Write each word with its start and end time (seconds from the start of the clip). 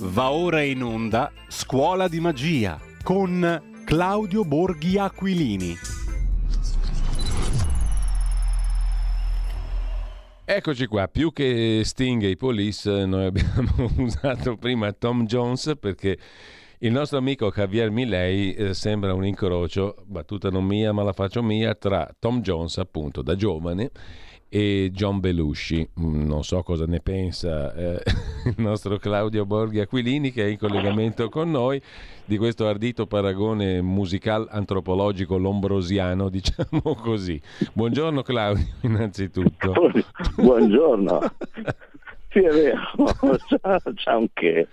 Va 0.00 0.30
ora 0.30 0.62
in 0.62 0.84
onda 0.84 1.32
Scuola 1.48 2.06
di 2.06 2.20
Magia 2.20 2.78
con 3.02 3.82
Claudio 3.84 4.44
Borghi 4.44 4.96
Aquilini. 4.96 5.74
Eccoci 10.44 10.86
qua, 10.86 11.08
più 11.08 11.32
che 11.32 11.82
Sting 11.82 12.22
e 12.22 12.28
i 12.28 12.36
Police 12.36 13.06
noi 13.06 13.24
abbiamo 13.26 13.90
usato 13.98 14.56
prima 14.56 14.92
Tom 14.92 15.26
Jones 15.26 15.74
perché 15.80 16.16
il 16.78 16.92
nostro 16.92 17.18
amico 17.18 17.50
Javier 17.50 17.90
Milei 17.90 18.54
eh, 18.54 18.74
sembra 18.74 19.12
un 19.14 19.26
incrocio, 19.26 19.96
battuta 20.06 20.48
non 20.48 20.64
mia 20.64 20.92
ma 20.92 21.02
la 21.02 21.12
faccio 21.12 21.42
mia, 21.42 21.74
tra 21.74 22.08
Tom 22.20 22.40
Jones 22.40 22.78
appunto 22.78 23.20
da 23.20 23.34
giovane 23.34 23.90
e 24.48 24.90
John 24.92 25.20
Belushi. 25.20 25.88
Mm, 26.00 26.26
non 26.26 26.44
so 26.44 26.62
cosa 26.62 26.86
ne 26.86 27.00
pensa 27.00 27.74
eh, 27.74 28.02
il 28.46 28.54
nostro 28.56 28.96
Claudio 28.98 29.44
Borghi 29.44 29.80
Aquilini 29.80 30.32
che 30.32 30.44
è 30.44 30.48
in 30.48 30.58
collegamento 30.58 31.28
con 31.28 31.50
noi 31.50 31.80
di 32.24 32.36
questo 32.36 32.66
ardito 32.66 33.06
paragone 33.06 33.80
musical 33.80 34.46
antropologico 34.50 35.36
lombrosiano, 35.36 36.28
diciamo 36.30 36.94
così. 36.94 37.40
Buongiorno 37.72 38.22
Claudio, 38.22 38.66
innanzitutto. 38.82 39.72
Buongiorno. 40.36 41.20
Sì, 42.30 42.40
è 42.40 42.50
vero, 42.50 42.80
c'ha, 43.60 43.80
c'ha 43.94 44.16
un 44.16 44.28
che. 44.34 44.68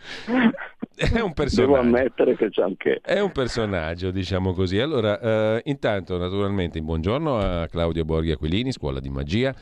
È 0.95 1.19
un 1.19 1.33
personaggio. 1.33 1.71
Devo 1.71 1.77
ammettere 1.77 2.35
che 2.35 2.49
c'è 2.49 2.63
un 2.63 2.75
che. 2.75 2.99
È 3.01 3.19
un 3.19 3.31
personaggio, 3.31 4.11
diciamo 4.11 4.53
così. 4.53 4.79
Allora, 4.79 5.19
eh, 5.19 5.61
intanto, 5.65 6.17
naturalmente, 6.17 6.81
buongiorno 6.81 7.37
a 7.37 7.67
Claudio 7.67 8.03
Borghi 8.03 8.31
Aquilini, 8.31 8.71
Scuola 8.71 8.99
di 8.99 9.09
Magia 9.09 9.55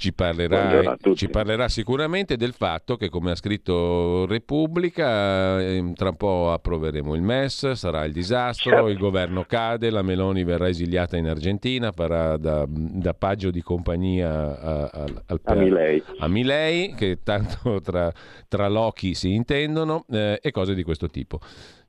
ci 0.00 0.14
parlerà, 0.14 0.96
ci 1.14 1.28
parlerà, 1.28 1.68
sicuramente 1.68 2.38
del 2.38 2.54
fatto 2.54 2.96
che, 2.96 3.10
come 3.10 3.32
ha 3.32 3.34
scritto 3.34 4.24
Repubblica, 4.24 5.60
ehm, 5.60 5.92
tra 5.92 6.08
un 6.08 6.16
po' 6.16 6.52
approveremo 6.52 7.14
il 7.14 7.20
MES, 7.20 7.72
sarà 7.72 8.06
il 8.06 8.12
disastro, 8.14 8.70
certo. 8.70 8.88
il 8.88 8.96
governo 8.96 9.44
cade, 9.44 9.90
la 9.90 10.00
Meloni 10.00 10.42
verrà 10.42 10.70
esiliata 10.70 11.18
in 11.18 11.28
Argentina, 11.28 11.92
farà 11.92 12.38
da, 12.38 12.64
da 12.66 13.12
paggio 13.12 13.50
di 13.50 13.60
compagnia 13.60 14.58
a, 14.58 14.84
a, 14.84 15.04
al, 15.26 15.40
a, 15.44 15.54
Milei. 15.54 16.02
a 16.20 16.28
Milei, 16.28 16.94
che 16.94 17.18
tanto 17.22 17.82
tra, 17.82 18.10
tra 18.48 18.68
Loki 18.68 19.12
si 19.12 19.34
intendono, 19.34 20.06
eh, 20.08 20.38
e 20.40 20.50
cose 20.50 20.74
di 20.74 20.82
questo 20.82 21.08
tipo 21.08 21.40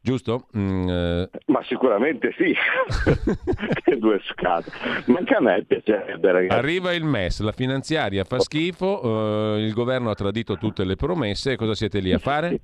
giusto? 0.01 0.47
Mm, 0.57 0.89
eh... 0.89 1.29
Ma 1.47 1.63
sicuramente 1.63 2.33
sì, 2.37 2.53
che 3.83 3.97
due 3.97 4.19
scade. 4.23 4.65
Ma 5.05 5.19
anche 5.19 5.35
a 5.35 5.41
me 5.41 5.63
piacerebbe, 5.63 6.31
ragazzi. 6.31 6.57
Arriva 6.57 6.93
il 6.93 7.03
MES, 7.03 7.41
la 7.41 7.51
finanziaria 7.51 8.23
fa 8.23 8.39
schifo, 8.39 9.55
eh, 9.55 9.61
il 9.61 9.73
governo 9.73 10.09
ha 10.09 10.15
tradito 10.15 10.57
tutte 10.57 10.83
le 10.83 10.95
promesse, 10.95 11.55
cosa 11.55 11.75
siete 11.75 11.99
lì 11.99 12.11
a 12.11 12.19
fare? 12.19 12.59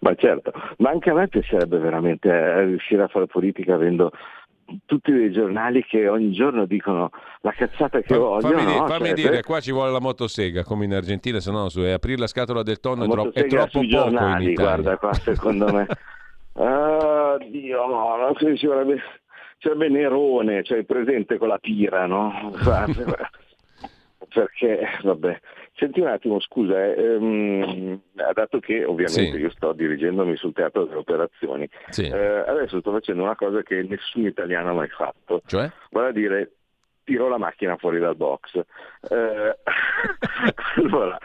Ma 0.00 0.14
certo, 0.14 0.52
ma 0.78 0.90
anche 0.90 1.10
a 1.10 1.14
me 1.14 1.28
piacerebbe 1.28 1.78
veramente 1.78 2.28
eh, 2.28 2.64
riuscire 2.64 3.02
a 3.02 3.08
fare 3.08 3.26
politica 3.26 3.74
avendo 3.74 4.12
tutti 4.86 5.12
dei 5.12 5.30
giornali 5.30 5.84
che 5.84 6.08
ogni 6.08 6.32
giorno 6.32 6.64
dicono 6.64 7.10
la 7.40 7.52
cazzata 7.52 8.00
che 8.00 8.14
Fa, 8.14 8.18
vogliono. 8.18 8.58
Fammi, 8.58 8.76
no? 8.76 8.86
fammi 8.86 9.06
cioè, 9.06 9.14
dire, 9.14 9.30
per... 9.30 9.42
qua 9.42 9.60
ci 9.60 9.72
vuole 9.72 9.90
la 9.90 10.00
motosega 10.00 10.64
come 10.64 10.84
in 10.84 10.94
Argentina, 10.94 11.40
se 11.40 11.50
no 11.50 11.68
su, 11.68 11.80
aprire 11.80 12.20
la 12.20 12.26
scatola 12.26 12.62
del 12.62 12.80
tonno 12.80 13.04
è, 13.04 13.08
tro- 13.08 13.32
è, 13.32 13.46
troppo 13.46 13.70
poco 13.72 13.86
giornali, 13.86 14.44
in 14.44 14.50
Italia. 14.50 14.70
Guarda 14.72 14.96
qua, 14.96 15.12
secondo 15.12 15.72
me. 15.72 15.86
Ah, 16.54 17.36
Dio, 17.48 17.86
no, 17.86 18.16
no, 18.16 18.56
ci 18.56 18.66
vorrebbe, 18.66 19.02
ci 19.58 19.68
vorrebbe 19.68 19.88
Nerone, 19.88 20.62
cioè 20.62 20.84
presente 20.84 21.36
con 21.38 21.48
la 21.48 21.58
pira, 21.58 22.06
no? 22.06 22.52
Perché, 24.32 24.88
vabbè. 25.02 25.40
Senti 25.76 26.00
un 26.00 26.06
attimo, 26.06 26.38
scusa, 26.40 26.94
eh, 26.94 27.16
um, 27.16 28.00
dato 28.12 28.60
che 28.60 28.84
ovviamente 28.84 29.32
sì. 29.32 29.40
io 29.40 29.50
sto 29.50 29.72
dirigendomi 29.72 30.36
sul 30.36 30.52
teatro 30.52 30.84
delle 30.84 30.98
operazioni, 30.98 31.68
sì. 31.88 32.04
eh, 32.06 32.44
adesso 32.46 32.78
sto 32.78 32.92
facendo 32.92 33.22
una 33.22 33.34
cosa 33.34 33.62
che 33.62 33.82
nessun 33.82 34.24
italiano 34.24 34.70
ha 34.70 34.74
mai 34.74 34.88
fatto. 34.88 35.42
Cioè? 35.44 35.68
Vale 35.90 36.08
a 36.08 36.12
dire 36.12 36.52
tiro 37.04 37.28
la 37.28 37.38
macchina 37.38 37.76
fuori 37.76 37.98
dal 37.98 38.16
box. 38.16 38.56
Eh, 39.10 39.56
allora, 40.76 41.18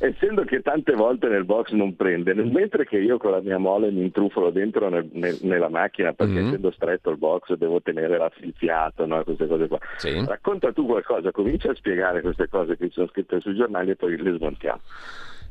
essendo 0.00 0.44
che 0.44 0.62
tante 0.62 0.94
volte 0.94 1.28
nel 1.28 1.44
box 1.44 1.70
non 1.70 1.94
prende, 1.94 2.34
mentre 2.34 2.84
che 2.86 2.98
io 2.98 3.18
con 3.18 3.30
la 3.30 3.40
mia 3.40 3.58
mole 3.58 3.90
mi 3.90 4.02
intrufolo 4.02 4.50
dentro 4.50 4.88
nel, 4.88 5.08
nel, 5.12 5.38
nella 5.42 5.68
macchina 5.68 6.12
perché 6.12 6.32
mm-hmm. 6.32 6.46
essendo 6.46 6.70
stretto 6.72 7.10
il 7.10 7.18
box 7.18 7.52
devo 7.54 7.80
tenere 7.80 8.18
l'asfissiato, 8.18 9.06
no? 9.06 9.22
queste 9.22 9.46
cose 9.46 9.68
qua. 9.68 9.78
Sì. 9.96 10.24
Racconta 10.26 10.72
tu 10.72 10.86
qualcosa, 10.86 11.30
comincia 11.30 11.70
a 11.70 11.74
spiegare 11.74 12.20
queste 12.22 12.48
cose 12.48 12.76
che 12.76 12.88
sono 12.90 13.08
scritte 13.08 13.40
sui 13.40 13.54
giornali 13.54 13.90
e 13.90 13.96
poi 13.96 14.16
le 14.16 14.36
smontiamo. 14.36 14.80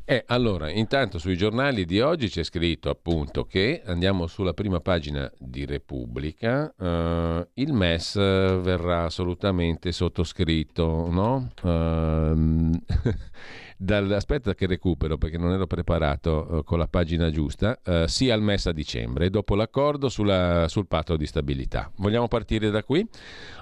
Eh, 0.08 0.22
allora, 0.28 0.70
intanto 0.70 1.18
sui 1.18 1.36
giornali 1.36 1.84
di 1.84 1.98
oggi 1.98 2.28
c'è 2.28 2.44
scritto 2.44 2.90
appunto 2.90 3.44
che 3.44 3.82
andiamo 3.84 4.28
sulla 4.28 4.54
prima 4.54 4.78
pagina 4.78 5.28
di 5.36 5.66
Repubblica, 5.66 6.72
eh, 6.78 7.48
il 7.54 7.72
MES 7.72 8.14
verrà 8.14 9.02
assolutamente 9.02 9.90
sottoscritto, 9.90 11.10
no? 11.10 11.48
Uh, 11.60 12.70
dal, 13.76 14.10
aspetta 14.12 14.54
che 14.54 14.66
recupero 14.66 15.18
perché 15.18 15.38
non 15.38 15.52
ero 15.52 15.66
preparato 15.66 16.46
uh, 16.48 16.64
con 16.64 16.78
la 16.78 16.88
pagina 16.88 17.30
giusta, 17.30 17.78
uh, 17.84 18.06
sia 18.06 18.34
al 18.34 18.42
MES 18.42 18.66
a 18.66 18.72
dicembre, 18.72 19.30
dopo 19.30 19.54
l'accordo 19.54 20.08
sulla, 20.08 20.66
sul 20.68 20.86
patto 20.86 21.16
di 21.16 21.26
stabilità. 21.26 21.90
Vogliamo 21.96 22.28
partire 22.28 22.70
da 22.70 22.82
qui? 22.82 23.06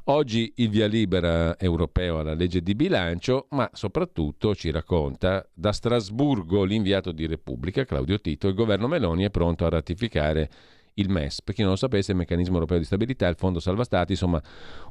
Oggi 0.05 0.53
il 0.57 0.69
via 0.69 0.87
libera 0.87 1.59
europeo 1.59 2.19
alla 2.19 2.35
legge 2.35 2.63
di 2.63 2.75
bilancio, 2.75 3.47
ma 3.51 3.69
soprattutto 3.73 4.55
ci 4.55 4.71
racconta 4.71 5.47
da 5.53 5.73
Strasburgo 5.73 6.65
l'inviato 6.65 7.13
di 7.13 7.27
Repubblica, 7.27 7.85
Claudio 7.85 8.21
Tito, 8.21 8.49
il 8.49 8.55
governo 8.55 8.87
Meloni 8.87 9.25
è 9.25 9.31
pronto 9.31 9.65
a 9.67 9.71
ratificare 9.71 10.51
il 10.95 11.09
MES. 11.11 11.43
Per 11.43 11.55
chi 11.55 11.63
non 11.63 11.71
lo 11.71 11.77
sapesse, 11.77 12.13
il 12.13 12.19
meccanismo 12.19 12.55
europeo 12.55 12.79
di 12.79 12.85
stabilità, 12.85 13.27
il 13.29 13.37
fondo 13.37 13.61
salva 13.61 13.85
stati, 13.85 14.13
insomma 14.13 14.43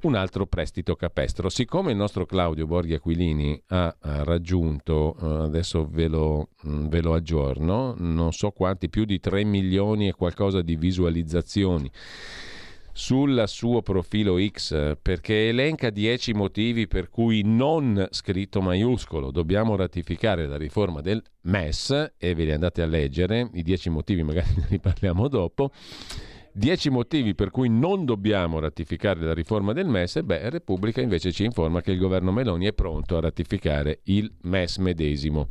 un 0.02 0.16
altro 0.16 0.46
prestito 0.46 0.96
capestro. 0.96 1.50
Siccome 1.50 1.91
il 1.91 1.97
nostro 1.97 2.25
Claudio 2.25 2.66
Borghi 2.66 2.94
Aquilini 2.94 3.62
ha, 3.68 3.96
raggiunto, 4.00 5.16
eh, 5.22 5.46
adesso 5.46 5.88
ve 5.90 6.08
lo, 6.08 6.50
mm, 6.68 6.88
ve 6.88 7.02
lo 7.02 7.14
aggiorno, 7.14 7.96
non 7.97 8.31
so 8.31 8.52
quanti, 8.52 8.90
più 8.90 9.06
di 9.06 9.19
3 9.19 9.44
milioni 9.44 10.08
e 10.08 10.14
qualcosa 10.14 10.62
di 10.62 10.75
visualizzazioni 10.75 11.90
sul 12.93 13.43
suo 13.47 13.81
profilo 13.81 14.37
X 14.39 14.95
perché 15.01 15.49
elenca 15.49 15.89
10 15.89 16.33
motivi 16.33 16.87
per 16.87 17.09
cui 17.09 17.41
non 17.43 18.07
scritto 18.11 18.61
maiuscolo 18.61 19.31
dobbiamo 19.31 19.75
ratificare 19.75 20.47
la 20.47 20.57
riforma 20.57 21.01
del 21.01 21.21
MES 21.41 22.13
e 22.17 22.35
ve 22.35 22.45
li 22.45 22.51
andate 22.51 22.81
a 22.83 22.85
leggere, 22.85 23.49
i 23.53 23.63
10 23.63 23.89
motivi 23.89 24.23
magari 24.23 24.53
ne 24.55 24.67
riparliamo 24.69 25.27
dopo. 25.27 25.71
10 26.56 26.91
motivi 26.91 27.34
per 27.34 27.50
cui 27.50 27.68
non 27.68 28.06
dobbiamo 28.06 28.59
ratificare 28.59 29.22
la 29.22 29.34
riforma 29.34 29.74
del 29.74 29.88
MES, 29.88 30.22
beh, 30.22 30.52
Repubblica 30.52 31.02
invece 31.02 31.31
ci 31.31 31.44
informa 31.44 31.81
che 31.81 31.91
il 31.91 31.97
governo 31.97 32.31
Meloni 32.31 32.68
è 32.68 32.74
pronto 32.74 33.18
a 33.18 33.22
ratificare 33.22 34.02
il 34.03 34.31
MES 34.41 34.78
medesimo. 34.78 35.47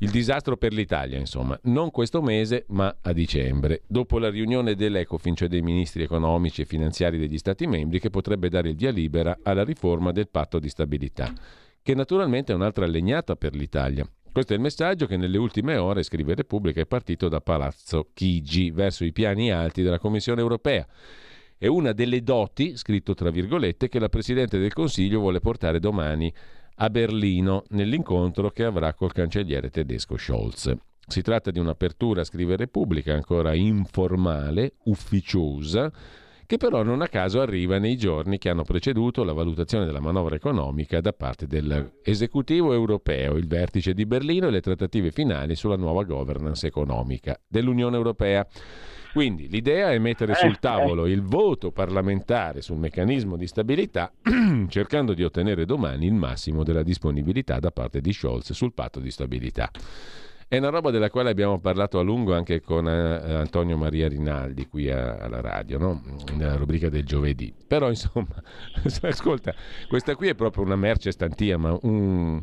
Il 0.00 0.10
disastro 0.10 0.58
per 0.58 0.74
l'Italia, 0.74 1.18
insomma, 1.18 1.58
non 1.62 1.90
questo 1.90 2.20
mese, 2.20 2.66
ma 2.68 2.94
a 3.00 3.12
dicembre, 3.14 3.84
dopo 3.86 4.18
la 4.18 4.28
riunione 4.28 4.74
dell'Ecofin, 4.74 5.34
cioè 5.34 5.48
dei 5.48 5.62
ministri 5.62 6.02
economici 6.02 6.60
e 6.60 6.66
finanziari 6.66 7.16
degli 7.16 7.38
Stati 7.38 7.66
membri, 7.66 7.98
che 7.98 8.10
potrebbe 8.10 8.50
dare 8.50 8.68
il 8.68 8.76
via 8.76 8.90
libera 8.90 9.38
alla 9.42 9.64
riforma 9.64 10.12
del 10.12 10.28
patto 10.28 10.58
di 10.58 10.68
stabilità, 10.68 11.32
che 11.82 11.94
naturalmente 11.94 12.52
è 12.52 12.54
un'altra 12.54 12.84
legnata 12.84 13.34
per 13.34 13.54
l'Italia. 13.54 14.06
Questo 14.34 14.52
è 14.52 14.56
il 14.56 14.62
messaggio 14.62 15.06
che 15.06 15.16
nelle 15.16 15.38
ultime 15.38 15.76
ore, 15.76 16.02
scrive 16.02 16.34
Repubblica, 16.34 16.80
è 16.80 16.86
partito 16.86 17.28
da 17.28 17.40
Palazzo 17.40 18.08
Chigi 18.12 18.72
verso 18.72 19.04
i 19.04 19.12
piani 19.12 19.52
alti 19.52 19.80
della 19.80 20.00
Commissione 20.00 20.40
europea. 20.40 20.84
È 21.56 21.68
una 21.68 21.92
delle 21.92 22.20
doti, 22.20 22.76
scritto 22.76 23.14
tra 23.14 23.30
virgolette, 23.30 23.88
che 23.88 24.00
la 24.00 24.08
Presidente 24.08 24.58
del 24.58 24.72
Consiglio 24.72 25.20
vuole 25.20 25.38
portare 25.38 25.78
domani 25.78 26.34
a 26.78 26.90
Berlino 26.90 27.62
nell'incontro 27.68 28.50
che 28.50 28.64
avrà 28.64 28.92
col 28.92 29.12
cancelliere 29.12 29.70
tedesco 29.70 30.16
Scholz. 30.16 30.74
Si 31.06 31.22
tratta 31.22 31.52
di 31.52 31.60
un'apertura, 31.60 32.24
scrive 32.24 32.56
Repubblica, 32.56 33.14
ancora 33.14 33.54
informale, 33.54 34.72
ufficiosa, 34.86 35.92
che 36.46 36.56
però 36.56 36.82
non 36.82 37.02
a 37.02 37.08
caso 37.08 37.40
arriva 37.40 37.78
nei 37.78 37.96
giorni 37.96 38.38
che 38.38 38.48
hanno 38.48 38.64
preceduto 38.64 39.24
la 39.24 39.32
valutazione 39.32 39.86
della 39.86 40.00
manovra 40.00 40.34
economica 40.34 41.00
da 41.00 41.12
parte 41.12 41.46
dell'esecutivo 41.46 42.72
europeo, 42.72 43.36
il 43.36 43.46
vertice 43.46 43.94
di 43.94 44.06
Berlino 44.06 44.48
e 44.48 44.50
le 44.50 44.60
trattative 44.60 45.10
finali 45.10 45.54
sulla 45.54 45.76
nuova 45.76 46.04
governance 46.04 46.66
economica 46.66 47.38
dell'Unione 47.46 47.96
Europea. 47.96 48.46
Quindi 49.14 49.48
l'idea 49.48 49.92
è 49.92 49.98
mettere 49.98 50.34
sul 50.34 50.54
eh, 50.54 50.58
tavolo 50.58 51.06
eh. 51.06 51.12
il 51.12 51.22
voto 51.22 51.70
parlamentare 51.70 52.62
sul 52.62 52.78
meccanismo 52.78 53.36
di 53.36 53.46
stabilità, 53.46 54.12
cercando 54.68 55.14
di 55.14 55.22
ottenere 55.22 55.64
domani 55.64 56.06
il 56.06 56.14
massimo 56.14 56.64
della 56.64 56.82
disponibilità 56.82 57.60
da 57.60 57.70
parte 57.70 58.00
di 58.00 58.12
Scholz 58.12 58.52
sul 58.52 58.74
patto 58.74 58.98
di 58.98 59.12
stabilità. 59.12 59.70
È 60.46 60.58
una 60.58 60.68
roba 60.68 60.90
della 60.90 61.10
quale 61.10 61.30
abbiamo 61.30 61.58
parlato 61.58 61.98
a 61.98 62.02
lungo 62.02 62.34
anche 62.34 62.60
con 62.60 62.86
eh, 62.86 63.34
Antonio 63.34 63.76
Maria 63.76 64.08
Rinaldi 64.08 64.66
qui 64.66 64.90
a, 64.90 65.16
alla 65.16 65.40
radio, 65.40 65.78
no? 65.78 66.02
nella 66.34 66.56
rubrica 66.56 66.88
del 66.88 67.04
giovedì. 67.04 67.52
Però 67.66 67.88
insomma, 67.88 68.42
ascolta, 69.02 69.54
questa 69.88 70.14
qui 70.14 70.28
è 70.28 70.34
proprio 70.34 70.64
una 70.64 70.76
merce 70.76 71.10
stantia, 71.10 71.56
ma 71.58 71.76
un, 71.82 72.42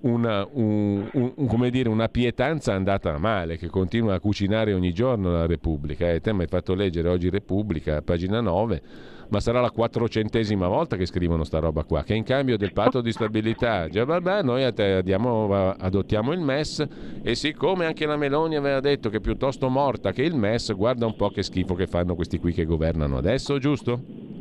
una, 0.00 0.46
un, 0.52 1.08
un, 1.12 1.46
come 1.46 1.70
dire, 1.70 1.88
una 1.88 2.08
pietanza 2.08 2.74
andata 2.74 3.16
male 3.18 3.56
che 3.56 3.68
continua 3.68 4.14
a 4.14 4.20
cucinare 4.20 4.72
ogni 4.72 4.92
giorno 4.92 5.32
la 5.32 5.46
Repubblica. 5.46 6.10
Eh, 6.10 6.20
te 6.20 6.32
mi 6.32 6.42
hai 6.42 6.48
fatto 6.48 6.74
leggere 6.74 7.08
oggi 7.08 7.30
Repubblica, 7.30 8.02
pagina 8.02 8.40
9 8.40 8.82
ma 9.30 9.40
sarà 9.40 9.60
la 9.60 9.70
quattrocentesima 9.70 10.66
volta 10.68 10.96
che 10.96 11.06
scrivono 11.06 11.44
sta 11.44 11.58
roba 11.58 11.84
qua, 11.84 12.02
che 12.02 12.14
in 12.14 12.24
cambio 12.24 12.56
del 12.56 12.72
patto 12.72 13.00
di 13.00 13.12
stabilità, 13.12 13.88
già 13.88 14.04
vabbè, 14.04 14.42
noi 14.42 14.64
andiamo, 14.64 15.52
adottiamo 15.52 16.32
il 16.32 16.40
MES 16.40 16.86
e 17.22 17.34
siccome 17.34 17.84
anche 17.84 18.06
la 18.06 18.16
Meloni 18.16 18.56
aveva 18.56 18.80
detto 18.80 19.10
che 19.10 19.18
è 19.18 19.20
piuttosto 19.20 19.68
morta 19.68 20.12
che 20.12 20.22
il 20.22 20.34
MES, 20.34 20.74
guarda 20.74 21.06
un 21.06 21.14
po' 21.14 21.28
che 21.28 21.42
schifo 21.42 21.74
che 21.74 21.86
fanno 21.86 22.14
questi 22.14 22.38
qui 22.38 22.52
che 22.52 22.64
governano 22.64 23.18
adesso, 23.18 23.58
giusto? 23.58 24.37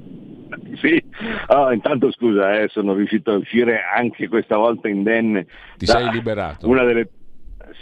Sì, 0.81 1.03
oh, 1.47 1.71
intanto 1.71 2.12
scusa, 2.12 2.59
eh, 2.59 2.68
sono 2.69 2.94
riuscito 2.94 3.31
a 3.31 3.38
uscire 3.38 3.79
anche 3.95 4.27
questa 4.27 4.57
volta 4.57 4.88
indenne. 4.88 5.47
Ti 5.77 5.85
sei 5.85 6.12
liberato? 6.12 6.68
Una 6.68 6.83
delle 6.83 7.09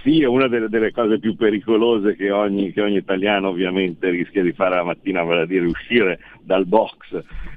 sì, 0.01 0.21
è 0.21 0.25
una 0.25 0.47
delle, 0.47 0.69
delle, 0.69 0.91
cose 0.91 1.19
più 1.19 1.35
pericolose 1.35 2.15
che 2.15 2.31
ogni, 2.31 2.71
che 2.71 2.81
ogni, 2.81 2.97
italiano 2.97 3.49
ovviamente 3.49 4.09
rischia 4.09 4.43
di 4.43 4.51
fare 4.53 4.75
la 4.75 4.83
mattina, 4.83 5.23
vale 5.23 5.41
a 5.41 5.45
dire 5.45 5.65
uscire 5.65 6.19
dal 6.41 6.65
box, 6.65 6.95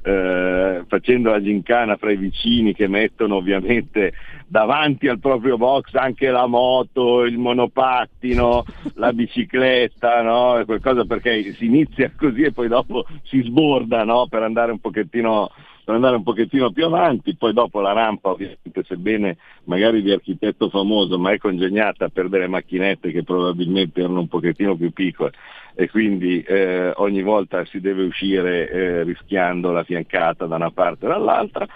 eh, 0.03 0.85
facendo 0.87 1.31
la 1.31 1.43
gincana 1.43 1.97
fra 1.97 2.11
i 2.11 2.17
vicini 2.17 2.75
che 2.75 2.89
mettono 2.89 3.37
ovviamente 3.37 4.13
davanti 4.47 5.09
al 5.09 5.19
proprio 5.19 5.57
box 5.57 5.95
anche 5.95 6.31
la 6.31 6.47
moto, 6.47 7.25
il 7.25 7.39
monopattino, 7.39 8.65
la 8.95 9.13
bicicletta, 9.13 10.23
no? 10.23 10.63
qualcosa 10.65 11.05
perché 11.05 11.53
si 11.53 11.67
inizia 11.67 12.13
così 12.17 12.43
e 12.43 12.53
poi 12.53 12.69
dopo 12.69 13.05
si 13.25 13.43
sborda 13.43 14.05
no? 14.05 14.27
per 14.29 14.43
andare 14.43 14.73
un 14.73 14.79
pochettino 14.79 15.51
per 15.89 15.97
andare 15.97 16.17
un 16.17 16.23
pochettino 16.23 16.71
più 16.71 16.85
avanti, 16.85 17.35
poi 17.35 17.55
dopo 17.55 17.81
la 17.81 17.93
rampa 17.93 18.29
ovviamente 18.29 18.85
sebbene 18.85 19.39
magari 19.65 20.03
di 20.03 20.11
architetto 20.11 20.69
famoso 20.69 21.19
ma 21.19 21.33
è 21.33 21.39
congegnata 21.39 22.11
per 22.11 22.29
delle 22.29 22.47
macchinette 22.47 23.11
che 23.11 23.23
probabilmente 23.23 24.01
erano 24.01 24.21
un 24.21 24.29
pochettino 24.29 24.77
più 24.77 24.93
piccole 24.93 25.33
e 25.75 25.89
quindi 25.89 26.43
eh, 26.43 26.93
ogni 26.97 27.23
volta 27.23 27.65
si 27.65 27.81
deve 27.81 28.05
uscire 28.05 28.69
eh, 28.69 29.03
rischiando 29.05 29.73
la 29.73 29.83
fiancata 29.83 30.45
da 30.45 30.57
una 30.57 30.71
parte 30.71 31.07
e 31.07 31.09
dall'altra. 31.09 31.67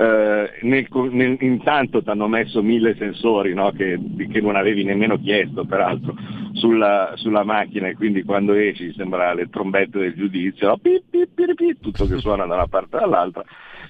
Eh, 0.00 0.50
nel, 0.62 0.86
nel, 1.10 1.36
intanto 1.40 2.04
ti 2.04 2.08
hanno 2.08 2.28
messo 2.28 2.62
mille 2.62 2.94
sensori 2.94 3.52
no? 3.52 3.72
che, 3.72 3.98
che, 4.30 4.40
non 4.40 4.54
avevi 4.54 4.84
nemmeno 4.84 5.18
chiesto 5.18 5.64
peraltro 5.64 6.14
sulla, 6.52 7.14
sulla, 7.16 7.42
macchina 7.42 7.88
e 7.88 7.96
quindi 7.96 8.22
quando 8.22 8.52
esci 8.52 8.92
sembra 8.94 9.34
le 9.34 9.48
trombette 9.48 9.98
del 9.98 10.14
giudizio, 10.14 10.68
no? 10.68 10.78
pip, 10.78 11.02
pip, 11.10 11.52
pip, 11.52 11.80
tutto 11.80 12.06
che 12.06 12.16
suona 12.18 12.46
da 12.46 12.54
una 12.54 12.68
parte 12.68 12.96
dall'altra 12.96 13.42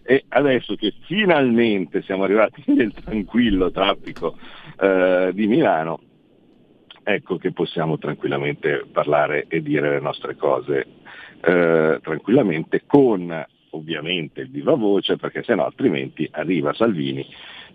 e 0.02 0.25
adesso 0.28 0.76
che 0.76 0.94
finalmente 1.05 2.00
siamo 2.00 2.25
arrivati 2.25 2.64
nel 2.72 2.94
tranquillo 2.94 3.70
traffico 3.70 4.38
eh, 4.81 5.31
di 5.34 5.46
Milano 5.46 6.00
ecco 7.02 7.37
che 7.37 7.52
possiamo 7.52 7.99
tranquillamente 7.99 8.87
parlare 8.90 9.44
e 9.46 9.61
dire 9.61 9.90
le 9.90 10.00
nostre 10.00 10.37
cose 10.37 10.87
eh, 11.43 11.99
tranquillamente 12.00 12.84
con 12.87 13.46
ovviamente 13.70 14.42
il 14.42 14.50
viva 14.50 14.74
voce 14.74 15.16
perché 15.16 15.42
sennò 15.42 15.64
altrimenti 15.64 16.28
arriva 16.32 16.72
Salvini 16.72 17.26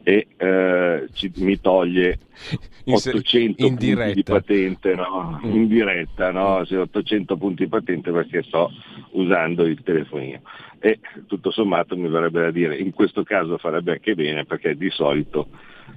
e 0.03 0.27
eh, 0.35 1.07
ci, 1.13 1.31
mi 1.37 1.59
toglie 1.61 2.19
800 2.85 3.65
in 3.65 3.75
punti 3.77 4.13
di 4.13 4.23
patente 4.23 4.95
no? 4.95 5.39
Mm. 5.43 5.55
in 5.55 5.67
diretta, 5.67 6.31
no? 6.31 6.61
800 6.67 7.37
punti 7.37 7.63
di 7.63 7.69
patente 7.69 8.11
perché 8.11 8.43
sto 8.43 8.69
usando 9.11 9.63
il 9.63 9.81
telefonino. 9.81 10.41
E 10.79 10.99
tutto 11.27 11.51
sommato 11.51 11.95
mi 11.95 12.09
verrebbe 12.09 12.41
da 12.41 12.51
dire, 12.51 12.75
in 12.75 12.91
questo 12.91 13.23
caso 13.23 13.57
farebbe 13.57 13.93
anche 13.93 14.15
bene 14.15 14.43
perché 14.43 14.75
di 14.75 14.89
solito 14.89 15.47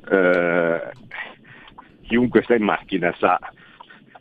eh, 0.09 0.81
chiunque 2.03 2.43
sta 2.43 2.55
in 2.55 2.63
macchina 2.63 3.13
sa 3.19 3.39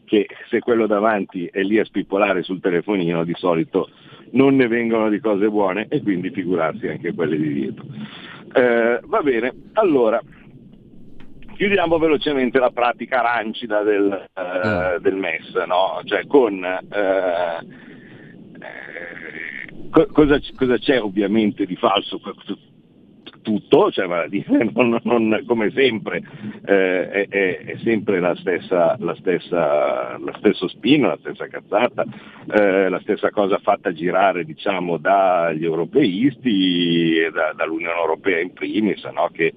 che 0.05 0.27
se 0.49 0.59
quello 0.59 0.87
davanti 0.87 1.45
è 1.51 1.61
lì 1.61 1.79
a 1.79 1.85
spippolare 1.85 2.41
sul 2.41 2.59
telefonino 2.59 3.23
di 3.23 3.33
solito 3.35 3.89
non 4.31 4.55
ne 4.55 4.67
vengono 4.67 5.09
di 5.09 5.19
cose 5.19 5.49
buone 5.49 5.87
e 5.89 6.01
quindi 6.01 6.29
figurarsi 6.31 6.87
anche 6.87 7.13
quelle 7.13 7.37
di 7.37 7.53
dietro. 7.53 7.85
Eh, 8.53 8.99
va 9.03 9.21
bene, 9.21 9.53
allora 9.73 10.21
chiudiamo 11.55 11.97
velocemente 11.97 12.59
la 12.59 12.69
pratica 12.69 13.19
arancida 13.19 13.81
del, 13.81 14.27
eh, 14.33 14.99
del 14.99 15.15
MES, 15.15 15.53
no? 15.67 16.01
cioè 16.03 16.27
con 16.27 16.63
eh, 16.63 16.79
eh 18.59 20.09
cosa, 20.11 20.39
cosa, 20.55 20.77
c'è 20.77 21.01
ovviamente 21.01 21.65
di 21.65 21.75
falso 21.77 22.19
tutto, 23.45 23.91
cioè, 23.91 24.07
non, 24.73 24.99
non, 25.03 25.43
come 25.45 25.69
sempre 25.69 26.23
eh, 26.65 27.27
è, 27.27 27.27
è, 27.27 27.77
sempre 27.83 28.19
la 28.19 28.35
stessa, 28.35 28.95
la 28.99 29.13
stessa, 29.15 30.17
la 30.17 30.33
stesso 30.39 30.67
spino, 30.67 31.09
la 31.09 31.17
stessa 31.19 31.47
cazzata, 31.47 32.03
eh, 32.51 32.89
la 32.89 32.99
stessa 33.01 33.29
cosa 33.29 33.59
fatta 33.59 33.93
girare 33.93 34.45
diciamo, 34.45 34.97
dagli 34.97 35.63
europeisti 35.63 37.19
e 37.19 37.29
da, 37.29 37.53
dall'Unione 37.55 37.99
Europea 37.99 38.39
in 38.39 38.51
primis, 38.51 39.03
no? 39.05 39.29
che 39.31 39.53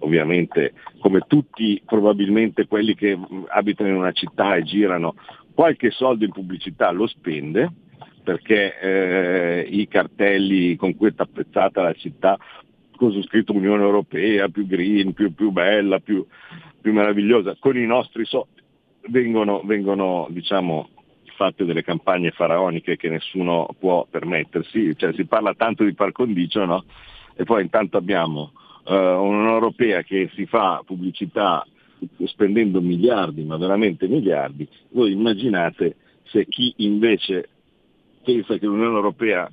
ovviamente 0.00 0.74
come 1.00 1.20
tutti 1.26 1.80
probabilmente 1.84 2.66
quelli 2.66 2.94
che 2.94 3.18
abitano 3.48 3.88
in 3.88 3.96
una 3.96 4.12
città 4.12 4.54
e 4.54 4.62
girano 4.64 5.14
qualche 5.54 5.90
soldo 5.90 6.24
in 6.24 6.32
pubblicità 6.32 6.90
lo 6.90 7.06
spende, 7.06 7.70
perché 8.22 8.78
eh, 8.78 9.66
i 9.68 9.88
cartelli 9.88 10.76
con 10.76 10.94
cui 10.96 11.08
è 11.08 11.14
tappezzata 11.14 11.82
la 11.82 11.92
città 11.94 12.38
con 13.00 13.12
su 13.12 13.22
scritto 13.22 13.54
Unione 13.54 13.82
Europea, 13.82 14.50
più 14.50 14.66
green, 14.66 15.14
più, 15.14 15.32
più 15.32 15.52
bella, 15.52 16.00
più, 16.00 16.22
più, 16.82 16.92
meravigliosa, 16.92 17.56
con 17.58 17.78
i 17.78 17.86
nostri 17.86 18.26
soldi 18.26 18.60
vengono, 19.08 19.62
vengono 19.64 20.26
diciamo, 20.28 20.90
fatte 21.34 21.64
delle 21.64 21.82
campagne 21.82 22.30
faraoniche 22.30 22.98
che 22.98 23.08
nessuno 23.08 23.66
può 23.78 24.06
permettersi, 24.08 24.94
cioè, 24.98 25.14
si 25.14 25.24
parla 25.24 25.54
tanto 25.54 25.84
di 25.84 25.94
par 25.94 26.12
condicio 26.12 26.66
no? 26.66 26.84
e 27.36 27.44
poi 27.44 27.62
intanto 27.62 27.96
abbiamo 27.96 28.52
uh, 28.84 28.92
un'Unione 28.92 29.50
Europea 29.50 30.02
che 30.02 30.28
si 30.34 30.44
fa 30.44 30.82
pubblicità 30.84 31.66
spendendo 32.24 32.82
miliardi, 32.82 33.44
ma 33.44 33.56
veramente 33.56 34.08
miliardi, 34.08 34.68
voi 34.90 35.12
immaginate 35.12 35.96
se 36.24 36.44
chi 36.46 36.74
invece 36.76 37.48
pensa 38.22 38.58
che 38.58 38.66
l'Unione 38.66 38.94
Europea 38.94 39.50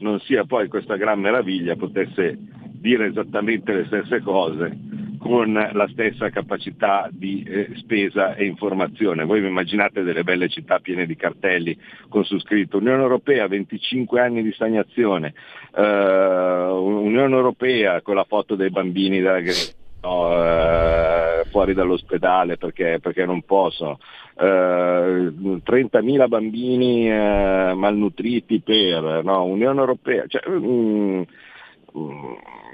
non 0.00 0.20
sia 0.20 0.44
poi 0.44 0.68
questa 0.68 0.96
gran 0.96 1.18
meraviglia 1.18 1.76
potesse 1.76 2.38
dire 2.80 3.06
esattamente 3.06 3.72
le 3.72 3.84
stesse 3.86 4.20
cose 4.20 4.76
con 5.20 5.52
la 5.52 5.88
stessa 5.92 6.30
capacità 6.30 7.08
di 7.12 7.42
eh, 7.46 7.72
spesa 7.76 8.34
e 8.34 8.46
informazione. 8.46 9.24
Voi 9.24 9.40
vi 9.42 9.48
immaginate 9.48 10.02
delle 10.02 10.24
belle 10.24 10.48
città 10.48 10.78
piene 10.78 11.04
di 11.04 11.14
cartelli 11.14 11.78
con 12.08 12.24
su 12.24 12.40
scritto 12.40 12.78
Unione 12.78 13.02
Europea 13.02 13.46
25 13.46 14.18
anni 14.18 14.42
di 14.42 14.50
stagnazione, 14.52 15.34
uh, 15.72 15.82
Unione 15.82 17.34
Europea 17.34 18.00
con 18.00 18.14
la 18.14 18.24
foto 18.24 18.54
dei 18.54 18.70
bambini 18.70 19.20
della 19.20 19.40
Grecia. 19.40 19.74
No, 20.02 20.28
uh, 20.30 21.44
fuori 21.50 21.74
dall'ospedale 21.74 22.56
perché, 22.56 22.98
perché 23.02 23.26
non 23.26 23.42
possono. 23.42 23.98
Eh, 24.40 24.46
30.000 24.46 26.28
bambini 26.28 27.10
malnutriti 27.10 28.60
per 28.60 29.20
no, 29.22 29.44
Unione 29.44 29.78
Europea. 29.78 30.24
Cioè, 30.26 30.48
mm, 30.48 30.64
mm, 30.64 31.22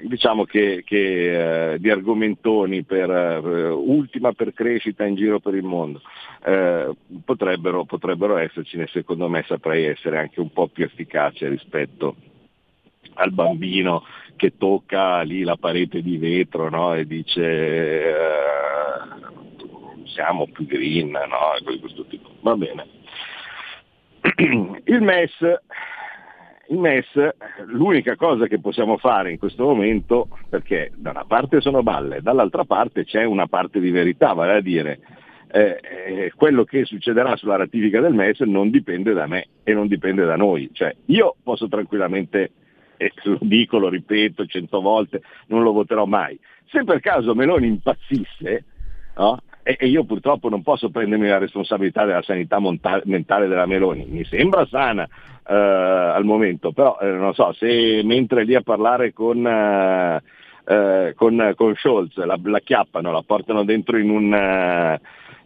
diciamo 0.03 0.45
che, 0.45 0.83
che 0.85 1.73
eh, 1.73 1.79
di 1.79 1.89
argomentoni 1.89 2.83
per 2.83 3.09
eh, 3.09 3.69
ultima 3.69 4.31
per 4.33 4.53
crescita 4.53 5.05
in 5.05 5.15
giro 5.15 5.39
per 5.39 5.55
il 5.55 5.63
mondo 5.63 6.01
eh, 6.45 6.91
potrebbero, 7.25 7.85
potrebbero 7.85 8.37
esserci, 8.37 8.83
secondo 8.87 9.27
me 9.27 9.43
saprei 9.47 9.85
essere 9.85 10.19
anche 10.19 10.39
un 10.39 10.51
po' 10.51 10.67
più 10.67 10.83
efficace 10.83 11.47
rispetto 11.49 12.15
al 13.15 13.31
bambino 13.31 14.03
che 14.35 14.57
tocca 14.57 15.21
lì 15.21 15.43
la 15.43 15.57
parete 15.57 16.01
di 16.01 16.17
vetro 16.17 16.69
no? 16.69 16.93
e 16.93 17.05
dice 17.05 17.41
eh, 17.41 18.15
siamo 20.05 20.47
più 20.47 20.65
green, 20.65 21.09
no? 21.11 21.55
e 21.55 21.79
questo 21.79 22.05
tipo. 22.05 22.29
Va 22.41 22.55
bene. 22.55 22.87
Il 24.85 25.01
MES 25.01 25.33
il 26.69 26.77
MES 26.77 27.07
l'unica 27.65 28.15
cosa 28.15 28.47
che 28.47 28.59
possiamo 28.59 28.97
fare 28.97 29.31
in 29.31 29.37
questo 29.37 29.63
momento, 29.63 30.27
perché 30.49 30.91
da 30.95 31.11
una 31.11 31.25
parte 31.25 31.61
sono 31.61 31.83
balle, 31.83 32.21
dall'altra 32.21 32.65
parte 32.65 33.05
c'è 33.05 33.23
una 33.23 33.47
parte 33.47 33.79
di 33.79 33.91
verità, 33.91 34.33
vale 34.33 34.55
a 34.55 34.61
dire 34.61 34.99
eh, 35.49 35.79
eh, 35.81 36.33
quello 36.35 36.63
che 36.63 36.85
succederà 36.85 37.35
sulla 37.35 37.55
ratifica 37.55 38.01
del 38.01 38.13
MES 38.13 38.41
non 38.41 38.69
dipende 38.69 39.13
da 39.13 39.27
me 39.27 39.47
e 39.63 39.73
non 39.73 39.87
dipende 39.87 40.25
da 40.25 40.35
noi. 40.35 40.69
Cioè, 40.73 40.93
io 41.05 41.35
posso 41.41 41.67
tranquillamente, 41.67 42.51
e 42.97 43.11
lo 43.23 43.37
dico, 43.41 43.77
lo 43.77 43.89
ripeto 43.89 44.45
cento 44.45 44.81
volte, 44.81 45.21
non 45.47 45.63
lo 45.63 45.71
voterò 45.71 46.05
mai. 46.05 46.37
Se 46.65 46.83
per 46.83 46.99
caso 46.99 47.33
Meloni 47.33 47.67
impazzisse, 47.67 48.65
no? 49.15 49.39
E, 49.77 49.87
io 49.87 50.03
purtroppo 50.03 50.49
non 50.49 50.61
posso 50.63 50.89
prendermi 50.89 51.27
la 51.27 51.37
responsabilità 51.37 52.05
della 52.05 52.21
sanità 52.21 52.59
mentale 52.59 53.47
della 53.47 53.65
Meloni, 53.65 54.05
mi 54.09 54.23
sembra 54.25 54.65
sana, 54.65 55.07
Uh, 55.49 56.11
al 56.11 56.25
momento, 56.25 56.73
però 56.73 56.97
eh, 56.99 57.07
non 57.09 57.33
so, 57.33 57.53
se 57.53 58.01
mentre 58.03 58.43
lì 58.43 58.53
a 58.53 58.59
parlare 58.59 59.13
con 59.13 59.37
uh, 59.45 60.19
eh, 60.69 61.13
con, 61.15 61.53
con, 61.55 61.73
Scholz, 61.75 62.17
la, 62.17 62.37
la, 62.43 62.59
chiappano, 62.59 63.11
la 63.11 63.23
portano 63.25 63.63
dentro 63.63 63.97
in 63.97 64.09
un... 64.09 64.33
Eh, 64.33 64.99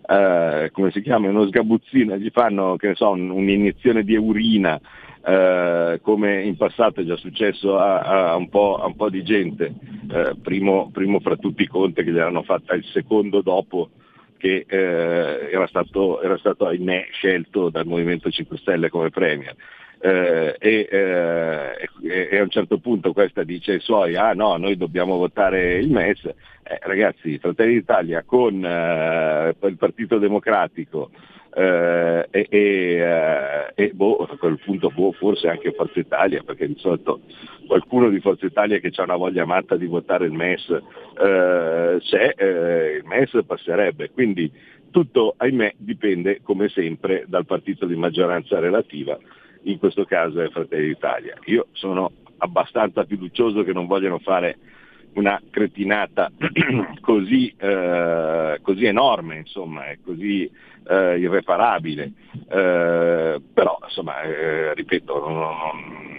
eh 0.08 0.72
come 0.72 0.90
si 0.90 1.02
chiama, 1.02 1.30
uno 1.30 1.46
sgabuzzino, 1.46 2.18
gli 2.18 2.32
fanno 2.32 2.76
che 2.76 2.96
so, 2.96 3.12
un, 3.12 3.30
un'iniezione 3.30 4.04
di 4.04 4.16
urina, 4.16 4.80
eh, 5.24 6.00
come 6.02 6.42
in 6.42 6.58
passato 6.58 7.02
è 7.02 7.04
già 7.04 7.16
successo 7.18 7.78
a, 7.78 8.32
a, 8.32 8.36
un, 8.36 8.50
po', 8.50 8.78
a 8.78 8.88
un, 8.88 8.96
po', 8.96 9.12
di 9.12 9.22
gente, 9.22 9.76
eh, 10.12 10.36
primo, 10.42 10.90
primo, 10.92 11.20
fra 11.20 11.36
tutti 11.36 11.62
i 11.62 11.68
Conte 11.68 12.04
che 12.04 12.12
gliel'hanno 12.12 12.42
fatta 12.42 12.74
il 12.74 12.84
secondo 12.86 13.42
dopo 13.42 13.92
che 14.42 14.66
eh, 14.68 15.50
era, 15.52 15.68
stato, 15.68 16.20
era 16.20 16.36
stato 16.40 16.66
ahimè 16.66 17.10
scelto 17.12 17.70
dal 17.70 17.86
Movimento 17.86 18.32
5 18.32 18.58
Stelle 18.58 18.90
come 18.90 19.12
Premier. 19.12 19.56
Eh, 20.00 20.56
e, 20.58 20.88
eh, 20.90 21.90
e, 22.32 22.38
a 22.40 22.42
un 22.42 22.50
certo 22.50 22.80
punto 22.80 23.14
questa 23.14 23.44
dice 23.44 23.74
ai 23.74 23.80
suoi 23.82 24.16
ah 24.16 24.34
no 24.34 24.58
noi 24.58 24.76
dobbiamo 24.76 25.16
votare 25.18 25.76
il 25.76 25.92
MES 25.92 26.26
eh, 26.26 26.34
ragazzi 26.82 27.38
Fratelli 27.38 27.74
d'Italia 27.74 28.24
con 28.26 28.66
eh, 28.66 29.56
il 29.62 29.78
Partito 29.78 30.18
Democratico 30.18 31.12
eh, 31.54 32.28
e, 32.30 32.48
e, 32.50 33.74
e 33.76 33.92
boh, 33.94 34.28
a 34.30 34.38
quel 34.38 34.60
punto 34.60 34.90
boh, 34.90 35.12
forse 35.12 35.50
anche 35.50 35.74
Forza 35.74 36.00
Italia, 36.00 36.42
perché 36.44 36.68
di 36.68 36.78
solito 36.78 37.22
qualcuno 37.68 38.10
di 38.10 38.20
Forza 38.20 38.46
Italia 38.46 38.80
che 38.80 38.92
ha 38.96 39.04
una 39.04 39.16
voglia 39.16 39.46
matta 39.46 39.76
di 39.76 39.86
votare 39.86 40.26
il 40.26 40.32
MES, 40.32 40.70
eh, 40.70 41.98
c'è, 42.00 42.34
eh, 42.38 42.96
il 42.98 43.06
MES 43.06 43.40
passerebbe. 43.46 44.12
Quindi 44.12 44.52
tutto, 44.92 45.34
ahimè, 45.38 45.76
dipende 45.78 46.42
come 46.44 46.70
sempre 46.70 47.26
dal 47.28 47.46
partito 47.46 47.86
di 47.86 47.96
maggioranza 47.96 48.60
relativa, 48.60 49.18
in 49.64 49.78
questo 49.80 50.06
caso 50.06 50.42
è 50.42 50.50
Fratelli 50.50 50.88
d'Italia. 50.88 51.36
Io 51.46 51.68
sono 51.72 52.12
abbastanza 52.38 53.04
fiducioso 53.06 53.64
che 53.64 53.74
non 53.74 53.88
vogliano 53.88 54.20
fare 54.20 54.58
una 55.14 55.42
cretinata 55.50 56.32
così, 57.02 57.54
eh, 57.58 58.60
così 58.62 58.86
enorme, 58.86 59.38
insomma, 59.38 59.88
è 59.88 59.98
così 60.04 60.50
eh, 60.88 61.20
irreparabile. 61.20 62.12
Eh, 62.50 63.42
però, 63.54 63.80
insomma, 63.84 64.22
eh, 64.22 64.74
ripeto, 64.74 65.20
non, 65.20 65.34
non, 65.34 66.12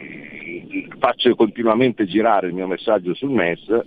faccio 0.98 1.34
continuamente 1.34 2.06
girare 2.06 2.46
il 2.46 2.54
mio 2.54 2.66
messaggio 2.66 3.14
sul 3.14 3.30
MES 3.30 3.80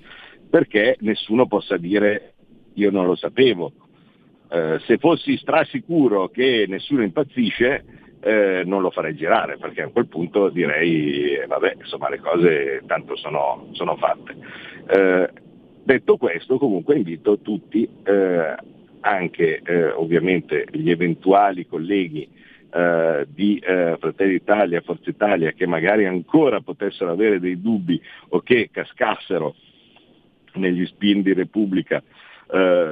perché 0.49 0.97
nessuno 0.99 1.47
possa 1.47 1.77
dire 1.77 2.33
io 2.73 2.91
non 2.91 3.05
lo 3.05 3.15
sapevo. 3.15 3.71
Eh, 4.49 4.79
se 4.85 4.97
fossi 4.97 5.37
strasicuro 5.37 6.29
che 6.29 6.65
nessuno 6.67 7.03
impazzisce, 7.03 7.83
eh, 8.21 8.63
non 8.65 8.81
lo 8.81 8.89
farei 8.89 9.15
girare 9.15 9.57
perché 9.57 9.83
a 9.83 9.89
quel 9.89 10.07
punto 10.07 10.49
direi 10.49 11.35
eh, 11.35 11.45
vabbè 11.45 11.75
insomma 11.79 12.09
le 12.09 12.19
cose 12.19 12.81
tanto 12.85 13.15
sono, 13.15 13.67
sono 13.71 13.95
fatte. 13.97 14.35
Eh, 14.87 15.29
detto 15.83 16.17
questo 16.17 16.57
comunque 16.57 16.95
invito 16.95 17.39
tutti, 17.39 17.87
eh, 18.03 18.55
anche 19.05 19.61
eh, 19.63 19.89
ovviamente 19.91 20.65
gli 20.71 20.89
eventuali 20.89 21.67
colleghi 21.67 22.27
eh, 22.73 23.25
di 23.29 23.61
Fratelli 23.63 24.31
d'Italia, 24.31 24.81
Forza 24.81 25.09
Italia 25.09 25.51
che 25.51 25.67
magari 25.67 26.05
ancora 26.05 26.61
potessero 26.61 27.11
avere 27.11 27.39
dei 27.39 27.61
dubbi 27.61 28.01
o 28.29 28.41
che 28.41 28.69
cascassero 28.71 29.55
negli 30.53 30.85
spin 30.85 31.21
di 31.21 31.33
Repubblica 31.33 32.01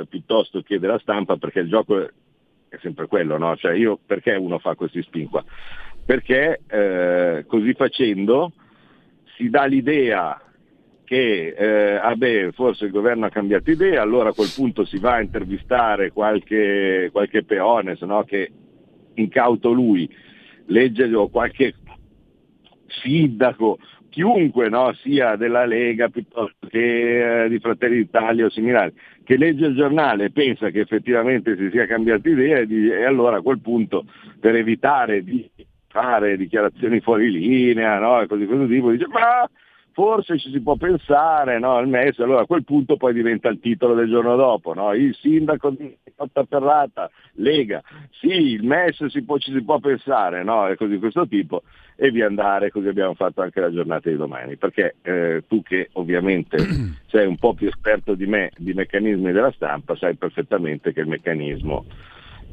piuttosto 0.10 0.62
che 0.62 0.80
della 0.80 0.98
stampa 0.98 1.38
perché 1.38 1.60
il 1.60 1.70
gioco 1.70 2.10
è 2.74 2.78
sempre 2.82 3.06
quello, 3.06 3.38
no? 3.38 3.56
Cioè 3.56 3.74
io 3.74 4.00
perché 4.04 4.34
uno 4.34 4.58
fa 4.58 4.74
questi 4.74 5.02
spin 5.04 5.30
qua? 5.30 5.44
Perché 6.06 6.62
eh, 6.68 7.46
così 7.48 7.74
facendo 7.74 8.52
si 9.36 9.50
dà 9.50 9.66
l'idea 9.66 10.42
che 11.14 11.54
eh, 11.56 11.96
ah 11.96 12.16
beh, 12.16 12.54
forse 12.54 12.86
il 12.86 12.92
governo 12.92 13.28
ha 13.28 13.30
cambiato 13.30 13.70
idea, 13.70 14.02
allora 14.02 14.30
a 14.30 14.34
quel 14.34 14.52
punto 14.56 14.84
si 14.84 14.98
va 14.98 15.14
a 15.14 15.22
intervistare 15.22 16.12
qualche, 16.12 17.10
qualche 17.12 17.44
peone, 17.44 17.96
se 17.96 18.08
no 18.08 18.24
che 18.24 18.52
incauto 19.14 19.72
lui, 19.72 20.10
legge 20.68 21.14
o 21.14 21.30
qualche 21.30 21.76
sindaco, 22.88 23.78
chiunque 24.10 24.70
no, 24.70 24.92
sia 25.04 25.36
della 25.36 25.66
Lega 25.66 26.10
piuttosto 26.10 26.66
che 26.68 27.44
eh, 27.44 27.50
di 27.50 27.60
Fratelli 27.60 27.98
d'Italia 27.98 28.46
o 28.46 28.50
similari, 28.50 28.94
che 29.24 29.38
legge 29.38 29.68
il 29.68 29.76
giornale 29.76 30.26
e 30.26 30.32
pensa 30.32 30.72
che 30.72 30.80
effettivamente 30.80 31.56
si 31.56 31.70
sia 31.70 31.86
cambiato 31.86 32.28
idea 32.28 32.58
e, 32.58 32.66
di, 32.66 32.90
e 32.90 33.04
allora 33.04 33.38
a 33.38 33.42
quel 33.42 33.60
punto 33.60 34.06
per 34.40 34.56
evitare 34.56 35.24
di 35.24 35.48
fare 35.90 36.38
dichiarazioni 36.38 37.02
fuori 37.02 37.30
linea 37.32 38.00
no, 38.00 38.20
e 38.20 38.26
così 38.26 38.48
questo 38.48 38.66
tipo 38.66 38.90
dice 38.90 39.06
ma 39.10 39.48
forse 39.94 40.38
ci 40.38 40.52
si 40.52 40.60
può 40.60 40.76
pensare 40.76 41.60
no, 41.60 41.76
al 41.76 41.88
MES, 41.88 42.20
allora 42.20 42.42
a 42.42 42.46
quel 42.46 42.64
punto 42.64 42.98
poi 42.98 43.14
diventa 43.14 43.48
il 43.50 43.60
titolo 43.60 43.94
del 43.94 44.10
giorno 44.10 44.36
dopo, 44.36 44.74
no? 44.74 44.94
il 44.94 45.16
sindaco 45.16 45.70
di 45.70 45.96
Cotta 46.16 46.44
Ferrata, 46.44 47.10
Lega, 47.36 47.82
sì, 48.20 48.28
il 48.28 48.64
MES 48.64 49.06
si 49.06 49.24
può, 49.24 49.38
ci 49.38 49.52
si 49.52 49.64
può 49.64 49.80
pensare, 49.80 50.44
no? 50.44 50.68
e 50.68 50.76
così 50.76 50.94
di 50.94 51.00
questo 51.00 51.28
tipo, 51.28 51.64
e 51.96 52.12
via 52.12 52.26
andare, 52.26 52.72
così 52.72 52.88
abbiamo 52.88 53.14
fatto 53.14 53.42
anche 53.42 53.60
la 53.60 53.72
giornata 53.72 54.10
di 54.10 54.16
domani, 54.16 54.58
perché 54.58 54.96
eh, 55.04 55.44
tu 55.48 55.62
che 55.62 55.90
ovviamente 55.94 56.58
sei 57.08 57.28
un 57.28 57.38
po' 57.38 57.54
più 57.54 57.68
esperto 57.68 58.16
di 58.16 58.26
me 58.26 58.52
di 58.58 58.74
meccanismi 58.74 59.32
della 59.32 59.52
stampa, 59.52 59.96
sai 59.96 60.16
perfettamente 60.16 60.92
che 60.92 61.02
il 61.02 61.08
meccanismo 61.08 61.86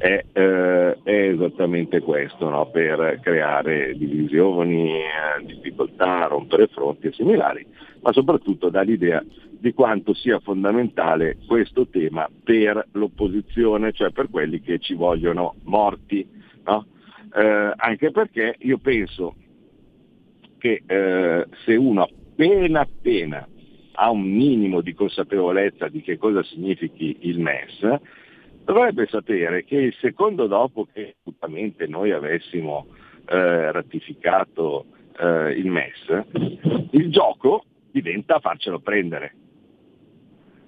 è, 0.01 0.25
eh, 0.33 0.97
è 1.03 1.29
esattamente 1.29 2.01
questo, 2.01 2.49
no? 2.49 2.71
per 2.71 3.19
creare 3.21 3.93
divisioni, 3.95 4.95
eh, 4.95 5.45
difficoltà, 5.45 6.25
rompere 6.25 6.65
fronti 6.67 7.07
e 7.07 7.13
similari, 7.13 7.63
ma 8.01 8.11
soprattutto 8.11 8.69
dà 8.69 8.81
l'idea 8.81 9.23
di 9.47 9.73
quanto 9.73 10.15
sia 10.15 10.39
fondamentale 10.39 11.37
questo 11.45 11.87
tema 11.87 12.27
per 12.43 12.87
l'opposizione, 12.93 13.91
cioè 13.91 14.09
per 14.09 14.31
quelli 14.31 14.59
che 14.59 14.79
ci 14.79 14.95
vogliono 14.95 15.53
morti. 15.65 16.27
No? 16.65 16.87
Eh, 17.35 17.71
anche 17.75 18.09
perché 18.09 18.55
io 18.57 18.79
penso 18.79 19.35
che 20.57 20.81
eh, 20.83 21.45
se 21.63 21.75
uno 21.75 22.01
appena 22.01 22.81
appena 22.81 23.47
ha 23.93 24.09
un 24.09 24.23
minimo 24.23 24.81
di 24.81 24.95
consapevolezza 24.95 25.87
di 25.89 26.01
che 26.01 26.17
cosa 26.17 26.41
significhi 26.41 27.17
il 27.21 27.39
MES, 27.39 27.99
dovrebbe 28.63 29.07
sapere 29.07 29.63
che 29.63 29.75
il 29.75 29.95
secondo 29.99 30.47
dopo 30.47 30.87
che 30.91 31.15
assolutamente 31.19 31.87
noi 31.87 32.11
avessimo 32.11 32.87
eh, 33.25 33.71
ratificato 33.71 34.85
eh, 35.19 35.51
il 35.51 35.69
MES, 35.69 36.25
il 36.91 37.11
gioco 37.11 37.65
diventa 37.91 38.39
farcelo 38.39 38.79
prendere. 38.79 39.35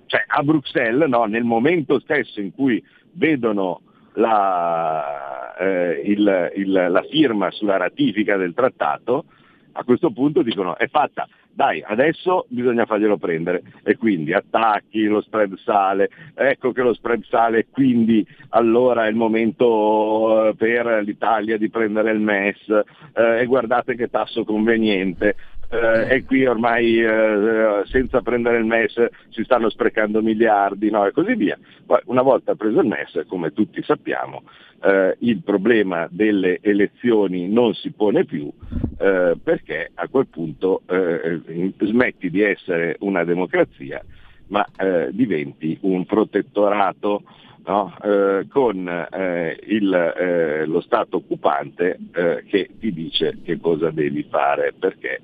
Cioè 0.05 0.23
a 0.27 0.43
Bruxelles, 0.43 1.07
no, 1.07 1.25
nel 1.25 1.43
momento 1.43 2.00
stesso 2.00 2.39
in 2.39 2.53
cui 2.53 2.83
vedono 3.13 3.81
la, 4.13 5.55
eh, 5.57 6.01
il, 6.05 6.51
il, 6.55 6.71
la 6.71 7.03
firma 7.09 7.50
sulla 7.51 7.77
ratifica 7.77 8.38
del 8.38 8.53
trattato, 8.53 9.25
a 9.73 9.83
questo 9.83 10.11
punto 10.11 10.41
dicono 10.41 10.77
è 10.77 10.87
fatta, 10.87 11.27
dai, 11.51 11.83
adesso 11.85 12.45
bisogna 12.49 12.85
farglielo 12.85 13.17
prendere. 13.17 13.61
E 13.83 13.95
quindi 13.97 14.33
attacchi, 14.33 15.05
lo 15.05 15.21
spread 15.21 15.55
sale, 15.57 16.09
ecco 16.33 16.71
che 16.71 16.81
lo 16.81 16.93
spread 16.93 17.23
sale, 17.25 17.67
quindi 17.69 18.25
allora 18.49 19.05
è 19.05 19.09
il 19.09 19.15
momento 19.15 20.47
eh, 20.47 20.55
per 20.55 21.03
l'Italia 21.03 21.57
di 21.57 21.69
prendere 21.69 22.11
il 22.11 22.19
MES. 22.19 22.67
Eh, 23.13 23.41
e 23.41 23.45
guardate 23.45 23.95
che 23.95 24.09
tasso 24.09 24.43
conveniente. 24.43 25.35
Eh, 25.73 26.17
e 26.17 26.23
qui 26.25 26.45
ormai 26.45 26.99
eh, 27.01 27.81
senza 27.85 28.21
prendere 28.21 28.59
il 28.59 28.65
MES 28.65 29.07
si 29.29 29.43
stanno 29.43 29.71
sprecando 29.71 30.21
miliardi 30.21 30.91
no? 30.91 31.03
e 31.07 31.11
così 31.11 31.33
via. 31.33 31.57
Poi 31.83 31.99
una 32.05 32.21
volta 32.21 32.53
preso 32.53 32.81
il 32.81 32.87
MES, 32.87 33.25
come 33.27 33.53
tutti 33.53 33.81
sappiamo, 33.81 34.43
eh, 34.83 35.15
il 35.21 35.41
problema 35.41 36.07
delle 36.11 36.59
elezioni 36.61 37.49
non 37.49 37.73
si 37.73 37.89
pone 37.89 38.23
più 38.23 38.51
eh, 38.99 39.35
perché 39.43 39.89
a 39.95 40.07
quel 40.09 40.27
punto 40.27 40.83
eh, 40.85 41.41
smetti 41.79 42.29
di 42.29 42.41
essere 42.41 42.97
una 42.99 43.23
democrazia 43.23 44.03
ma 44.49 44.63
eh, 44.77 45.07
diventi 45.11 45.75
un 45.81 46.05
protettorato 46.05 47.23
no? 47.65 47.95
Eh, 48.03 48.45
con 48.47 48.87
eh, 48.87 49.57
il, 49.67 50.63
lo 50.67 50.81
Stato 50.81 51.17
occupante 51.17 51.97
che 52.45 52.69
ti 52.79 52.93
dice 52.93 53.39
che 53.43 53.59
cosa 53.59 53.89
devi 53.89 54.23
fare 54.29 54.73
perché 54.77 55.21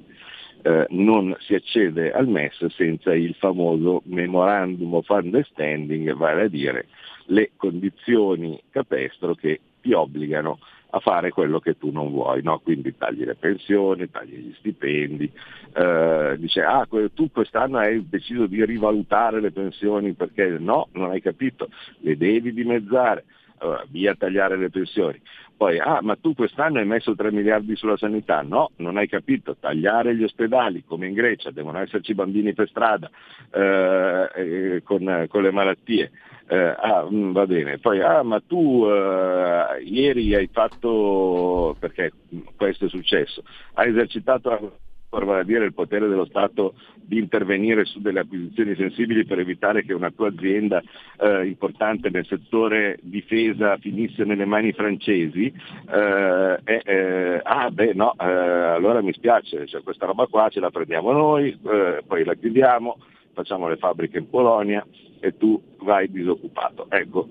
non 0.89 1.35
si 1.39 1.55
accede 1.55 2.11
al 2.11 2.27
MES 2.27 2.65
senza 2.67 3.13
il 3.13 3.33
famoso 3.35 4.01
Memorandum 4.05 4.95
of 4.95 5.07
Understanding, 5.07 6.13
vale 6.15 6.43
a 6.43 6.47
dire 6.47 6.87
le 7.27 7.51
condizioni 7.55 8.61
capestro 8.69 9.35
che 9.35 9.59
ti 9.81 9.93
obbligano 9.93 10.59
a 10.91 10.99
fare 10.99 11.29
quello 11.29 11.59
che 11.59 11.77
tu 11.77 11.91
non 11.91 12.09
vuoi, 12.09 12.41
no? 12.41 12.59
quindi 12.59 12.95
tagli 12.97 13.23
le 13.23 13.35
pensioni, 13.35 14.09
tagli 14.09 14.35
gli 14.37 14.53
stipendi, 14.57 15.31
eh, 15.73 16.35
dice 16.39 16.61
ah 16.63 16.87
tu 17.13 17.29
quest'anno 17.31 17.77
hai 17.77 18.07
deciso 18.09 18.47
di 18.47 18.65
rivalutare 18.65 19.39
le 19.39 19.51
pensioni 19.51 20.13
perché 20.13 20.57
no, 20.57 20.87
non 20.93 21.11
hai 21.11 21.21
capito, 21.21 21.69
le 21.99 22.17
devi 22.17 22.53
dimezzare, 22.53 23.25
allora, 23.59 23.85
via 23.89 24.15
tagliare 24.15 24.57
le 24.57 24.69
pensioni. 24.69 25.21
Poi, 25.55 25.77
ah, 25.77 25.99
ma 26.01 26.15
tu 26.15 26.33
quest'anno 26.33 26.79
hai 26.79 26.85
messo 26.85 27.15
3 27.15 27.31
miliardi 27.31 27.75
sulla 27.75 27.97
sanità? 27.97 28.41
No, 28.41 28.71
non 28.77 28.95
hai 28.95 29.09
capito, 29.09 29.57
tagliare 29.59 30.15
gli 30.15 30.23
ospedali 30.23 30.85
come 30.85 31.07
in 31.07 31.13
Grecia, 31.13 31.51
devono 31.51 31.79
esserci 31.79 32.13
bambini 32.13 32.53
per 32.53 32.69
strada 32.69 33.09
eh, 33.51 34.81
con, 34.85 35.25
con, 35.27 35.41
le 35.41 35.51
malattie. 35.51 36.11
Eh, 36.47 36.57
ah, 36.57 37.05
mm, 37.11 37.31
va 37.33 37.45
bene, 37.45 37.77
poi, 37.77 38.01
ah, 38.01 38.23
ma 38.23 38.39
tu 38.39 38.85
eh, 38.89 39.83
ieri 39.83 40.33
hai 40.33 40.49
fatto, 40.51 41.75
perché 41.77 42.13
questo 42.55 42.85
è 42.85 42.89
successo, 42.89 43.43
hai 43.73 43.89
esercitato 43.89 44.77
vale 45.09 45.41
a 45.41 45.43
dire 45.43 45.65
il 45.65 45.73
potere 45.73 46.07
dello 46.07 46.25
Stato 46.25 46.75
di 46.95 47.17
intervenire 47.17 47.85
su 47.85 47.99
delle 47.99 48.19
acquisizioni 48.19 48.75
sensibili 48.75 49.25
per 49.25 49.39
evitare 49.39 49.83
che 49.83 49.93
una 49.93 50.11
tua 50.11 50.27
azienda 50.27 50.81
eh, 51.19 51.47
importante 51.47 52.09
nel 52.09 52.25
settore 52.27 52.99
difesa 53.01 53.77
finisse 53.77 54.23
nelle 54.23 54.45
mani 54.45 54.71
francesi, 54.71 55.51
eh, 55.91 56.59
eh, 56.63 57.41
ah 57.41 57.71
beh 57.71 57.93
no, 57.93 58.13
eh, 58.19 58.23
allora 58.23 59.01
mi 59.01 59.13
spiace, 59.13 59.65
cioè, 59.65 59.81
questa 59.81 60.05
roba 60.05 60.27
qua 60.27 60.49
ce 60.49 60.59
la 60.59 60.69
prendiamo 60.69 61.11
noi, 61.11 61.49
eh, 61.49 62.03
poi 62.05 62.23
la 62.23 62.35
chiudiamo, 62.35 62.97
facciamo 63.33 63.67
le 63.67 63.77
fabbriche 63.77 64.19
in 64.19 64.29
Polonia 64.29 64.85
e 65.19 65.35
tu 65.37 65.59
vai 65.79 66.09
disoccupato. 66.11 66.85
Ecco, 66.89 67.27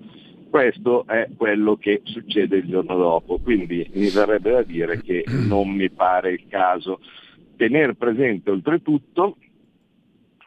questo 0.51 1.05
è 1.07 1.29
quello 1.37 1.77
che 1.77 2.01
succede 2.05 2.57
il 2.57 2.67
giorno 2.67 2.97
dopo, 2.97 3.39
quindi 3.39 3.89
mi 3.95 4.09
verrebbe 4.09 4.51
da 4.51 4.63
dire 4.63 5.01
che 5.01 5.25
non 5.29 5.69
mi 5.71 5.91
pare 5.91 6.33
il 6.33 6.45
caso 6.49 7.01
tenere 7.59 7.95
presente 7.95 8.51
oltretutto, 8.51 9.37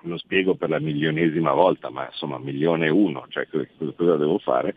lo 0.04 0.18
spiego 0.18 0.56
per 0.56 0.70
la 0.70 0.80
milionesima 0.80 1.54
volta, 1.54 1.92
ma 1.92 2.06
insomma 2.06 2.40
milione 2.40 2.88
e 2.88 2.90
uno, 2.90 3.26
cioè 3.30 3.48
cosa 3.48 4.16
devo 4.16 4.40
fare, 4.40 4.74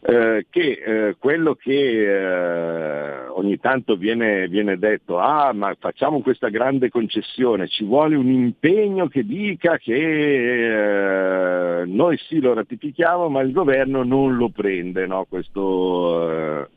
eh, 0.00 0.46
che 0.48 0.82
eh, 0.84 1.16
quello 1.18 1.54
che 1.54 1.72
eh, 1.72 3.26
ogni 3.28 3.58
tanto 3.58 3.96
viene, 3.96 4.48
viene, 4.48 4.78
detto, 4.78 5.18
ah 5.18 5.52
ma 5.52 5.74
facciamo 5.78 6.20
questa 6.20 6.48
grande 6.48 6.88
concessione, 6.88 7.68
ci 7.68 7.84
vuole 7.84 8.16
un 8.16 8.30
impegno 8.30 9.08
che 9.08 9.24
dica 9.24 9.76
che 9.76 11.80
eh, 11.80 11.84
noi 11.86 12.16
sì 12.16 12.40
lo 12.40 12.54
ratifichiamo 12.54 13.28
ma 13.28 13.40
il 13.40 13.52
governo 13.52 14.04
non 14.04 14.36
lo 14.36 14.50
prende, 14.50 15.06
no? 15.06 15.26
questo, 15.28 16.30
eh, 16.30 16.68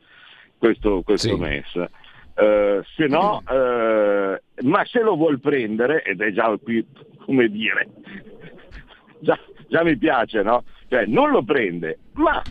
questo, 0.57 1.01
questo 1.03 1.35
sì. 1.35 1.39
MES. 1.39 1.89
Uh, 2.41 2.81
se 2.95 3.07
no, 3.07 3.43
uh, 3.47 4.67
ma 4.67 4.85
se 4.85 5.01
lo 5.01 5.15
vuol 5.15 5.39
prendere, 5.39 6.03
ed 6.03 6.21
è 6.21 6.31
già 6.31 6.57
qui 6.61 6.85
come 7.25 7.47
dire, 7.49 7.87
già, 9.19 9.37
già 9.67 9.83
mi 9.83 9.97
piace, 9.97 10.41
no? 10.41 10.63
Cioè 10.87 11.05
non 11.05 11.29
lo 11.29 11.43
prende, 11.43 11.99
ma 12.13 12.41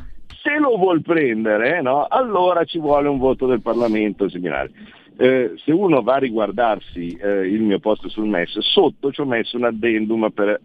se 0.42 0.58
lo 0.58 0.76
vuol 0.76 1.02
prendere, 1.02 1.82
no? 1.82 2.06
allora 2.06 2.64
ci 2.64 2.78
vuole 2.78 3.08
un 3.08 3.18
voto 3.18 3.46
del 3.46 3.60
Parlamento 3.60 4.28
similare. 4.28 4.70
Eh, 5.16 5.52
se 5.62 5.72
uno 5.72 6.00
va 6.00 6.14
a 6.14 6.18
riguardarsi 6.18 7.08
eh, 7.20 7.46
il 7.46 7.60
mio 7.60 7.78
posto 7.78 8.08
sul 8.08 8.26
MES, 8.26 8.58
sotto 8.60 9.12
ci 9.12 9.20
ho 9.20 9.26
messo 9.26 9.58
un 9.58 9.64
addendum 9.64 10.30
per 10.30 10.58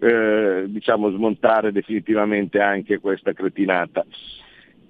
eh, 0.00 0.64
diciamo, 0.66 1.10
smontare 1.10 1.70
definitivamente 1.70 2.58
anche 2.58 2.98
questa 2.98 3.32
cretinata 3.32 4.04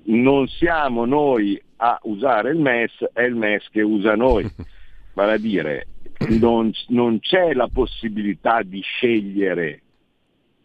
non 0.05 0.49
siamo 0.49 1.05
noi 1.05 1.61
a 1.85 1.99
usare 2.05 2.51
il 2.51 2.61
MES, 2.61 3.11
è 3.12 3.23
il 3.23 3.35
MES 3.35 3.69
che 3.71 3.83
usa 3.83 4.15
noi. 4.15 4.49
Vale 5.15 5.33
a 5.33 5.37
dire, 5.37 5.89
non, 6.39 6.71
non 6.89 7.19
c'è 7.19 7.53
la 7.55 7.69
possibilità 7.69 8.62
di 8.62 8.81
scegliere 8.81 9.83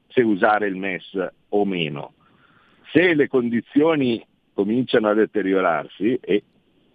se 0.10 0.22
usare 0.22 0.68
il 0.68 0.76
MES 0.76 1.28
o 1.50 1.66
meno. 1.66 2.14
Se 2.92 3.16
le 3.16 3.28
condizioni 3.28 4.24
cominciano 4.54 5.10
a 5.10 5.16
deteriorarsi, 5.16 6.20
e 6.22 6.44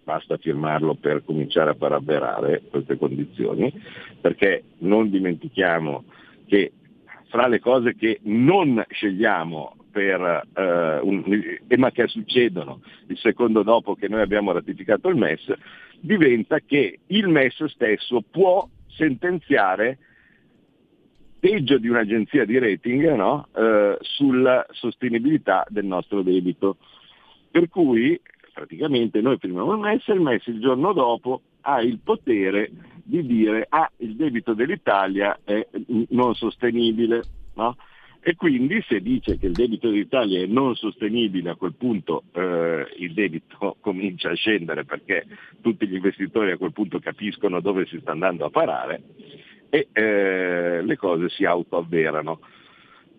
basta 0.03 0.37
firmarlo 0.37 0.95
per 0.95 1.23
cominciare 1.25 1.71
a 1.71 1.75
paraberare 1.75 2.63
queste 2.69 2.97
condizioni, 2.97 3.71
perché 4.21 4.63
non 4.79 5.09
dimentichiamo 5.09 6.05
che 6.47 6.71
fra 7.27 7.47
le 7.47 7.59
cose 7.59 7.95
che 7.95 8.19
non 8.23 8.83
scegliamo 8.89 9.75
per, 9.93 10.47
eh, 10.55 10.99
un, 11.03 11.23
ma 11.77 11.91
che 11.91 12.07
succedono 12.07 12.81
il 13.07 13.17
secondo 13.19 13.61
dopo 13.61 13.93
che 13.93 14.07
noi 14.07 14.21
abbiamo 14.21 14.51
ratificato 14.51 15.07
il 15.07 15.15
MES, 15.15 15.53
diventa 15.99 16.59
che 16.59 16.99
il 17.05 17.27
MES 17.27 17.63
stesso 17.65 18.23
può 18.29 18.67
sentenziare 18.87 19.99
peggio 21.39 21.77
di 21.77 21.87
un'agenzia 21.89 22.43
di 22.43 22.57
rating 22.57 23.13
no? 23.13 23.47
eh, 23.55 23.97
sulla 24.01 24.65
sostenibilità 24.71 25.63
del 25.69 25.85
nostro 25.85 26.23
debito. 26.23 26.77
Per 27.51 27.69
cui 27.69 28.19
praticamente 28.51 29.21
noi 29.21 29.37
firmiamo 29.37 29.73
il 29.73 29.79
MES 29.79 30.07
e 30.07 30.13
il 30.13 30.21
MES 30.21 30.47
il 30.47 30.59
giorno 30.59 30.91
dopo 30.93 31.41
ha 31.61 31.81
il 31.81 31.99
potere 32.03 32.71
di 33.03 33.23
dire 33.25 33.67
ah 33.69 33.91
il 33.97 34.15
debito 34.15 34.53
dell'Italia 34.53 35.37
è 35.43 35.67
non 36.09 36.33
sostenibile. 36.33 37.21
No? 37.55 37.75
E 38.25 38.35
quindi 38.35 38.81
se 38.87 39.01
dice 39.01 39.37
che 39.37 39.47
il 39.47 39.51
debito 39.51 39.89
d'Italia 39.89 40.41
è 40.41 40.45
non 40.45 40.75
sostenibile, 40.75 41.49
a 41.49 41.55
quel 41.55 41.73
punto 41.73 42.23
eh, 42.31 42.87
il 42.97 43.13
debito 43.13 43.75
comincia 43.81 44.29
a 44.29 44.35
scendere 44.35 44.85
perché 44.85 45.25
tutti 45.61 45.85
gli 45.87 45.95
investitori 45.95 46.51
a 46.51 46.57
quel 46.57 46.71
punto 46.71 46.99
capiscono 46.99 47.59
dove 47.59 47.85
si 47.85 47.99
sta 47.99 48.11
andando 48.11 48.45
a 48.45 48.49
parare 48.49 49.01
e 49.69 49.89
eh, 49.91 50.81
le 50.81 50.95
cose 50.95 51.27
si 51.29 51.43
autoavverano. 51.43 52.39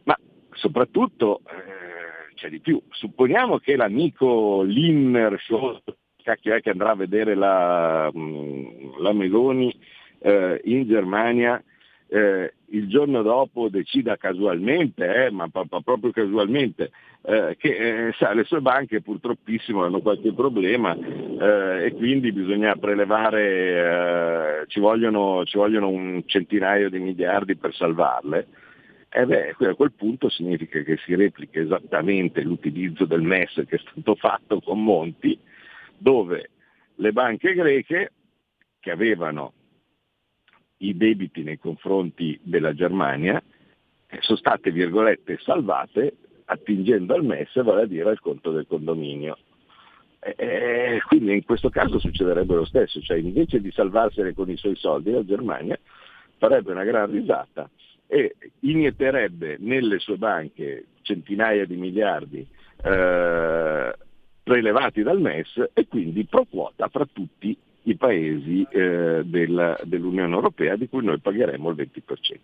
Ma 0.04 0.18
soprattutto 0.52 1.40
eh, 1.40 2.34
c'è 2.34 2.48
di 2.48 2.60
più. 2.60 2.80
Supponiamo 2.88 3.58
che 3.58 3.76
l'amico 3.76 4.62
Linner 4.62 5.38
cacchio 6.24 6.54
è 6.54 6.60
che 6.60 6.70
andrà 6.70 6.92
a 6.92 6.96
vedere 6.96 7.34
la, 7.34 8.10
mm, 8.16 8.98
la 8.98 9.12
Meloni 9.12 9.72
eh, 10.20 10.60
in 10.64 10.86
Germania, 10.88 11.62
eh, 12.08 12.54
il 12.74 12.88
giorno 12.88 13.22
dopo 13.22 13.68
decida 13.68 14.16
casualmente, 14.16 15.26
eh, 15.26 15.30
ma 15.30 15.48
proprio 15.48 16.10
casualmente, 16.10 16.90
eh, 17.22 17.56
che 17.56 18.08
eh, 18.08 18.12
sa, 18.18 18.32
le 18.34 18.44
sue 18.44 18.60
banche 18.60 19.00
purtroppissimo 19.00 19.84
hanno 19.84 20.00
qualche 20.00 20.32
problema 20.32 20.94
eh, 20.94 21.86
e 21.86 21.92
quindi 21.94 22.32
bisogna 22.32 22.74
prelevare, 22.74 24.62
eh, 24.62 24.66
ci 24.66 24.80
vogliono, 24.80 25.44
ci, 25.44 25.56
vogliono, 25.56 25.88
un 25.88 26.22
centinaio 26.26 26.90
di 26.90 26.98
miliardi 26.98 27.56
per 27.56 27.74
salvarle. 27.74 28.48
E 29.08 29.24
beh, 29.24 29.54
a 29.68 29.74
quel 29.74 29.92
punto 29.92 30.28
significa 30.28 30.82
che 30.82 30.98
si 31.04 31.14
replica 31.14 31.60
esattamente 31.60 32.42
l'utilizzo 32.42 33.04
del 33.04 33.22
MES 33.22 33.62
che 33.68 33.76
è 33.76 33.78
stato 33.78 34.16
fatto 34.18 34.60
con 34.60 34.82
Monti, 34.82 35.38
dove 35.96 36.50
le 36.96 37.12
banche 37.12 37.54
greche 37.54 38.12
che 38.80 38.90
avevano 38.90 39.52
i 40.88 40.96
debiti 40.96 41.42
nei 41.42 41.58
confronti 41.58 42.38
della 42.42 42.74
Germania 42.74 43.42
eh, 44.06 44.18
sono 44.20 44.38
state, 44.38 44.70
virgolette, 44.70 45.38
salvate 45.42 46.16
attingendo 46.46 47.14
al 47.14 47.24
MES, 47.24 47.62
vale 47.62 47.82
a 47.82 47.86
dire 47.86 48.10
al 48.10 48.20
conto 48.20 48.50
del 48.50 48.66
condominio. 48.66 49.38
E, 50.20 51.02
quindi 51.06 51.34
in 51.34 51.44
questo 51.44 51.68
caso 51.68 51.98
succederebbe 51.98 52.54
lo 52.54 52.64
stesso, 52.64 53.00
cioè 53.00 53.18
invece 53.18 53.60
di 53.60 53.70
salvarsene 53.70 54.32
con 54.32 54.48
i 54.48 54.56
suoi 54.56 54.76
soldi 54.76 55.10
la 55.10 55.24
Germania 55.24 55.78
farebbe 56.38 56.72
una 56.72 56.84
gran 56.84 57.10
risata 57.10 57.68
e 58.06 58.36
inietterebbe 58.60 59.56
nelle 59.60 59.98
sue 59.98 60.16
banche 60.16 60.86
centinaia 61.02 61.66
di 61.66 61.76
miliardi 61.76 62.46
eh, 62.82 63.94
prelevati 64.42 65.02
dal 65.02 65.20
MES 65.20 65.70
e 65.72 65.88
quindi 65.88 66.24
pro 66.24 66.44
quota 66.44 66.88
fra 66.88 67.06
tutti 67.10 67.56
i 67.84 67.96
paesi 67.96 68.66
eh, 68.70 69.22
del, 69.24 69.80
dell'Unione 69.84 70.34
Europea 70.34 70.76
di 70.76 70.88
cui 70.88 71.04
noi 71.04 71.18
pagheremo 71.18 71.70
il 71.70 71.76
20%. 71.76 72.38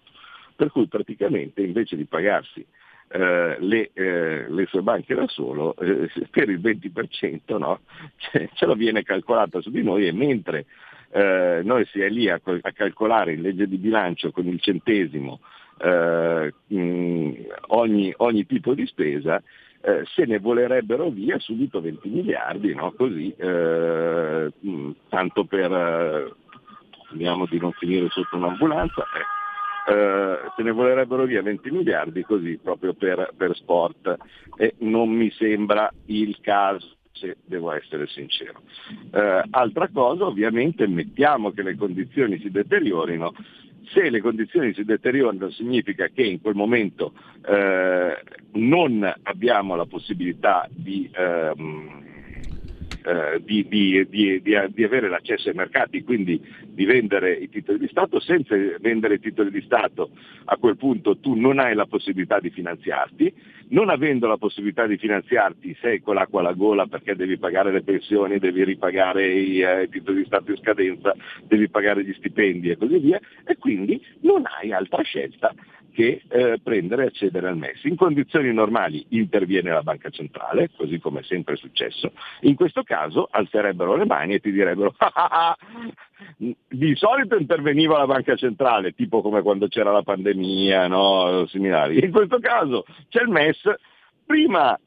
Per 0.57 0.70
cui 0.70 0.87
praticamente 0.87 1.62
invece 1.62 1.96
di 1.96 2.05
pagarsi 2.05 2.64
eh, 3.09 3.57
le, 3.59 3.90
eh, 3.92 4.46
le, 4.48 4.66
sue 4.66 4.83
banche 4.83 5.14
da 5.14 5.26
solo, 5.26 5.74
eh, 5.76 6.09
per 6.31 6.48
il 6.48 6.61
20% 6.61 7.59
no? 7.59 7.81
ce, 8.16 8.50
ce 8.53 8.66
lo 8.66 8.74
viene 8.74 9.03
calcolata 9.03 9.61
su 9.61 9.70
di 9.70 9.83
noi 9.83 10.07
e 10.07 10.12
mentre 10.12 10.66
eh, 11.11 11.61
noi 11.64 11.85
si 11.87 12.00
è 12.00 12.09
lì 12.09 12.29
a, 12.29 12.40
a, 12.42 12.72
calcolare 12.72 13.33
in 13.33 13.42
legge 13.42 13.66
di 13.66 13.79
bilancio 13.79 14.31
con 14.31 14.46
il 14.46 14.61
centesimo 14.61 15.40
eh, 15.83 16.53
mh, 16.66 17.33
ogni, 17.68 18.12
ogni 18.18 18.46
tipo 18.46 18.74
di 18.74 18.87
spesa, 18.87 19.42
eh, 19.82 20.04
se 20.14 20.24
ne 20.26 20.38
volerebbero 20.38 21.08
via 21.10 21.38
subito 21.38 21.80
20 21.80 22.08
miliardi, 22.08 22.74
no? 22.74 22.92
così, 22.92 23.34
eh, 23.36 24.52
mm, 24.66 24.90
tanto 25.08 25.44
per, 25.44 25.72
eh, 25.72 26.32
di 27.12 27.24
non 27.24 27.72
finire 27.72 28.08
sotto 28.10 28.36
un'ambulanza, 28.36 29.02
eh, 29.02 29.92
eh, 29.92 30.38
se 30.54 30.62
ne 30.62 30.70
volerebbero 30.70 31.24
via 31.24 31.42
20 31.42 31.70
miliardi 31.70 32.22
così 32.22 32.58
proprio 32.62 32.92
per, 32.92 33.32
per 33.36 33.56
sport 33.56 34.16
e 34.56 34.74
non 34.78 35.08
mi 35.08 35.30
sembra 35.30 35.90
il 36.06 36.38
caso 36.40 36.96
se 37.12 37.36
devo 37.44 37.72
essere 37.72 38.06
sincero. 38.06 38.62
Eh, 39.12 39.42
altra 39.50 39.88
cosa, 39.92 40.24
ovviamente, 40.24 40.86
mettiamo 40.86 41.50
che 41.50 41.62
le 41.62 41.76
condizioni 41.76 42.38
si 42.38 42.50
deteriorino, 42.50 43.34
Se 43.92 44.09
le 44.09 44.20
condizioni 44.20 44.72
si 44.72 44.85
deteriorano 44.85 45.50
significa 45.50 46.09
che 46.09 46.22
in 46.22 46.40
quel 46.40 46.55
momento 46.55 47.12
eh, 47.44 48.22
non 48.53 49.14
abbiamo 49.22 49.74
la 49.74 49.87
possibilità 49.87 50.68
di, 50.70 51.11
ehm, 51.12 52.00
eh, 53.04 53.40
di, 53.42 53.66
di, 53.68 54.06
di, 54.08 54.54
avere 54.84 55.08
l'accesso 55.08 55.48
ai 55.48 55.54
mercati, 55.54 56.02
quindi 56.02 56.40
di 56.66 56.84
vendere 56.84 57.32
i 57.34 57.48
titoli 57.48 57.78
di 57.78 57.88
Stato. 57.88 58.20
Senza 58.20 58.54
vendere 58.80 59.14
i 59.14 59.20
titoli 59.20 59.50
di 59.50 59.62
Stato 59.62 60.10
a 60.44 60.56
quel 60.56 60.76
punto 60.76 61.18
tu 61.18 61.34
non 61.34 61.58
hai 61.58 61.74
la 61.74 61.86
possibilità 61.86 62.40
di 62.40 62.50
finanziarti, 62.50 63.32
non 63.68 63.88
avendo 63.88 64.26
la 64.26 64.36
possibilità 64.36 64.86
di 64.86 64.96
finanziarti 64.96 65.76
sei 65.80 66.00
con 66.00 66.14
l'acqua 66.14 66.40
alla 66.40 66.52
gola 66.52 66.86
perché 66.86 67.14
devi 67.14 67.38
pagare 67.38 67.72
le 67.72 67.82
pensioni, 67.82 68.38
devi 68.38 68.64
ripagare 68.64 69.26
i, 69.26 69.60
eh, 69.60 69.82
i 69.84 69.88
titoli 69.88 70.18
di 70.18 70.24
Stato 70.26 70.50
in 70.50 70.58
scadenza, 70.58 71.14
devi 71.44 71.68
pagare 71.68 72.04
gli 72.04 72.12
stipendi 72.14 72.70
e 72.70 72.76
così 72.76 72.98
via 72.98 73.20
e 73.44 73.56
quindi 73.58 74.02
non 74.20 74.44
hai 74.46 74.72
altra 74.72 75.02
scelta 75.02 75.54
che 75.90 76.22
eh, 76.29 76.61
prendere 76.62 77.05
e 77.05 77.07
accedere 77.07 77.48
al 77.48 77.57
MES. 77.57 77.85
In 77.85 77.96
condizioni 77.96 78.53
normali 78.53 79.05
interviene 79.11 79.70
la 79.70 79.83
banca 79.83 80.11
centrale, 80.11 80.70
così 80.76 80.98
come 80.98 81.20
è 81.20 81.22
sempre 81.24 81.57
successo, 81.57 82.12
in 82.42 82.55
questo 82.55 82.83
caso 82.83 83.29
alzerebbero 83.31 83.96
le 83.96 84.07
mani 84.07 84.35
e 84.35 84.40
ti 84.40 84.53
direbbero 84.53 84.94
ah, 84.98 85.12
ah, 85.14 85.29
ah, 85.31 85.57
di 86.37 86.94
solito 86.96 87.37
interveniva 87.37 87.98
la 87.98 88.07
banca 88.07 88.37
centrale, 88.37 88.92
tipo 88.92 89.22
come 89.22 89.42
quando 89.42 89.68
c'era 89.68 89.92
la 89.92 90.03
pandemia, 90.03 90.87
no? 90.88 91.46
similari. 91.46 92.03
In 92.05 92.11
questo 92.11 92.38
caso 92.38 92.85
c'è 93.09 93.22
il 93.22 93.29
MES, 93.29 93.61
prima 94.24 94.79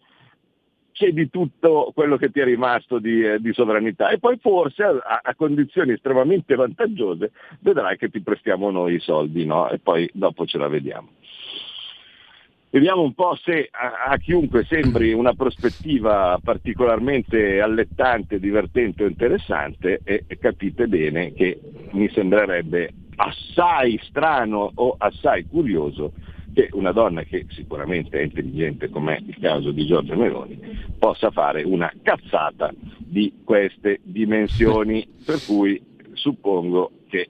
di 1.12 1.30
tutto 1.30 1.92
quello 1.94 2.18
che 2.18 2.30
ti 2.30 2.40
è 2.40 2.44
rimasto 2.44 3.00
di, 3.00 3.22
eh, 3.22 3.40
di 3.40 3.52
sovranità 3.54 4.10
e 4.10 4.20
poi 4.20 4.38
forse 4.40 4.84
a, 4.84 5.22
a, 5.24 5.36
condizioni 5.36 5.94
estremamente 5.94 6.56
vantaggiose 6.56 7.32
vedrai 7.60 7.98
che 7.98 8.10
ti 8.10 8.22
prestiamo 8.22 8.70
noi 8.70 8.96
i 8.96 9.00
soldi 9.00 9.46
no? 9.46 9.70
e 9.70 9.80
poi 9.80 10.10
dopo 10.14 10.46
ce 10.46 10.58
la 10.58 10.68
vediamo. 10.68 11.10
Vediamo 12.70 13.02
un 13.02 13.14
po' 13.14 13.36
se 13.36 13.70
a, 13.72 14.12
a, 14.12 14.18
chiunque 14.18 14.64
sembri 14.64 15.14
una 15.14 15.34
prospettiva 15.34 16.40
particolarmente 16.44 17.62
allettante, 17.62 18.40
divertente 18.40 19.04
o 19.04 19.08
interessante 19.08 20.00
e, 20.04 20.24
e 20.26 20.38
capite 20.40 20.88
bene 20.88 21.34
che 21.34 21.60
mi 21.92 22.10
sembrerebbe 22.10 22.92
assai 23.16 24.00
strano 24.04 24.72
o 24.74 24.96
assai 24.98 25.46
curioso 25.46 26.14
che 26.54 26.70
una 26.74 26.92
donna 26.92 27.24
che 27.24 27.46
sicuramente 27.50 28.20
è 28.20 28.24
intelligente 28.24 28.90
come 28.90 29.18
è 29.18 29.22
il 29.26 29.38
caso 29.40 29.72
di 29.72 29.86
Giorgia 29.86 30.16
Meloni 30.16 30.60
possa 30.98 31.32
fare 31.32 31.64
una 31.64 31.92
cazzata 32.02 32.74
di 32.98 33.34
queste 33.44 34.00
dimensioni, 34.04 35.08
per 35.26 35.40
cui 35.46 35.82
suppongo 36.14 36.92
che 37.10 37.30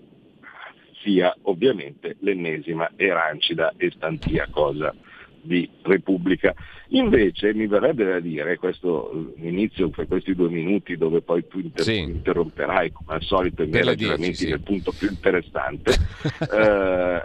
sia 1.04 1.36
ovviamente 1.44 2.16
l'ennesima 2.20 2.92
erancida 2.96 3.74
e 3.78 3.92
stantia 3.92 4.48
cosa 4.50 4.94
di 5.42 5.70
Repubblica. 5.82 6.54
Invece 6.90 7.54
mi 7.54 7.68
verrebbe 7.68 8.06
da 8.06 8.20
dire, 8.20 8.58
questo 8.58 9.34
inizio 9.38 9.90
per 9.90 10.08
questi 10.08 10.34
due 10.34 10.50
minuti 10.50 10.96
dove 10.96 11.22
poi 11.22 11.46
tu 11.48 11.60
inter- 11.60 11.84
sì. 11.84 12.00
interromperai 12.00 12.92
come 12.92 13.16
al 13.16 13.24
solito 13.24 13.64
i 13.64 13.68
miei 13.68 13.84
ragionamenti 13.84 14.36
sì. 14.36 14.50
nel 14.50 14.62
punto 14.62 14.94
più 14.98 15.10
interessante, 15.10 15.92
eh, 16.40 17.24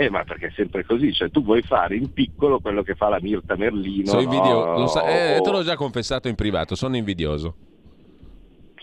eh, 0.00 0.10
ma 0.10 0.22
perché 0.22 0.46
è 0.46 0.52
sempre 0.54 0.84
così, 0.84 1.12
cioè 1.12 1.28
tu 1.28 1.42
vuoi 1.42 1.60
fare 1.62 1.96
in 1.96 2.12
piccolo 2.12 2.60
quello 2.60 2.84
che 2.84 2.94
fa 2.94 3.08
la 3.08 3.18
Mirta 3.20 3.56
Merlino. 3.56 4.06
Sono 4.06 4.20
invidioso, 4.22 4.78
no? 4.78 4.86
sa- 4.86 5.34
eh, 5.34 5.40
te 5.40 5.50
l'ho 5.50 5.64
già 5.64 5.74
confessato 5.74 6.28
in 6.28 6.36
privato, 6.36 6.76
sono 6.76 6.96
invidioso. 6.96 7.56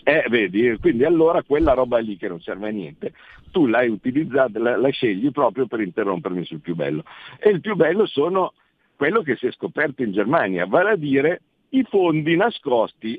Eh, 0.04 0.26
vedi, 0.28 0.76
quindi 0.78 1.04
allora 1.04 1.42
quella 1.42 1.72
roba 1.72 1.96
lì 2.00 2.18
che 2.18 2.28
non 2.28 2.38
serve 2.42 2.68
a 2.68 2.70
niente, 2.70 3.14
tu 3.50 3.64
l'hai 3.64 3.88
utilizzata, 3.88 4.58
la, 4.58 4.76
la 4.76 4.90
scegli 4.90 5.30
proprio 5.30 5.66
per 5.66 5.80
interrompermi 5.80 6.44
sul 6.44 6.60
più 6.60 6.74
bello. 6.74 7.02
E 7.38 7.48
il 7.48 7.62
più 7.62 7.76
bello 7.76 8.04
sono 8.04 8.52
quello 8.94 9.22
che 9.22 9.36
si 9.36 9.46
è 9.46 9.52
scoperto 9.52 10.02
in 10.02 10.12
Germania, 10.12 10.66
vale 10.66 10.90
a 10.90 10.96
dire 10.96 11.40
i 11.70 11.82
fondi 11.88 12.36
nascosti 12.36 13.18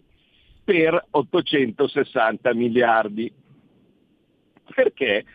per 0.64 1.04
860 1.10 2.54
miliardi. 2.54 3.34
Perché 4.76 5.26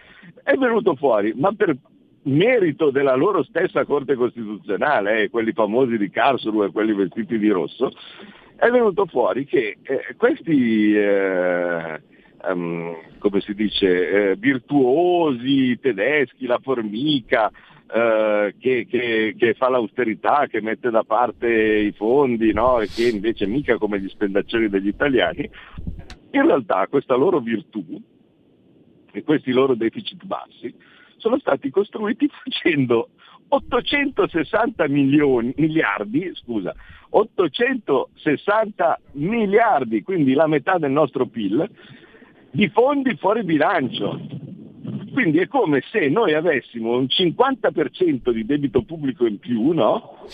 è 0.45 0.55
venuto 0.55 0.95
fuori, 0.95 1.33
ma 1.35 1.53
per 1.53 1.77
merito 2.25 2.91
della 2.91 3.15
loro 3.15 3.43
stessa 3.43 3.85
Corte 3.85 4.15
Costituzionale, 4.15 5.23
eh, 5.23 5.31
quelli 5.31 5.53
famosi 5.53 5.97
di 5.97 6.11
Karlsruhe, 6.11 6.71
quelli 6.71 6.95
vestiti 6.95 7.39
di 7.39 7.49
rosso, 7.49 7.93
è 8.57 8.71
venuto 8.71 9.07
fuori 9.07 9.45
che 9.45 9.79
eh, 9.83 10.15
questi, 10.17 10.95
eh, 10.95 12.01
um, 12.49 12.95
come 13.19 13.41
si 13.41 13.55
dice, 13.55 14.31
eh, 14.31 14.37
virtuosi 14.37 15.79
tedeschi, 15.81 16.47
la 16.47 16.61
formica, 16.63 17.51
eh, 17.93 18.55
che, 18.59 18.87
che, 18.89 19.35
che, 19.37 19.55
fa 19.55 19.69
l'austerità, 19.69 20.47
che 20.49 20.61
mette 20.61 20.91
da 20.91 21.03
parte 21.03 21.49
i 21.49 21.93
fondi 21.93 22.53
no? 22.53 22.81
e 22.81 22.87
che 22.87 23.09
invece 23.09 23.47
mica 23.47 23.77
come 23.79 24.01
gli 24.01 24.09
spendaccioni 24.09 24.69
degli 24.69 24.89
italiani, 24.89 25.51
in 26.31 26.47
realtà 26.47 26.87
questa 26.89 27.17
loro 27.17 27.41
virtù 27.41 28.01
e 29.11 29.23
questi 29.25 29.51
loro 29.51 29.75
deficit 29.75 30.25
bassi 30.25 30.75
sono 31.23 31.39
stati 31.39 31.71
costruiti 31.71 32.29
facendo 32.29 33.11
860 33.47 34.89
milioni, 34.89 35.55
miliardi, 35.57 36.33
scusa, 36.35 36.75
860 37.11 39.01
miliardi, 39.13 40.03
quindi 40.03 40.33
la 40.33 40.49
metà 40.49 40.79
del 40.79 40.91
nostro 40.91 41.27
PIL, 41.27 41.71
di 42.51 42.69
fondi 42.71 43.15
fuori 43.17 43.45
bilancio. 43.45 44.21
Quindi 45.13 45.39
è 45.39 45.47
come 45.47 45.83
se 45.93 46.09
noi 46.09 46.35
avessimo 46.35 46.97
un 46.97 47.05
50% 47.05 48.31
di 48.31 48.45
debito 48.45 48.83
pubblico 48.83 49.25
in 49.25 49.39
più, 49.39 49.71
no? 49.73 50.27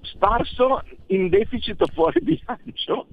Sparso 0.00 0.84
in 1.08 1.28
deficit 1.28 1.84
fuori 1.92 2.20
bilancio 2.22 3.06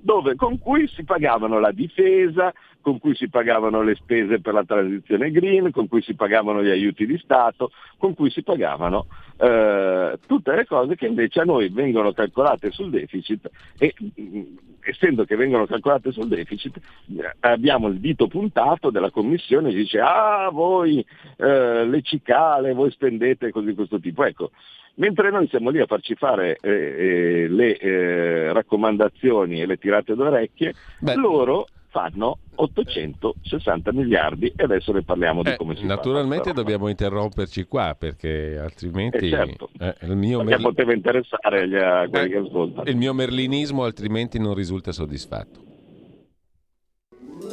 dove, 0.00 0.34
con 0.34 0.58
cui 0.58 0.88
si 0.88 1.04
pagavano 1.04 1.58
la 1.58 1.72
difesa, 1.72 2.52
con 2.80 2.98
cui 2.98 3.14
si 3.14 3.28
pagavano 3.28 3.82
le 3.82 3.94
spese 3.96 4.40
per 4.40 4.54
la 4.54 4.64
transizione 4.64 5.30
green, 5.30 5.70
con 5.70 5.88
cui 5.88 6.00
si 6.02 6.14
pagavano 6.14 6.62
gli 6.62 6.70
aiuti 6.70 7.06
di 7.06 7.18
Stato, 7.18 7.70
con 7.98 8.14
cui 8.14 8.30
si 8.30 8.42
pagavano 8.42 9.06
eh, 9.38 10.18
tutte 10.26 10.54
le 10.54 10.66
cose 10.66 10.96
che 10.96 11.06
invece 11.06 11.40
a 11.40 11.44
noi 11.44 11.68
vengono 11.68 12.12
calcolate 12.12 12.70
sul 12.70 12.90
deficit 12.90 13.48
e 13.78 13.94
mm, 14.20 14.42
essendo 14.80 15.24
che 15.24 15.36
vengono 15.36 15.66
calcolate 15.66 16.12
sul 16.12 16.28
deficit 16.28 16.76
eh, 16.76 17.34
abbiamo 17.40 17.88
il 17.88 17.98
dito 17.98 18.26
puntato 18.26 18.90
della 18.90 19.10
Commissione 19.10 19.70
che 19.70 19.76
dice 19.76 20.00
ah 20.00 20.48
voi 20.50 21.04
eh, 21.36 21.84
le 21.84 22.02
cicale, 22.02 22.72
voi 22.72 22.90
spendete 22.90 23.50
così 23.50 23.74
questo 23.74 24.00
tipo. 24.00 24.24
Ecco, 24.24 24.50
mentre 24.98 25.30
noi 25.30 25.48
siamo 25.48 25.70
lì 25.70 25.80
a 25.80 25.86
farci 25.86 26.14
fare 26.14 26.58
eh, 26.60 26.70
eh, 26.70 27.48
le 27.48 27.76
eh, 27.76 28.52
raccomandazioni 28.52 29.60
e 29.60 29.66
le 29.66 29.76
tirate 29.78 30.14
d'orecchie, 30.14 30.74
Beh. 31.00 31.14
loro 31.14 31.66
fanno 31.90 32.38
860 32.56 33.92
miliardi 33.92 34.52
e 34.54 34.62
adesso 34.62 34.92
ne 34.92 35.02
parliamo 35.02 35.42
di 35.42 35.50
eh, 35.50 35.56
come 35.56 35.74
si 35.74 35.84
naturalmente 35.84 35.88
fa. 35.88 35.96
Naturalmente 35.96 36.52
dobbiamo 36.52 36.88
interromperci 36.88 37.64
qua 37.64 37.96
perché 37.98 38.58
altrimenti 38.58 39.26
eh 39.26 39.30
certo, 39.30 39.70
eh, 39.78 39.94
il 40.02 40.16
mio 40.16 40.42
merli... 40.42 40.62
poteva 40.62 40.92
interessare 40.92 41.62
agli, 41.62 41.76
a 41.76 42.06
quelli 42.08 42.30
che 42.30 42.36
ascoltano. 42.36 42.88
Il 42.88 42.96
mio 42.96 43.14
merlinismo 43.14 43.84
altrimenti 43.84 44.38
non 44.38 44.54
risulta 44.54 44.92
soddisfatto. 44.92 45.68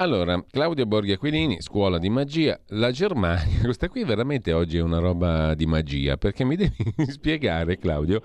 Allora, 0.00 0.42
Claudio 0.50 0.86
Borghi 0.86 1.12
Aquilini, 1.12 1.60
scuola 1.60 1.98
di 1.98 2.08
magia, 2.08 2.58
la 2.68 2.90
Germania, 2.90 3.60
questa 3.60 3.90
qui 3.90 4.02
veramente 4.02 4.50
oggi 4.50 4.78
è 4.78 4.80
una 4.80 4.98
roba 4.98 5.52
di 5.52 5.66
magia, 5.66 6.16
perché 6.16 6.42
mi 6.42 6.56
devi 6.56 6.74
spiegare, 7.08 7.76
Claudio, 7.76 8.22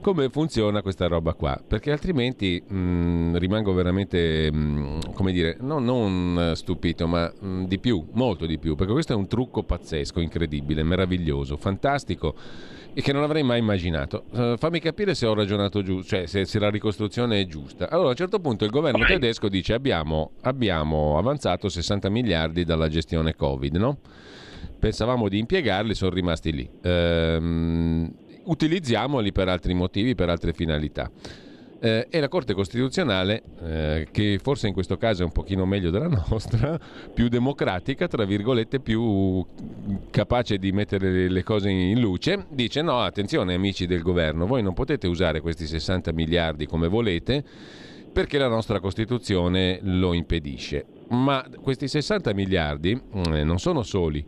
come 0.00 0.30
funziona 0.30 0.80
questa 0.80 1.06
roba 1.06 1.34
qua, 1.34 1.62
perché 1.68 1.92
altrimenti 1.92 2.64
mh, 2.66 2.74
mm, 2.74 3.36
rimango 3.36 3.74
veramente, 3.74 4.50
mh, 4.50 4.56
mm, 4.56 4.98
come 5.12 5.32
dire, 5.32 5.58
no, 5.60 5.78
non 5.78 6.52
stupito, 6.54 7.06
ma 7.06 7.30
mh, 7.38 7.46
mm, 7.46 7.64
di 7.64 7.78
più, 7.78 8.06
molto 8.12 8.46
di 8.46 8.56
più, 8.56 8.74
perché 8.74 8.92
questo 8.94 9.12
è 9.12 9.16
un 9.16 9.26
trucco 9.26 9.62
pazzesco, 9.64 10.20
incredibile, 10.20 10.82
meraviglioso, 10.82 11.58
fantastico 11.58 12.34
e 12.98 13.00
che 13.00 13.12
non 13.12 13.22
avrei 13.22 13.44
mai 13.44 13.60
immaginato. 13.60 14.24
Uh, 14.30 14.56
fammi 14.56 14.80
capire 14.80 15.14
se 15.14 15.24
ho 15.24 15.32
ragionato 15.32 15.82
giusto, 15.82 16.16
cioè 16.16 16.26
se, 16.26 16.44
se, 16.44 16.58
la 16.58 16.68
ricostruzione 16.68 17.40
è 17.40 17.46
giusta. 17.46 17.88
Allora, 17.88 18.08
a 18.08 18.10
un 18.10 18.16
certo 18.16 18.40
punto 18.40 18.64
il 18.64 18.72
governo 18.72 19.04
tedesco 19.06 19.48
dice 19.48 19.72
abbiamo, 19.72 20.32
abbiamo 20.40 21.16
avanzato 21.16 21.68
60 21.68 22.10
miliardi 22.10 22.64
dalla 22.64 22.88
gestione 22.88 23.36
Covid, 23.36 23.76
no? 23.76 23.98
Pensavamo 24.80 25.28
di 25.28 25.38
impiegarli, 25.38 25.94
sono 25.94 26.10
rimasti 26.10 26.52
lì. 26.52 26.68
Ehm, 26.82 28.12
utilizziamoli 28.46 29.30
per 29.30 29.46
altri 29.46 29.74
motivi, 29.74 30.16
per 30.16 30.28
altre 30.28 30.52
finalità 30.52 31.08
eh, 31.80 32.06
e 32.10 32.20
la 32.20 32.28
Corte 32.28 32.54
Costituzionale, 32.54 33.42
eh, 33.62 34.08
che 34.10 34.38
forse 34.42 34.66
in 34.66 34.72
questo 34.72 34.96
caso 34.96 35.22
è 35.22 35.24
un 35.24 35.32
pochino 35.32 35.64
meglio 35.66 35.90
della 35.90 36.08
nostra, 36.28 36.78
più 37.12 37.28
democratica, 37.28 38.08
tra 38.08 38.24
virgolette, 38.24 38.80
più 38.80 39.44
capace 40.10 40.58
di 40.58 40.72
mettere 40.72 41.28
le 41.28 41.42
cose 41.42 41.70
in 41.70 42.00
luce, 42.00 42.46
dice 42.50 42.82
no, 42.82 43.00
attenzione 43.00 43.54
amici 43.54 43.86
del 43.86 44.02
governo, 44.02 44.46
voi 44.46 44.62
non 44.62 44.74
potete 44.74 45.06
usare 45.06 45.40
questi 45.40 45.66
60 45.66 46.12
miliardi 46.12 46.66
come 46.66 46.88
volete 46.88 47.44
perché 48.10 48.38
la 48.38 48.48
nostra 48.48 48.80
Costituzione 48.80 49.78
lo 49.82 50.12
impedisce. 50.12 50.84
Ma 51.10 51.44
questi 51.60 51.86
60 51.86 52.34
miliardi 52.34 52.90
eh, 52.90 53.44
non 53.44 53.58
sono 53.58 53.82
soli 53.82 54.24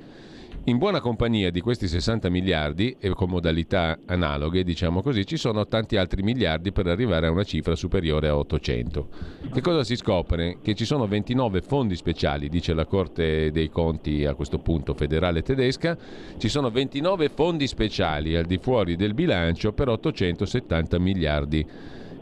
in 0.65 0.77
buona 0.77 1.01
compagnia 1.01 1.51
di 1.51 1.63
questi 1.63 1.89
60 1.89 2.29
miliardi 2.29 2.95
e 3.01 3.09
con 3.11 3.31
modalità 3.31 3.99
analoghe, 4.05 4.63
diciamo 4.63 5.01
così, 5.01 5.25
ci 5.25 5.39
sono 5.39 5.67
tanti 5.67 5.97
altri 5.97 6.23
miliardi 6.23 6.71
per 6.71 6.87
arrivare 6.87 7.27
a 7.27 7.31
una 7.31 7.45
cifra 7.45 7.75
superiore 7.75 8.29
a 8.29 8.37
800. 8.37 9.09
Che 9.55 9.61
cosa 9.63 9.83
si 9.85 9.97
scopre? 9.97 10.59
Che 10.61 10.75
ci 10.75 10.85
sono 10.85 11.07
29 11.07 11.63
fondi 11.63 11.97
speciali, 11.97 12.51
dice 12.51 12.75
la 12.75 12.85
Corte 12.85 13.51
dei 13.51 13.71
Conti 13.71 14.27
a 14.27 14.35
questo 14.35 14.59
punto 14.59 14.93
federale 14.93 15.41
tedesca, 15.41 15.97
ci 16.37 16.51
sono 16.51 16.71
29 16.71 17.31
fondi 17.31 17.67
speciali 17.67 18.37
al 18.37 18.45
di 18.45 18.59
fuori 18.59 18.97
del 18.97 19.15
bilancio 19.15 19.73
per 19.73 19.89
870 19.89 20.99
miliardi 20.99 21.67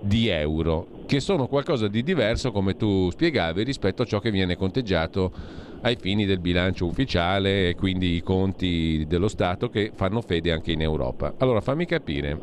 di 0.01 0.29
euro, 0.29 0.87
che 1.07 1.19
sono 1.19 1.49
qualcosa 1.49 1.89
di 1.89 2.05
diverso, 2.05 2.53
come 2.53 2.77
tu 2.77 3.11
spiegavi, 3.11 3.65
rispetto 3.65 4.03
a 4.03 4.05
ciò 4.05 4.21
che 4.21 4.31
viene 4.31 4.57
conteggiato 4.57 5.67
ai 5.83 5.97
fini 5.97 6.25
del 6.25 6.41
bilancio 6.41 6.87
ufficiale 6.87 7.71
e 7.71 7.75
quindi 7.75 8.15
i 8.15 8.23
conti 8.23 9.05
dello 9.07 9.29
Stato 9.29 9.69
che 9.69 9.93
fanno 9.95 10.21
fede 10.21 10.53
anche 10.53 10.73
in 10.73 10.83
Europa. 10.83 11.35
Allora 11.39 11.61
fammi 11.61 11.87
capire, 11.87 12.39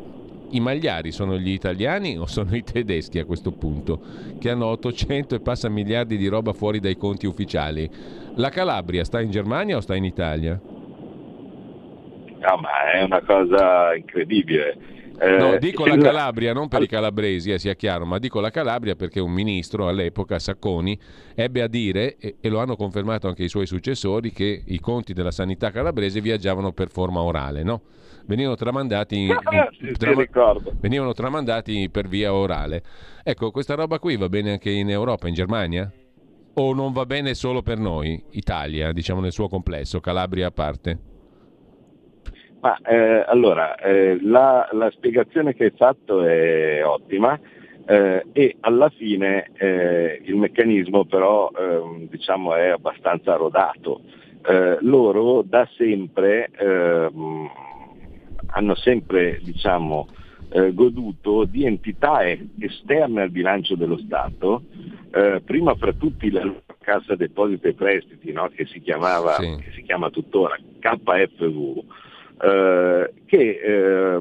i 0.50 0.60
magliari 0.60 1.10
sono 1.10 1.36
gli 1.36 1.50
italiani 1.50 2.16
o 2.16 2.26
sono 2.26 2.54
i 2.54 2.62
tedeschi 2.62 3.18
a 3.18 3.24
questo 3.24 3.50
punto, 3.52 4.00
che 4.38 4.50
hanno 4.50 4.66
800 4.66 5.34
e 5.34 5.40
passa 5.40 5.68
miliardi 5.68 6.16
di 6.16 6.28
roba 6.28 6.52
fuori 6.52 6.78
dai 6.80 6.96
conti 6.96 7.26
ufficiali? 7.26 7.88
La 8.36 8.50
Calabria 8.50 9.04
sta 9.04 9.20
in 9.20 9.30
Germania 9.30 9.76
o 9.76 9.80
sta 9.80 9.96
in 9.96 10.04
Italia? 10.04 10.60
No, 12.38 12.56
ma 12.58 12.92
è 12.92 13.02
una 13.02 13.20
cosa 13.22 13.94
incredibile. 13.96 14.94
Eh, 15.18 15.36
no, 15.38 15.56
dico 15.58 15.86
la 15.86 15.96
Calabria 15.96 16.52
non 16.52 16.68
per 16.68 16.82
i 16.82 16.86
calabresi, 16.86 17.50
eh, 17.50 17.58
sia 17.58 17.74
chiaro, 17.74 18.04
ma 18.04 18.18
dico 18.18 18.40
la 18.40 18.50
Calabria 18.50 18.94
perché 18.94 19.20
un 19.20 19.32
ministro 19.32 19.88
all'epoca, 19.88 20.38
Sacconi, 20.38 20.98
ebbe 21.34 21.62
a 21.62 21.66
dire, 21.68 22.16
e, 22.18 22.36
e, 22.40 22.48
lo 22.48 22.58
hanno 22.58 22.76
confermato 22.76 23.26
anche 23.26 23.44
i 23.44 23.48
suoi 23.48 23.66
successori, 23.66 24.30
che 24.32 24.62
i 24.64 24.78
conti 24.78 25.14
della 25.14 25.30
sanità 25.30 25.70
calabrese 25.70 26.20
viaggiavano 26.20 26.72
per 26.72 26.90
forma 26.90 27.20
orale, 27.22 27.62
no? 27.62 27.82
Venivano 28.26 28.56
tramandati, 28.56 29.28
trama, 29.96 30.24
venivano 30.80 31.12
tramandati 31.12 31.88
per 31.90 32.08
via 32.08 32.34
orale. 32.34 32.82
Ecco, 33.22 33.50
questa 33.50 33.74
roba 33.74 33.98
qui 33.98 34.16
va 34.16 34.28
bene 34.28 34.52
anche 34.52 34.70
in 34.70 34.90
Europa, 34.90 35.28
in 35.28 35.34
Germania? 35.34 35.90
O 36.58 36.74
non 36.74 36.92
va 36.92 37.06
bene 37.06 37.34
solo 37.34 37.62
per 37.62 37.78
noi, 37.78 38.22
Italia, 38.30 38.92
diciamo 38.92 39.20
nel 39.20 39.32
suo 39.32 39.48
complesso, 39.48 40.00
Calabria 40.00 40.48
a 40.48 40.50
parte? 40.50 41.14
Ma 42.60 42.78
eh, 42.78 43.24
allora, 43.26 43.76
eh, 43.76 44.18
la, 44.22 44.68
la, 44.72 44.90
spiegazione 44.90 45.54
che 45.54 45.64
hai 45.64 45.72
fatto 45.76 46.24
è 46.24 46.84
ottima 46.84 47.38
eh, 47.86 48.24
e 48.32 48.56
alla 48.60 48.88
fine 48.88 49.50
eh, 49.54 50.20
il 50.24 50.36
meccanismo 50.36 51.04
però 51.04 51.50
ehm, 51.56 52.08
diciamo 52.08 52.54
è 52.54 52.68
abbastanza 52.68 53.36
rodato. 53.36 54.00
Eh, 54.48 54.78
loro 54.80 55.42
da 55.42 55.68
sempre 55.76 56.50
ehm, 56.56 57.50
hanno 58.48 58.74
sempre 58.76 59.40
diciamo, 59.42 60.08
eh, 60.50 60.72
goduto 60.72 61.44
di 61.44 61.66
entità 61.66 62.20
esterne 62.58 63.22
al 63.22 63.30
bilancio 63.30 63.74
dello 63.76 63.98
Stato, 63.98 64.62
prima 65.44 65.74
fra 65.76 65.94
tutti 65.94 66.30
la 66.30 66.42
Cassa 66.86 67.16
Depositi 67.16 67.66
e 67.66 67.74
Prestiti, 67.74 68.30
no? 68.30 68.48
che, 68.54 68.64
si 68.64 68.80
chiamava, 68.80 69.32
sì. 69.34 69.56
che 69.60 69.72
si 69.72 69.82
chiama 69.82 70.08
tuttora 70.08 70.56
KFV, 70.78 71.84
eh, 72.40 73.12
che 73.26 73.60
eh, 73.62 74.20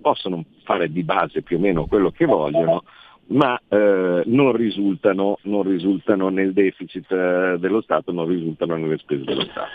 possono 0.00 0.44
fare 0.64 0.90
di 0.90 1.02
base 1.02 1.42
più 1.42 1.56
o 1.56 1.60
meno 1.60 1.86
quello 1.86 2.10
che 2.10 2.26
vogliono, 2.26 2.84
ma 3.26 3.58
eh, 3.68 4.22
non, 4.26 4.52
risultano, 4.52 5.38
non, 5.42 5.62
risultano, 5.62 6.28
nel 6.28 6.52
deficit 6.52 7.10
eh, 7.10 7.56
dello 7.58 7.80
Stato, 7.80 8.12
non 8.12 8.28
risultano 8.28 8.76
nelle 8.76 8.98
spese 8.98 9.24
dello 9.24 9.44
Stato. 9.44 9.70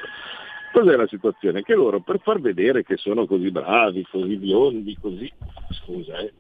Cos'è 0.72 0.96
la 0.96 1.08
situazione? 1.08 1.64
Che 1.64 1.74
loro 1.74 2.00
per 2.00 2.20
far 2.22 2.40
vedere 2.40 2.84
che 2.84 2.98
sono 2.98 3.26
così 3.26 3.50
bravi, 3.50 4.06
così 4.10 4.36
biondi, 4.36 4.96
così, 5.02 5.32
scusa, 5.72 6.20
eh, 6.20 6.32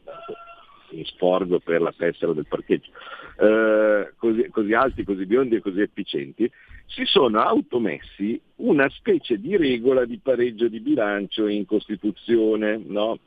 mi 0.91 1.03
sporgo 1.05 1.59
per 1.59 1.81
la 1.81 1.93
tessera 1.95 2.33
del 2.33 2.45
parcheggio, 2.47 2.91
eh, 3.39 4.13
così, 4.17 4.47
così, 4.49 4.73
alti, 4.73 5.03
così 5.03 5.25
biondi 5.25 5.55
e 5.55 5.62
così 5.62 5.81
efficienti, 5.81 6.49
si 6.89 7.06
sono 7.06 7.39
automessi 7.41 8.39
una 8.58 8.89
specie 8.89 9.39
di 9.39 9.56
regola 9.56 10.06
di 10.06 10.19
pareggio 10.19 10.67
di 10.67 10.80
bilancio 10.80 11.47
in 11.47 11.65
Costituzione, 11.65 12.82
no? 12.84 13.19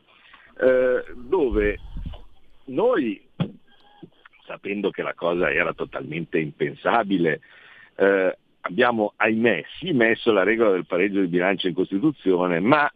eh, 0.58 1.04
dove 1.14 1.78
noi, 2.66 3.20
sapendo 4.44 4.90
che 4.90 5.02
la 5.02 5.14
cosa 5.14 5.50
era 5.50 5.72
totalmente 5.72 6.38
impensabile, 6.38 7.40
eh, 7.96 8.36
abbiamo, 8.62 9.12
ahimè, 9.16 9.64
sì 9.78 9.92
messo 9.92 10.32
la 10.32 10.42
regola 10.42 10.72
del 10.72 10.86
pareggio 10.86 11.20
di 11.20 11.28
bilancio 11.28 11.68
in 11.68 11.74
Costituzione, 11.74 12.58
ma 12.58 12.90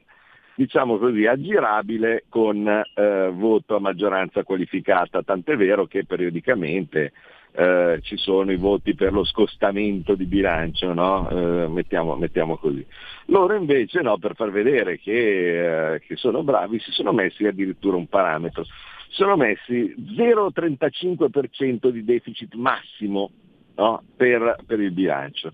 diciamo 0.56 0.98
così, 0.98 1.26
aggirabile 1.26 2.24
con 2.28 2.66
eh, 2.66 3.30
voto 3.32 3.76
a 3.76 3.80
maggioranza 3.80 4.42
qualificata, 4.42 5.22
tant'è 5.22 5.56
vero 5.56 5.86
che 5.86 6.04
periodicamente 6.04 7.12
eh, 7.56 8.00
ci 8.02 8.18
sono 8.18 8.52
i 8.52 8.56
voti 8.56 8.94
per 8.94 9.12
lo 9.12 9.24
scostamento 9.24 10.14
di 10.14 10.26
bilancio, 10.26 10.92
no? 10.92 11.28
eh, 11.30 11.68
mettiamo, 11.68 12.14
mettiamo, 12.14 12.58
così. 12.58 12.84
Loro 13.26 13.54
invece 13.54 14.02
no, 14.02 14.18
per 14.18 14.34
far 14.34 14.50
vedere 14.50 14.98
che, 14.98 15.94
eh, 15.94 16.00
che 16.00 16.16
sono 16.16 16.42
bravi 16.42 16.78
si 16.80 16.90
sono 16.90 17.12
messi 17.12 17.46
addirittura 17.46 17.96
un 17.96 18.08
parametro, 18.08 18.64
sono 19.08 19.36
messi 19.36 19.94
0,35% 20.16 21.88
di 21.88 22.04
deficit 22.04 22.52
massimo 22.54 23.30
no? 23.76 24.02
per, 24.14 24.56
per 24.66 24.80
il 24.80 24.92
bilancio. 24.92 25.52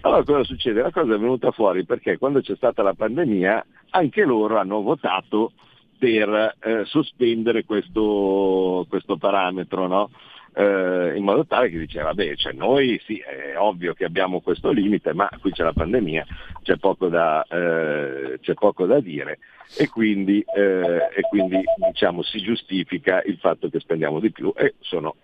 Allora 0.00 0.24
cosa 0.24 0.42
succede? 0.42 0.82
La 0.82 0.90
cosa 0.90 1.14
è 1.14 1.18
venuta 1.18 1.52
fuori 1.52 1.84
perché 1.84 2.18
quando 2.18 2.40
c'è 2.40 2.56
stata 2.56 2.82
la 2.82 2.92
pandemia 2.92 3.64
anche 3.90 4.24
loro 4.24 4.58
hanno 4.58 4.82
votato 4.82 5.52
per 5.96 6.56
eh, 6.60 6.84
sospendere 6.86 7.64
questo, 7.64 8.84
questo 8.88 9.16
parametro, 9.16 9.86
no? 9.86 10.10
Eh, 10.54 11.12
in 11.16 11.24
modo 11.24 11.44
tale 11.46 11.68
che 11.68 11.78
diceva, 11.78 12.06
vabbè, 12.06 12.36
cioè 12.36 12.52
noi 12.52 13.00
sì, 13.04 13.18
è 13.18 13.58
ovvio 13.58 13.92
che 13.94 14.04
abbiamo 14.04 14.40
questo 14.40 14.70
limite, 14.70 15.12
ma 15.12 15.28
qui 15.40 15.50
c'è 15.50 15.64
la 15.64 15.72
pandemia, 15.72 16.24
c'è 16.62 16.76
poco 16.76 17.08
da, 17.08 17.44
eh, 17.48 18.38
c'è 18.40 18.54
poco 18.54 18.86
da 18.86 19.00
dire 19.00 19.38
e 19.76 19.88
quindi, 19.88 20.44
eh, 20.54 21.08
e 21.14 21.22
quindi 21.28 21.60
diciamo, 21.86 22.22
si 22.22 22.38
giustifica 22.38 23.22
il 23.22 23.38
fatto 23.38 23.68
che 23.68 23.80
spendiamo 23.80 24.20
di 24.20 24.30
più 24.30 24.52
e 24.56 24.74
sono 24.80 25.16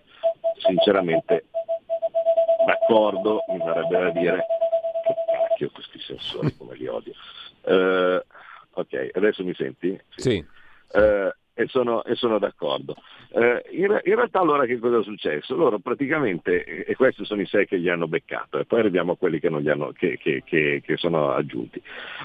sinceramente 0.58 1.46
d'accordo, 2.66 3.44
mi 3.48 3.58
verrebbe 3.58 3.98
da 3.98 4.10
dire, 4.10 4.46
che 5.56 5.64
ho 5.66 5.70
questi 5.70 6.00
sensori 6.00 6.56
come 6.56 6.74
li 6.76 6.86
odio. 6.86 7.12
Uh, 7.62 8.20
ok, 8.72 9.10
adesso 9.12 9.44
mi 9.44 9.54
senti? 9.54 10.00
Sì. 10.16 10.20
sì. 10.22 10.44
Uh, 11.60 11.62
e, 11.62 11.66
sono, 11.68 12.04
e 12.04 12.14
sono, 12.14 12.38
d'accordo. 12.38 12.96
Uh, 13.30 13.60
in, 13.70 14.00
in, 14.04 14.14
realtà 14.14 14.40
allora 14.40 14.66
che 14.66 14.78
cosa 14.78 14.98
è 14.98 15.02
successo? 15.02 15.54
Loro 15.56 15.78
praticamente, 15.78 16.64
e 16.64 16.94
questi 16.96 17.24
sono 17.24 17.42
i 17.42 17.46
sei 17.46 17.66
che 17.66 17.78
gli 17.78 17.88
hanno 17.88 18.08
beccato, 18.08 18.58
e 18.58 18.64
poi 18.64 18.80
arriviamo 18.80 19.12
a 19.12 19.16
quelli 19.16 19.40
che, 19.40 19.48
hanno, 19.48 19.92
che, 19.92 20.18
che, 20.18 20.42
che 20.44 20.96
sono 20.96 21.32
aggiunti. 21.32 21.80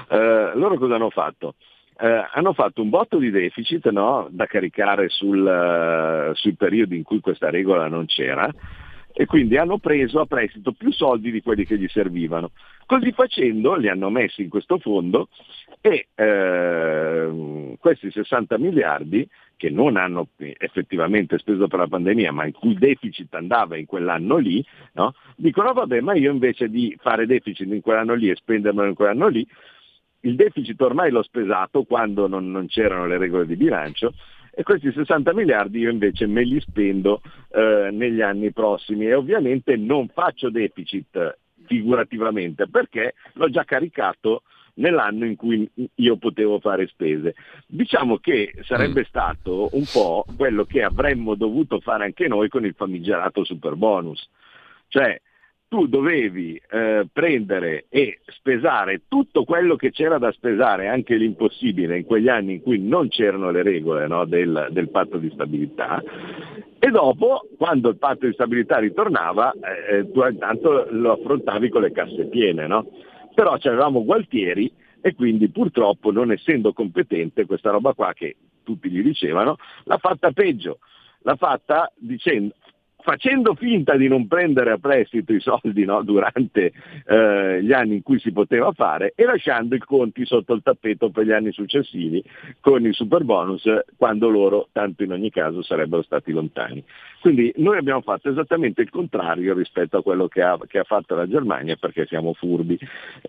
loro 0.10 0.78
cosa 0.78 0.96
hanno 0.96 1.10
fatto? 1.10 1.56
hanno 1.98 2.52
fatto 2.52 2.82
un 2.82 2.90
botto 2.90 3.18
di 3.18 3.32
deficit 3.32 3.90
no? 3.90 4.28
da 4.30 4.48
caricare 4.48 5.08
sul, 5.08 6.32
sui 6.34 6.54
periodi 6.56 6.98
in 6.98 7.04
cui 7.04 7.22
questa 7.22 7.50
regola 7.50 7.88
non 7.88 8.06
c'era, 8.06 8.52
e 9.18 9.26
quindi 9.26 9.56
hanno 9.56 9.78
preso 9.78 10.20
a 10.20 10.26
prestito 10.26 10.74
più 10.74 10.92
soldi 10.92 11.32
di 11.32 11.42
quelli 11.42 11.66
che 11.66 11.78
gli 11.78 11.88
servivano. 11.88 12.52
Così 12.86 13.14
facendo 13.14 13.76
li 13.76 13.88
hanno 13.88 14.10
messi 14.10 14.42
in 14.42 14.50
questo 14.50 14.78
fondo 14.78 15.30
e 15.80 16.08
eh, 16.14 17.78
questi 17.80 18.12
60 18.12 18.58
miliardi 18.58 19.26
che 19.56 19.70
non 19.70 19.96
hanno 19.96 20.28
effettivamente 20.36 21.38
speso 21.38 21.70
per 21.70 21.80
la 21.80 21.88
pandemia, 21.88 22.34
ma 22.34 22.46
in 22.46 22.52
cui 22.52 22.72
il 22.72 22.78
deficit 22.78 23.34
andava 23.36 23.78
in 23.78 23.86
quell'anno 23.86 24.36
lì, 24.36 24.64
no? 24.96 25.14
dicono 25.38 25.72
vabbè, 25.72 26.02
ma 26.02 26.14
io 26.14 26.30
invece 26.30 26.68
di 26.68 26.94
fare 27.00 27.26
deficit 27.26 27.72
in 27.72 27.80
quell'anno 27.80 28.16
lì 28.16 28.30
e 28.30 28.36
spendermelo 28.36 28.90
in 28.90 28.96
quell'anno 28.96 29.28
lì, 29.28 29.48
il 30.26 30.36
deficit 30.36 30.80
ormai 30.82 31.10
l'ho 31.10 31.24
spesato 31.24 31.84
quando 31.84 32.28
non, 32.28 32.52
non 32.52 32.68
c'erano 32.68 33.08
le 33.08 33.18
regole 33.18 33.46
di 33.46 33.56
bilancio 33.56 34.14
e 34.56 34.64
questi 34.64 34.92
60 34.92 35.34
miliardi 35.34 35.80
io 35.80 35.92
invece 35.92 36.26
me 36.28 36.44
li 36.44 36.60
spendo 36.62 37.22
eh, 37.52 37.90
negli 37.92 38.22
anni 38.22 38.52
prossimi 38.52 39.06
e 39.06 39.14
ovviamente 39.14 39.76
non 39.76 40.08
faccio 40.08 40.50
deficit 40.50 41.38
figurativamente 41.66 42.68
perché 42.68 43.16
l'ho 43.34 43.50
già 43.50 43.66
caricato 43.66 44.44
nell'anno 44.76 45.26
in 45.26 45.36
cui 45.36 45.70
io 45.96 46.18
potevo 46.18 46.60
fare 46.60 46.88
spese. 46.88 47.36
Diciamo 47.68 48.18
che 48.18 48.54
sarebbe 48.64 49.02
mm. 49.02 49.06
stato 49.10 49.70
un 49.74 49.86
po' 49.92 50.26
quello 50.36 50.64
che 50.64 50.84
avremmo 50.84 51.36
dovuto 51.36 51.80
fare 51.80 52.06
anche 52.06 52.28
noi 52.28 52.50
con 52.50 52.66
il 52.66 52.74
famigerato 52.76 53.44
super 53.44 53.76
bonus. 53.76 54.30
Cioè, 54.88 55.20
tu 55.76 55.88
dovevi 55.88 56.60
eh, 56.70 57.06
prendere 57.12 57.88
e 57.90 58.20
spesare 58.28 59.02
tutto 59.10 59.44
quello 59.44 59.76
che 59.76 59.92
c'era 59.92 60.18
da 60.18 60.32
spesare, 60.32 60.88
anche 60.88 61.18
l'impossibile, 61.18 61.98
in 61.98 62.06
quegli 62.06 62.30
anni 62.30 62.54
in 62.54 62.62
cui 62.62 62.80
non 62.80 63.10
c'erano 63.10 63.52
le 63.52 63.62
regole 63.62 64.08
no, 64.08 64.24
del, 64.24 64.70
del, 64.72 64.90
patto 64.90 65.18
di 65.18 65.30
stabilità, 65.34 66.02
e 66.80 66.90
dopo, 66.92 67.50
quando 67.58 67.90
il 67.90 67.98
patto 67.98 68.26
di 68.26 68.32
stabilità 68.32 68.78
ritornava, 68.78 69.52
eh, 69.52 70.10
tu 70.14 70.26
intanto 70.26 70.88
lo 70.92 71.12
affrontavi 71.12 71.68
con 71.68 71.82
le 71.82 71.92
casse 71.92 72.28
piene. 72.28 72.68
No? 72.68 72.88
Però 73.34 73.52
avevamo 73.52 74.06
Gualtieri 74.06 74.72
e 75.02 75.14
quindi 75.14 75.50
purtroppo 75.50 76.10
non 76.10 76.32
essendo 76.32 76.72
competente 76.72 77.46
questa 77.46 77.72
roba 77.72 77.94
qua 77.94 78.14
che 78.14 78.38
tutti 78.64 78.90
gli 78.90 79.02
dicevano, 79.02 79.58
l'ha 79.84 79.98
fatta 79.98 80.32
peggio, 80.32 80.80
l'ha 81.24 81.36
fatta 81.36 81.92
dicendo 81.98 82.54
facendo 83.06 83.54
finta 83.54 83.96
di 83.96 84.08
non 84.08 84.26
prendere 84.28 84.72
a 84.72 84.80
prestito 84.80 85.32
i 85.32 85.40
soldi 85.40 85.86
no, 85.86 86.02
durante 86.02 86.74
eh, 87.06 87.62
gli 87.62 87.72
anni 87.72 87.98
in 87.98 88.02
cui 88.02 88.20
si 88.20 88.32
poteva 88.32 88.72
fare 88.72 89.14
e 89.16 89.26
lasciando 89.26 89.76
i 89.76 89.80
conti 89.80 90.26
sotto 90.26 90.54
il 90.54 90.64
tappeto 90.64 91.12
per 91.12 91.24
gli 91.24 91.32
anni 91.32 91.52
successivi 91.52 92.24
con 92.60 92.84
il 92.84 92.96
super 92.96 93.24
bonus 93.24 93.70
quando 93.96 94.28
loro 94.28 94.70
tanto 94.72 95.04
in 95.04 95.12
ogni 95.12 95.30
caso 95.30 95.62
sarebbero 95.62 96.02
stati 96.02 96.32
lontani. 96.32 96.84
Quindi 97.22 97.54
noi 97.58 97.78
abbiamo 97.78 98.02
fatto 98.02 98.28
esattamente 98.30 98.82
il 98.82 98.90
contrario 98.90 99.54
rispetto 99.54 99.98
a 99.98 100.02
quello 100.02 100.28
che 100.28 100.42
ha, 100.42 100.58
che 100.66 100.80
ha 100.80 100.84
fatto 100.84 101.14
la 101.14 101.28
Germania 101.28 101.76
perché 101.76 102.08
siamo 102.08 102.34
furbi. 102.34 102.76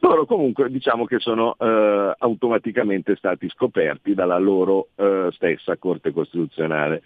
Loro 0.01 0.25
comunque 0.25 0.71
diciamo 0.71 1.05
che 1.05 1.19
sono 1.19 1.55
eh, 1.59 2.15
automaticamente 2.17 3.15
stati 3.17 3.47
scoperti 3.51 4.15
dalla 4.15 4.39
loro 4.39 4.89
eh, 4.97 5.29
stessa 5.33 5.77
Corte 5.77 6.13
Costituzionale 6.13 7.03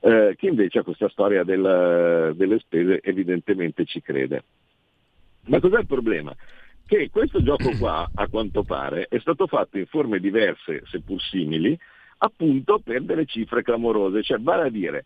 eh, 0.00 0.34
che 0.36 0.46
invece 0.46 0.78
a 0.78 0.82
questa 0.82 1.08
storia 1.08 1.44
del, 1.44 2.32
delle 2.36 2.58
spese 2.58 3.00
evidentemente 3.02 3.84
ci 3.84 4.00
crede. 4.00 4.44
Ma 5.46 5.60
cos'è 5.60 5.78
il 5.78 5.86
problema? 5.86 6.34
Che 6.86 7.10
questo 7.10 7.42
gioco 7.42 7.70
qua, 7.78 8.08
a 8.14 8.28
quanto 8.28 8.62
pare, 8.62 9.06
è 9.08 9.18
stato 9.18 9.46
fatto 9.46 9.78
in 9.78 9.86
forme 9.86 10.20
diverse, 10.20 10.82
seppur 10.86 11.20
simili, 11.20 11.78
appunto 12.18 12.80
per 12.82 13.02
delle 13.02 13.26
cifre 13.26 13.62
clamorose, 13.62 14.22
cioè 14.22 14.38
vale 14.38 14.62
a 14.62 14.70
dire 14.70 15.04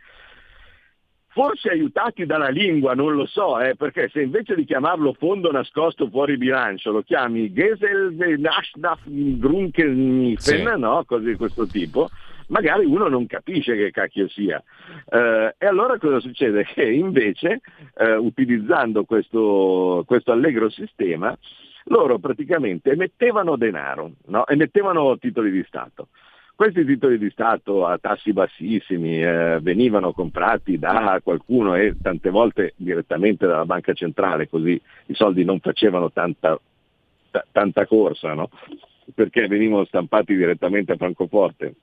forse 1.32 1.70
aiutati 1.70 2.26
dalla 2.26 2.48
lingua, 2.48 2.94
non 2.94 3.14
lo 3.14 3.26
so, 3.26 3.58
eh, 3.58 3.74
perché 3.74 4.08
se 4.12 4.20
invece 4.20 4.54
di 4.54 4.64
chiamarlo 4.64 5.14
fondo 5.14 5.50
nascosto 5.50 6.08
fuori 6.08 6.36
bilancio 6.36 6.92
lo 6.92 7.02
chiami 7.02 7.52
Gesel 7.52 8.14
Nashdaf 8.38 9.00
Grunken 9.04 10.34
sì. 10.36 10.62
no? 10.62 11.02
cose 11.06 11.24
di 11.24 11.34
questo 11.36 11.66
tipo, 11.66 12.10
magari 12.48 12.84
uno 12.84 13.08
non 13.08 13.26
capisce 13.26 13.76
che 13.76 13.90
cacchio 13.90 14.28
sia. 14.28 14.62
Eh, 15.08 15.54
e 15.58 15.66
allora 15.66 15.98
cosa 15.98 16.20
succede? 16.20 16.64
Che 16.72 16.84
invece, 16.84 17.60
eh, 17.96 18.14
utilizzando 18.14 19.04
questo, 19.04 20.04
questo 20.06 20.32
allegro 20.32 20.70
sistema, 20.70 21.36
loro 21.84 22.18
praticamente 22.18 22.92
emettevano 22.92 23.56
denaro, 23.56 24.12
no? 24.26 24.46
emettevano 24.46 25.18
titoli 25.18 25.50
di 25.50 25.64
Stato. 25.66 26.08
Questi 26.54 26.84
titoli 26.84 27.18
di 27.18 27.30
Stato 27.30 27.86
a 27.86 27.98
tassi 27.98 28.32
bassissimi 28.32 29.22
eh, 29.22 29.58
venivano 29.60 30.12
comprati 30.12 30.78
da 30.78 31.18
qualcuno 31.22 31.74
e 31.74 31.96
tante 32.00 32.30
volte 32.30 32.74
direttamente 32.76 33.46
dalla 33.46 33.64
banca 33.64 33.92
centrale, 33.94 34.48
così 34.48 34.80
i 35.06 35.14
soldi 35.14 35.44
non 35.44 35.58
facevano 35.60 36.12
tanta, 36.12 36.58
t- 37.30 37.44
tanta 37.50 37.86
corsa, 37.86 38.34
no? 38.34 38.50
perché 39.14 39.48
venivano 39.48 39.84
stampati 39.84 40.36
direttamente 40.36 40.92
a 40.92 40.96
Francoforte 40.96 41.74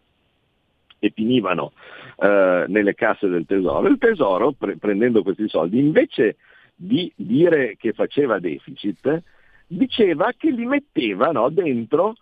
e 1.00 1.12
finivano 1.12 1.72
eh, 2.18 2.66
nelle 2.68 2.94
casse 2.94 3.28
del 3.28 3.46
tesoro. 3.46 3.88
Il 3.88 3.98
tesoro, 3.98 4.52
pre- 4.52 4.78
prendendo 4.78 5.24
questi 5.24 5.48
soldi, 5.48 5.80
invece 5.80 6.38
di 6.76 7.12
dire 7.16 7.76
che 7.78 7.94
faceva 7.94 8.40
deficit, 8.40 9.24
diceva 9.68 10.32
che 10.36 10.52
li 10.52 10.66
metteva 10.66 11.32
no, 11.32 11.50
dentro 11.50 12.16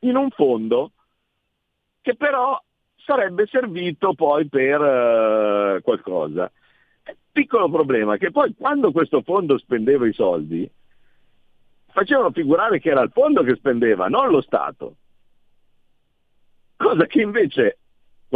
in 0.00 0.16
un 0.16 0.30
fondo 0.30 0.92
che 2.00 2.16
però 2.16 2.60
sarebbe 2.96 3.46
servito 3.46 4.14
poi 4.14 4.48
per 4.48 4.80
uh, 4.80 5.82
qualcosa. 5.82 6.50
Piccolo 7.32 7.70
problema 7.70 8.16
che 8.16 8.30
poi 8.30 8.54
quando 8.54 8.92
questo 8.92 9.22
fondo 9.22 9.56
spendeva 9.58 10.06
i 10.06 10.12
soldi, 10.12 10.70
facevano 11.86 12.30
figurare 12.30 12.78
che 12.78 12.90
era 12.90 13.02
il 13.02 13.10
fondo 13.12 13.42
che 13.42 13.54
spendeva, 13.54 14.08
non 14.08 14.28
lo 14.28 14.40
Stato. 14.40 14.96
Cosa 16.76 17.06
che 17.06 17.22
invece 17.22 17.78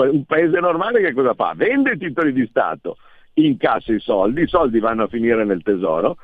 un 0.04 0.24
paese 0.24 0.60
normale 0.60 1.00
che 1.00 1.12
cosa 1.12 1.34
fa? 1.34 1.54
Vende 1.54 1.96
titoli 1.96 2.32
di 2.32 2.46
Stato, 2.46 2.98
incassa 3.34 3.92
i 3.92 4.00
soldi, 4.00 4.42
i 4.42 4.48
soldi 4.48 4.78
vanno 4.78 5.04
a 5.04 5.08
finire 5.08 5.44
nel 5.44 5.62
tesoro, 5.62 6.18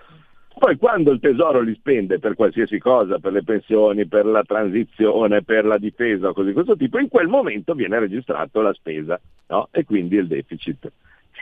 poi 0.58 0.76
quando 0.76 1.10
il 1.10 1.20
tesoro 1.20 1.60
li 1.60 1.74
spende 1.74 2.18
per 2.18 2.34
qualsiasi 2.34 2.78
cosa, 2.78 3.18
per 3.18 3.32
le 3.32 3.42
pensioni, 3.42 4.06
per 4.06 4.26
la 4.26 4.42
transizione, 4.42 5.42
per 5.42 5.64
la 5.64 5.78
difesa 5.78 6.28
o 6.28 6.32
cose 6.32 6.48
di 6.48 6.54
questo 6.54 6.76
tipo, 6.76 6.98
in 6.98 7.08
quel 7.08 7.28
momento 7.28 7.74
viene 7.74 7.98
registrato 7.98 8.60
la 8.60 8.72
spesa 8.74 9.18
no? 9.48 9.68
e 9.70 9.84
quindi 9.84 10.16
il 10.16 10.26
deficit. 10.26 10.92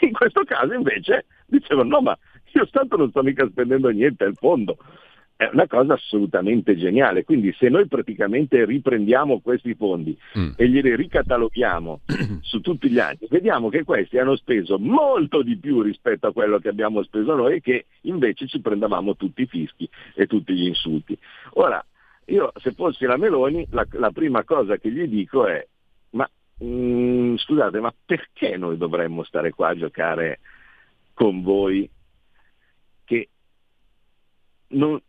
In 0.02 0.12
questo 0.12 0.44
caso 0.44 0.72
invece 0.72 1.26
dicevano 1.44 1.88
no 1.90 2.00
ma 2.00 2.18
io 2.52 2.64
Stato 2.64 2.96
non 2.96 3.10
sto 3.10 3.22
mica 3.22 3.46
spendendo 3.46 3.90
niente, 3.90 4.24
è 4.24 4.28
il 4.28 4.36
fondo 4.36 4.78
è 5.40 5.48
una 5.54 5.66
cosa 5.66 5.94
assolutamente 5.94 6.76
geniale. 6.76 7.24
Quindi 7.24 7.50
se 7.56 7.70
noi 7.70 7.86
praticamente 7.86 8.62
riprendiamo 8.66 9.40
questi 9.40 9.74
fondi 9.74 10.14
mm. 10.38 10.50
e 10.54 10.68
glieli 10.68 10.94
ricataloghiamo 10.94 12.00
su 12.42 12.60
tutti 12.60 12.90
gli 12.90 12.98
anni, 12.98 13.20
vediamo 13.30 13.70
che 13.70 13.82
questi 13.82 14.18
hanno 14.18 14.36
speso 14.36 14.78
molto 14.78 15.40
di 15.40 15.56
più 15.56 15.80
rispetto 15.80 16.26
a 16.26 16.34
quello 16.34 16.58
che 16.58 16.68
abbiamo 16.68 17.02
speso 17.04 17.34
noi 17.34 17.54
e 17.54 17.60
che 17.62 17.86
invece 18.02 18.46
ci 18.48 18.60
prendavamo 18.60 19.16
tutti 19.16 19.40
i 19.40 19.46
fischi 19.46 19.88
e 20.14 20.26
tutti 20.26 20.52
gli 20.52 20.66
insulti. 20.66 21.16
Ora, 21.52 21.82
io 22.26 22.52
se 22.56 22.72
fossi 22.72 23.06
la 23.06 23.16
Meloni, 23.16 23.66
la, 23.70 23.86
la 23.92 24.10
prima 24.10 24.44
cosa 24.44 24.76
che 24.76 24.90
gli 24.90 25.08
dico 25.08 25.46
è, 25.46 25.66
ma 26.10 26.28
mh, 26.58 26.66
mm, 26.66 27.36
scusate, 27.36 27.80
ma 27.80 27.94
perché 28.04 28.58
noi 28.58 28.76
dovremmo 28.76 29.22
stare 29.22 29.52
qua 29.52 29.68
a 29.68 29.76
giocare 29.76 30.40
con 31.14 31.40
voi 31.40 31.88
che 33.06 33.28
non, 34.68 35.00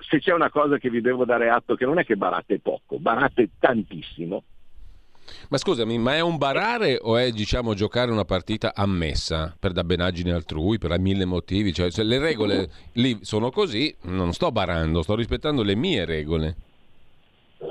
se 0.00 0.18
c'è 0.18 0.32
una 0.32 0.50
cosa 0.50 0.78
che 0.78 0.90
vi 0.90 1.00
devo 1.00 1.24
dare 1.24 1.50
atto 1.50 1.74
che 1.74 1.84
non 1.84 1.98
è 1.98 2.04
che 2.04 2.16
barate 2.16 2.58
poco, 2.58 2.98
barate 2.98 3.50
tantissimo. 3.58 4.42
Ma 5.48 5.58
scusami, 5.58 5.98
ma 5.98 6.16
è 6.16 6.20
un 6.20 6.38
barare 6.38 6.98
o 7.00 7.16
è 7.16 7.30
diciamo 7.30 7.74
giocare 7.74 8.10
una 8.10 8.24
partita 8.24 8.72
ammessa 8.74 9.54
per 9.58 9.72
dabbenaggine 9.72 10.32
altrui, 10.32 10.78
per 10.78 10.98
mille 10.98 11.24
motivi? 11.24 11.72
Cioè, 11.72 11.90
se 11.90 12.02
le 12.02 12.18
regole 12.18 12.68
lì 12.94 13.18
sono 13.22 13.50
così, 13.50 13.94
non 14.02 14.32
sto 14.32 14.50
barando, 14.50 15.02
sto 15.02 15.14
rispettando 15.14 15.62
le 15.62 15.76
mie 15.76 16.04
regole. 16.04 16.56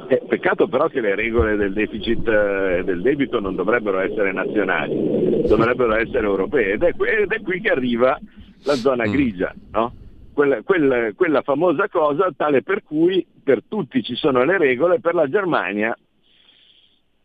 Eh, 0.08 0.22
peccato 0.28 0.68
però 0.68 0.88
che 0.88 1.02
le 1.02 1.16
regole 1.16 1.56
del 1.56 1.74
deficit 1.74 2.28
e 2.28 2.78
eh, 2.80 2.84
del 2.84 3.02
debito 3.02 3.40
non 3.40 3.56
dovrebbero 3.56 4.00
essere 4.00 4.32
nazionali, 4.32 5.48
dovrebbero 5.48 5.96
essere 5.96 6.28
europee 6.28 6.74
ed 6.74 6.84
è, 6.84 6.94
ed 6.96 7.32
è 7.32 7.42
qui 7.42 7.60
che 7.60 7.70
arriva 7.70 8.20
la 8.64 8.76
zona 8.76 9.08
mm. 9.08 9.12
grigia, 9.12 9.54
no? 9.72 9.94
Quella, 10.40 10.62
quella, 10.64 11.12
quella 11.16 11.42
famosa 11.42 11.90
cosa 11.90 12.32
tale 12.34 12.64
per 12.64 12.82
cui 12.84 13.28
per 13.44 13.62
tutti 13.68 14.02
ci 14.02 14.16
sono 14.16 14.46
le 14.46 14.58
regole, 14.58 15.02
per 15.02 15.14
la 15.14 15.28
Germania, 15.28 15.94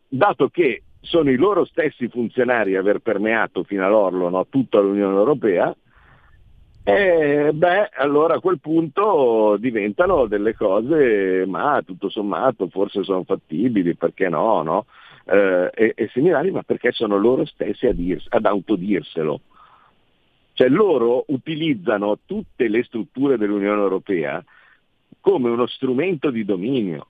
dato 0.05 0.49
che 0.49 0.83
sono 0.99 1.29
i 1.31 1.37
loro 1.37 1.63
stessi 1.63 2.09
funzionari 2.09 2.75
a 2.75 2.81
aver 2.81 2.99
permeato 2.99 3.63
fino 3.63 3.85
all'orlo 3.85 4.27
no, 4.27 4.45
tutta 4.49 4.81
l'Unione 4.81 5.15
Europea, 5.15 5.73
e 6.83 7.51
beh, 7.53 7.89
allora 7.95 8.35
a 8.35 8.39
quel 8.41 8.59
punto 8.59 9.55
diventano 9.59 10.25
delle 10.25 10.53
cose, 10.53 11.45
ma 11.47 11.81
tutto 11.85 12.09
sommato 12.09 12.67
forse 12.67 13.01
sono 13.03 13.23
fattibili, 13.23 13.95
perché 13.95 14.27
no, 14.27 14.61
no? 14.61 14.85
Eh, 15.25 15.71
e, 15.73 15.93
e, 15.95 16.09
similari, 16.11 16.51
ma 16.51 16.63
perché 16.63 16.91
sono 16.91 17.17
loro 17.17 17.45
stessi 17.45 17.87
a 17.87 17.93
dirs- 17.93 18.27
ad 18.29 18.45
autodirselo. 18.45 19.39
Cioè 20.55 20.69
loro 20.69 21.25
utilizzano 21.27 22.19
tutte 22.25 22.69
le 22.69 22.81
strutture 22.83 23.37
dell'Unione 23.37 23.81
Europea 23.81 24.41
come 25.19 25.49
uno 25.49 25.67
strumento 25.67 26.29
di 26.31 26.45
dominio. 26.45 27.07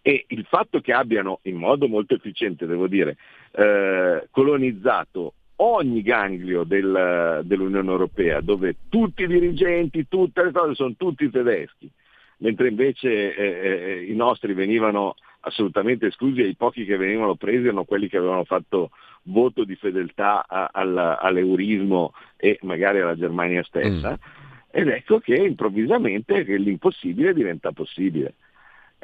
E 0.00 0.26
il 0.28 0.44
fatto 0.44 0.80
che 0.80 0.92
abbiano 0.92 1.40
in 1.42 1.56
modo 1.56 1.88
molto 1.88 2.14
efficiente, 2.14 2.66
devo 2.66 2.86
dire, 2.86 3.16
eh, 3.50 4.28
colonizzato 4.30 5.34
ogni 5.56 6.02
ganglio 6.02 6.62
del, 6.62 7.40
dell'Unione 7.44 7.90
Europea, 7.90 8.40
dove 8.40 8.76
tutti 8.88 9.24
i 9.24 9.28
dirigenti, 9.28 10.06
tutte 10.08 10.44
le 10.44 10.52
cose 10.52 10.74
sono 10.74 10.94
tutti 10.96 11.30
tedeschi, 11.30 11.90
mentre 12.38 12.68
invece 12.68 13.34
eh, 13.34 13.44
eh, 13.44 14.04
i 14.04 14.14
nostri 14.14 14.54
venivano 14.54 15.16
assolutamente 15.40 16.06
esclusi 16.06 16.42
e 16.42 16.48
i 16.48 16.54
pochi 16.54 16.84
che 16.84 16.96
venivano 16.96 17.34
presi 17.34 17.64
erano 17.64 17.84
quelli 17.84 18.08
che 18.08 18.18
avevano 18.18 18.44
fatto 18.44 18.90
voto 19.24 19.64
di 19.64 19.76
fedeltà 19.76 20.44
a, 20.46 20.70
al, 20.72 20.96
all'eurismo 21.20 22.12
e 22.36 22.58
magari 22.62 23.00
alla 23.00 23.16
Germania 23.16 23.62
stessa. 23.62 24.10
Mm. 24.10 24.40
Ed 24.74 24.88
ecco 24.88 25.18
che 25.18 25.34
improvvisamente 25.34 26.42
l'impossibile 26.42 27.34
diventa 27.34 27.72
possibile. 27.72 28.34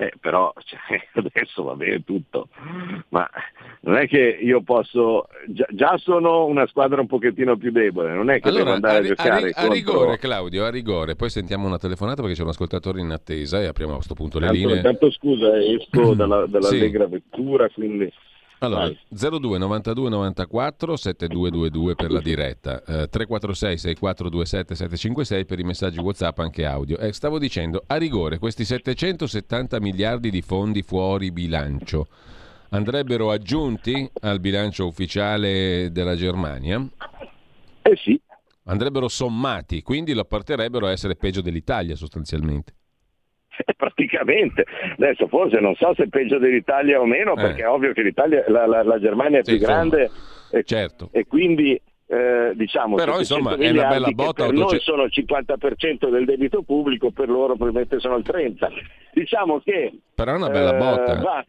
Eh, 0.01 0.13
però 0.21 0.53
cioè, 0.63 0.79
adesso 1.19 1.65
va 1.65 1.75
bene 1.75 2.05
tutto, 2.05 2.51
ma 3.09 3.29
non 3.81 3.97
è 3.97 4.07
che 4.07 4.39
io 4.41 4.63
posso, 4.63 5.27
già, 5.49 5.67
già, 5.71 5.99
sono 5.99 6.45
una 6.45 6.69
squadra 6.69 7.01
un 7.01 7.09
pochettino 7.09 7.57
più 7.57 7.73
debole, 7.73 8.15
non 8.15 8.31
è 8.31 8.39
che 8.39 8.47
allora, 8.47 8.63
devo 8.63 8.75
andare 8.77 8.99
a, 8.99 9.01
a 9.01 9.03
giocare 9.03 9.51
a, 9.51 9.63
a 9.63 9.73
rigore 9.73 10.19
Claudio, 10.19 10.65
a 10.65 10.71
rigore, 10.71 11.17
poi 11.17 11.31
sentiamo 11.31 11.67
una 11.67 11.79
telefonata 11.79 12.23
perché 12.23 12.37
c'è 12.37 12.43
un 12.45 12.51
ascoltatore 12.51 13.01
in 13.01 13.11
attesa 13.11 13.61
e 13.61 13.67
apriamo 13.67 13.91
a 13.91 13.97
questo 13.97 14.15
punto 14.15 14.39
le 14.39 14.47
tanto, 14.47 14.61
linee. 14.61 14.83
Tanto 14.83 15.11
scusa, 15.11 15.59
esco 15.59 16.15
dalla, 16.15 16.47
dall'allegra 16.47 17.07
sì. 17.07 17.11
vettura, 17.11 17.69
quindi 17.71 18.13
allora, 18.59 18.93
02 19.09 19.59
92 19.59 20.09
94 20.09 20.97
7222 20.97 21.95
per 21.95 22.11
la 22.11 22.21
diretta, 22.21 22.79
eh, 22.81 23.09
346 23.09 23.79
6427 23.79 24.75
756 24.75 25.45
per 25.45 25.59
i 25.59 25.65
messaggi 25.65 25.99
WhatsApp 25.99 26.39
anche 26.39 26.65
audio. 26.65 26.99
Eh, 26.99 27.13
stavo 27.13 27.39
dicendo, 27.39 27.85
a 27.87 27.97
rigore, 27.97 28.39
questi 28.39 28.65
770 28.65 29.81
miliardi 29.81 30.31
di 30.31 30.43
fondi 30.43 30.83
fuori 30.83 31.31
bilancio 31.31 32.07
andrebbero 32.71 33.31
aggiunti 33.31 34.09
al 34.21 34.41
bilancio 34.41 34.87
ufficiale 34.87 35.91
della 35.93 36.17
Germania? 36.17 36.87
Eh 37.83 37.97
sì. 37.97 38.21
Andrebbero 38.65 39.09
sommati, 39.09 39.83
quindi 39.83 40.13
lo 40.13 40.25
porterebbero 40.25 40.87
a 40.87 40.91
essere 40.91 41.17
peggio 41.17 41.41
dell'Italia 41.41 41.97
sostanzialmente. 41.97 42.75
praticamente. 43.77 44.65
Adesso 44.97 45.29
forse 45.29 45.61
non 45.61 45.75
so 45.75 45.93
se 45.95 46.05
è 46.05 46.09
peggio 46.09 46.39
dell'Italia 46.39 47.01
o 47.01 47.05
meno, 47.05 47.33
eh. 47.33 47.43
perché 47.43 47.63
è 47.63 47.69
ovvio 47.69 47.93
che 47.93 48.13
la, 48.15 48.67
la, 48.67 48.83
la, 48.83 48.99
Germania 49.01 49.41
è 49.41 49.45
sì, 49.45 49.57
più 49.57 49.67
grande 49.67 50.11
e, 50.51 50.63
certo. 50.65 51.09
e 51.13 51.27
quindi 51.27 51.81
eh, 52.11 52.53
diciamo 52.55 52.97
però 52.97 53.19
insomma 53.19 53.55
è 53.55 53.69
una 53.69 53.87
bella 53.87 54.11
botta 54.13 54.47
per 54.47 54.55
noi 54.55 54.79
sono 54.81 55.03
il 55.03 55.13
50% 55.15 56.09
del 56.11 56.25
debito 56.25 56.63
pubblico 56.63 57.11
per 57.11 57.29
loro 57.29 57.55
probabilmente 57.55 58.01
sono 58.01 58.17
il 58.17 58.25
30% 58.27 58.69
diciamo 59.13 59.61
che 59.61 59.93
però 60.15 60.33
è 60.33 60.37
una 60.37 60.49
bella 60.49 60.75
eh, 60.75 60.79
botta 60.79 61.21
va, 61.21 61.45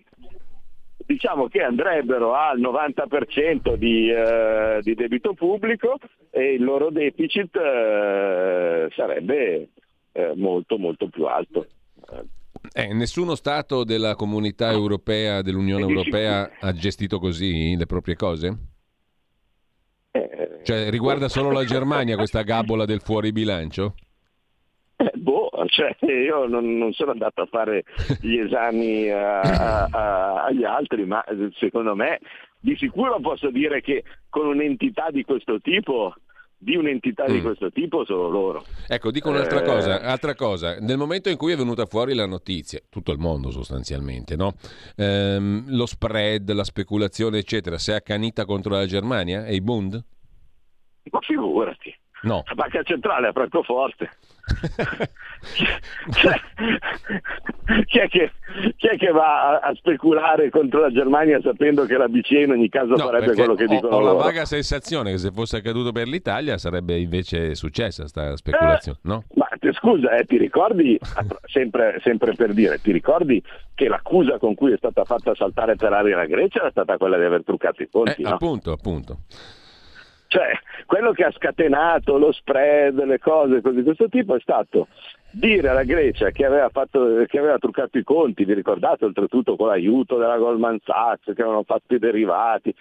diciamo 1.06 1.48
che 1.48 1.62
andrebbero 1.64 2.36
al 2.36 2.60
90% 2.60 3.76
di, 3.76 4.12
eh, 4.12 4.80
di, 4.82 4.96
debito 4.96 5.34
pubblico 5.34 5.98
e 6.30 6.56
il 6.56 6.64
loro 6.64 6.90
deficit 6.90 7.56
eh, 7.56 8.90
sarebbe 8.94 9.70
eh, 10.12 10.34
molto 10.36 10.78
molto 10.78 11.08
più 11.08 11.24
alto 11.24 11.68
eh, 12.74 12.94
nessuno 12.94 13.36
Stato 13.36 13.84
della 13.84 14.16
comunità 14.16 14.72
europea, 14.72 15.42
dell'Unione 15.42 15.84
Europea, 15.84 16.50
ha 16.60 16.74
gestito 16.74 17.20
così 17.20 17.76
le 17.76 17.86
proprie 17.86 18.16
cose? 18.16 18.58
Eh, 20.12 20.60
cioè 20.64 20.90
riguarda 20.90 21.30
solo 21.30 21.52
la 21.52 21.64
Germania 21.66 22.16
questa 22.16 22.42
gabola 22.42 22.86
del 22.86 23.02
fuori 23.02 23.32
bilancio? 23.32 23.96
Eh, 24.98 25.12
boh, 25.16 25.50
cioè, 25.68 25.96
io 26.02 26.46
non, 26.48 26.78
non, 26.78 26.92
sono 26.94 27.12
andato 27.12 27.42
a 27.42 27.46
fare 27.46 27.86
gli 28.20 28.38
esami 28.38 29.10
a, 29.10 29.40
a, 29.40 29.88
a, 29.90 30.44
agli 30.46 30.64
altri, 30.66 31.06
ma 31.06 31.24
secondo 31.58 31.96
me 31.96 32.20
di 32.60 32.76
sicuro 32.76 33.20
posso 33.22 33.50
dire 33.50 33.82
che 33.82 34.04
con 34.28 34.48
un'entità 34.48 35.10
di 35.12 35.24
questo 35.24 35.62
tipo 35.62 36.14
di 36.62 36.76
un'entità 36.76 37.24
mm. 37.24 37.32
di 37.32 37.42
questo 37.42 37.72
tipo 37.72 38.04
solo 38.04 38.28
loro. 38.28 38.66
Ecco, 38.88 39.12
dico 39.12 39.30
un'altra 39.30 39.62
eh... 39.62 39.66
cosa, 39.66 40.02
altra 40.02 40.36
cosa, 40.36 40.78
nel 40.80 40.98
momento 40.98 41.30
in 41.30 41.38
cui 41.38 41.54
è 41.54 41.56
venuta 41.56 41.86
fuori 41.86 42.14
la 42.14 42.26
notizia, 42.26 42.80
tutto 42.90 43.14
il 43.14 43.18
mondo 43.18 43.50
sostanzialmente, 43.50 44.36
no? 44.36 44.54
ehm, 44.98 45.66
lo 45.70 45.86
spread, 45.86 46.52
la 46.52 46.66
speculazione, 46.66 47.38
eccetera, 47.38 47.78
si 47.78 47.92
è 47.92 47.96
accanita 47.96 48.46
contro 48.46 48.74
la 48.74 48.86
Germania 48.86 49.46
e 49.46 49.56
i 49.56 49.62
Bund? 49.62 50.04
Ma 51.12 51.20
figurati. 51.22 51.98
No. 52.24 52.44
La 52.46 52.54
banca 52.54 52.84
centrale 52.84 53.28
a 53.28 53.32
Francoforte. 53.32 54.10
Cioè, 56.12 56.42
chi, 57.86 58.00
è 58.00 58.08
che, 58.08 58.32
chi, 58.76 58.88
è 58.88 58.98
che, 58.98 59.12
va 59.12 59.60
a, 59.60 59.74
speculare 59.76 60.50
contro 60.50 60.82
la 60.82 60.92
Germania 60.92 61.40
sapendo 61.42 61.86
che 61.86 61.98
la 61.98 62.08
BCE 62.08 62.44
in 62.44 62.52
ogni 62.52 62.70
caso 62.70 62.96
no, 62.96 63.06
farebbe 63.06 63.34
quello 63.34 63.56
che 63.56 63.66
ho, 63.66 63.68
dicono 63.68 63.96
ho 63.96 64.00
loro? 64.00 64.18
la 64.18 64.24
vaga 64.24 64.46
sensazione 64.46 65.12
che 65.12 65.18
se 65.18 65.32
fosse 65.32 65.58
accaduto 65.58 65.92
per 65.92 66.08
l'Italia 66.08 66.58
sarebbe 66.58 66.98
invece 66.98 67.56
successa 67.56 68.02
questa 68.02 68.36
speculazione, 68.36 68.98
eh, 68.98 69.08
no? 69.08 69.24
Ma 69.36 69.48
scusa, 69.74 70.16
eh, 70.16 70.26
ti 70.26 70.38
ricordi, 70.38 71.00
sempre, 71.46 72.00
sempre, 72.02 72.34
per 72.34 72.54
dire, 72.54 72.80
ti 72.80 72.92
ricordi 72.92 73.42
che 73.74 73.88
l'accusa 73.88 74.38
con 74.38 74.56
cui 74.56 74.74
è 74.74 74.78
stata 74.78 75.04
fatta 75.04 75.34
saltare 75.36 75.76
per 75.76 75.94
aria 75.94 76.18
la 76.18 76.26
Grecia 76.26 76.60
era 76.60 76.72
stata 76.72 76.98
quella 76.98 77.18
di 77.18 77.24
aver 77.24 77.44
truccato 77.44 77.82
i 77.82 77.90
conti, 77.90 78.22
eh, 78.22 78.28
no? 78.28 78.34
Appunto, 78.36 78.72
appunto. 78.72 79.20
Cioè, 80.30 80.52
quello 80.86 81.12
che 81.12 81.24
ha 81.24 81.32
scatenato 81.32 82.20
lo 82.20 82.32
spread, 82.32 83.04
le 83.04 83.18
cose 83.18 83.62
di 83.62 83.82
questo 83.82 84.08
tipo 84.10 84.36
è 84.36 84.40
stato 84.40 84.88
dire 85.32 85.70
alla 85.70 85.84
Grecia 85.84 86.30
che 86.30 86.46
aveva, 86.46 86.70
fatto, 86.70 87.26
che 87.28 87.40
aveva 87.40 87.58
truccato 87.58 87.98
i 87.98 88.04
conti, 88.04 88.46
vi 88.46 88.54
ricordate 88.54 89.06
oltretutto 89.06 89.56
con 89.56 89.70
l'aiuto 89.70 90.18
della 90.18 90.38
Goldman 90.38 90.78
Sachs 90.84 91.34
che 91.34 91.42
avevano 91.42 91.64
fatto 91.64 91.96
i 91.96 92.00
derivati 92.00 92.72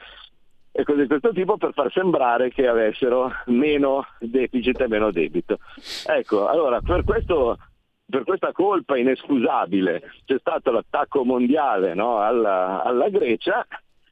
e 0.70 0.84
cose 0.84 1.00
di 1.00 1.06
questo 1.06 1.32
tipo 1.32 1.56
per 1.56 1.72
far 1.72 1.90
sembrare 1.90 2.50
che 2.50 2.68
avessero 2.68 3.32
meno 3.46 4.04
deficit 4.18 4.82
e 4.82 4.88
meno 4.88 5.10
debito. 5.10 5.58
Ecco, 6.06 6.48
allora 6.48 6.82
per, 6.82 7.02
questo, 7.02 7.56
per 8.04 8.24
questa 8.24 8.52
colpa 8.52 8.98
inescusabile 8.98 10.02
c'è 10.26 10.36
stato 10.38 10.70
l'attacco 10.70 11.24
mondiale 11.24 11.94
no, 11.94 12.20
alla, 12.20 12.82
alla, 12.82 13.08
Grecia 13.08 13.66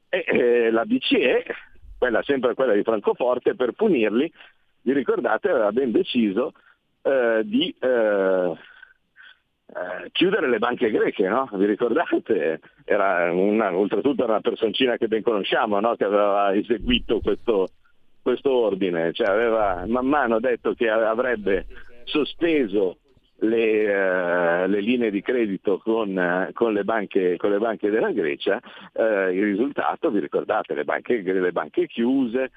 e, 0.09 0.24
e 0.26 0.70
la 0.70 0.87
BCE 0.87 1.45
quella 1.99 2.23
sempre 2.23 2.55
quella 2.55 2.75
di 2.75 2.83
Francoforte, 2.83 3.55
per 3.55 3.73
punirli, 3.73 4.31
vi 4.83 4.93
ricordate, 4.93 5.51
aveva 5.51 5.73
ben 5.73 5.91
deciso 5.91 6.53
eh, 7.03 7.43
di 7.45 7.75
eh, 7.79 8.53
eh, 9.69 10.11
chiudere 10.13 10.49
le 10.49 10.59
banche 10.59 10.91
greche, 10.91 11.29
no? 11.29 11.49
Vi 11.53 11.67
ricordate? 11.67 12.61
Era 12.85 13.33
una, 13.33 13.77
oltretutto 13.77 14.23
era 14.23 14.33
una 14.33 14.41
personcina 14.41 14.97
che 14.97 15.09
ben 15.09 15.23
conosciamo, 15.23 15.81
no? 15.81 15.97
che 15.97 16.05
aveva 16.05 16.55
eseguito 16.55 17.21
questo, 17.21 17.69
questo 18.23 18.51
ordine, 18.51 19.13
cioè 19.13 19.27
aveva 19.29 19.85
man 19.87 20.07
mano 20.07 20.39
detto 20.39 20.75
che 20.75 20.89
avrebbe 20.89 21.67
sospeso 22.05 22.99
le, 23.39 23.84
uh, 23.84 24.68
le, 24.68 24.80
linee 24.80 25.11
di 25.11 25.20
credito 25.20 25.78
con, 25.78 26.16
uh, 26.16 26.53
con, 26.53 26.72
le, 26.72 26.84
banche, 26.84 27.37
con 27.37 27.51
le, 27.51 27.59
banche, 27.59 27.91
della 27.91 28.12
Grecia, 28.12 28.61
uh, 28.93 29.30
il 29.30 29.43
risultato, 29.43 30.11
vi 30.11 30.20
ricordate, 30.20 30.74
le 30.74 30.84
banche, 30.84 31.20
le 31.20 31.53
banche 31.53 31.87
chiuse, 31.87 32.51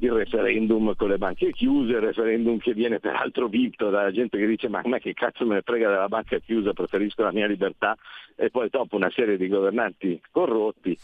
il 0.00 0.12
referendum 0.12 0.94
con 0.94 1.08
le 1.08 1.18
banche 1.18 1.50
chiuse, 1.50 1.92
il 1.92 2.00
referendum 2.00 2.58
che 2.58 2.72
viene 2.72 3.00
peraltro 3.00 3.48
vinto 3.48 3.90
dalla 3.90 4.12
gente 4.12 4.38
che 4.38 4.46
dice 4.46 4.68
ma 4.68 4.80
a 4.80 4.98
che 4.98 5.12
cazzo 5.12 5.44
me 5.44 5.56
ne 5.56 5.62
frega 5.62 5.88
della 5.88 6.08
banca 6.08 6.38
chiusa, 6.38 6.72
preferisco 6.72 7.22
la 7.22 7.32
mia 7.32 7.46
libertà 7.46 7.96
e 8.36 8.50
poi 8.50 8.68
dopo 8.70 8.94
una 8.94 9.10
serie 9.10 9.36
di 9.36 9.48
governanti 9.48 10.20
corrotti 10.30 10.96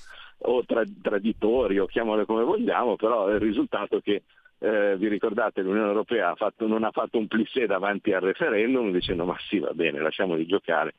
o 0.46 0.64
tra, 0.64 0.82
traditori 1.02 1.78
o 1.78 1.86
chiamole 1.86 2.24
come 2.24 2.44
vogliamo, 2.44 2.94
però 2.94 3.26
è 3.26 3.34
il 3.34 3.40
risultato 3.40 4.00
che 4.00 4.22
eh, 4.64 4.96
vi 4.96 5.08
ricordate 5.08 5.60
l'Unione 5.60 5.88
Europea 5.88 6.30
ha 6.30 6.34
fatto, 6.34 6.66
non 6.66 6.84
ha 6.84 6.90
fatto 6.90 7.18
un 7.18 7.28
plissé 7.28 7.66
davanti 7.66 8.12
al 8.12 8.22
referendum 8.22 8.90
dicendo 8.90 9.24
ma 9.26 9.36
sì 9.48 9.58
va 9.58 9.72
bene 9.72 10.00
lasciamoli 10.00 10.46
giocare, 10.46 10.94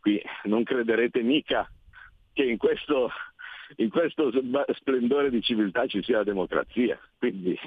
qui 0.00 0.20
non 0.44 0.62
crederete 0.64 1.22
mica 1.22 1.66
che 2.34 2.44
in 2.44 2.58
questo, 2.58 3.10
in 3.76 3.88
questo 3.88 4.30
splendore 4.74 5.30
di 5.30 5.40
civiltà 5.40 5.86
ci 5.86 6.02
sia 6.02 6.18
la 6.18 6.24
democrazia, 6.24 6.98
quindi 7.18 7.58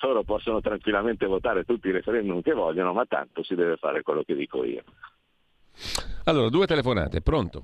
loro 0.00 0.22
possono 0.22 0.62
tranquillamente 0.62 1.26
votare 1.26 1.64
tutti 1.64 1.88
i 1.88 1.92
referendum 1.92 2.40
che 2.40 2.54
vogliono, 2.54 2.94
ma 2.94 3.04
tanto 3.04 3.42
si 3.42 3.54
deve 3.54 3.76
fare 3.76 4.00
quello 4.00 4.22
che 4.22 4.34
dico 4.34 4.64
io. 4.64 4.82
Allora, 6.24 6.48
due 6.48 6.66
telefonate, 6.66 7.20
pronto? 7.20 7.62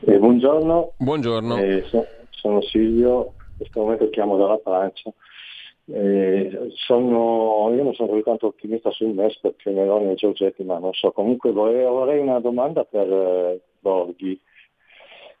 Eh, 0.00 0.18
buongiorno. 0.18 0.94
Buongiorno. 0.98 1.56
Eh, 1.56 1.84
so, 1.86 2.04
sono 2.30 2.60
Silvio, 2.62 3.34
in 3.50 3.56
questo 3.58 3.80
momento 3.80 4.10
chiamo 4.10 4.36
dalla 4.36 4.58
Francia. 4.58 5.12
Eh, 5.92 6.68
sono, 6.74 7.72
io 7.74 7.82
non 7.82 7.94
sono 7.94 8.08
così 8.08 8.22
tanto 8.22 8.46
ottimista 8.46 8.90
sul 8.90 9.08
MES 9.08 9.38
perché 9.40 9.70
Meloni 9.70 10.12
e 10.12 10.14
Giorgetti, 10.14 10.62
ma 10.62 10.78
non 10.78 10.92
so, 10.92 11.10
comunque 11.10 11.50
vorrei, 11.50 12.20
una 12.20 12.40
domanda 12.40 12.84
per 12.84 13.10
eh, 13.10 13.60
Borghi. 13.80 14.38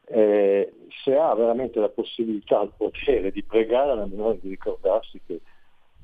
Eh, 0.06 0.72
se 1.04 1.16
ha 1.16 1.32
veramente 1.34 1.78
la 1.78 1.88
possibilità, 1.88 2.62
il 2.62 2.72
potere 2.76 3.30
di 3.30 3.44
pregare 3.44 3.92
alla 3.92 4.06
Meloni 4.06 4.40
di 4.40 4.48
ricordarsi 4.48 5.20
che 5.24 5.40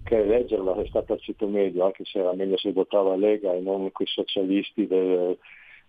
che 0.06 0.18
eleggerla 0.18 0.76
è 0.76 0.86
stata 0.86 1.14
al 1.14 1.20
ceto 1.20 1.48
medio, 1.48 1.84
anche 1.84 2.04
se 2.04 2.20
era 2.20 2.32
meglio 2.32 2.56
se 2.56 2.72
votava 2.72 3.16
Lega 3.16 3.52
e 3.52 3.60
non 3.60 3.90
quei 3.90 4.06
socialisti 4.06 4.86
del, 4.86 5.36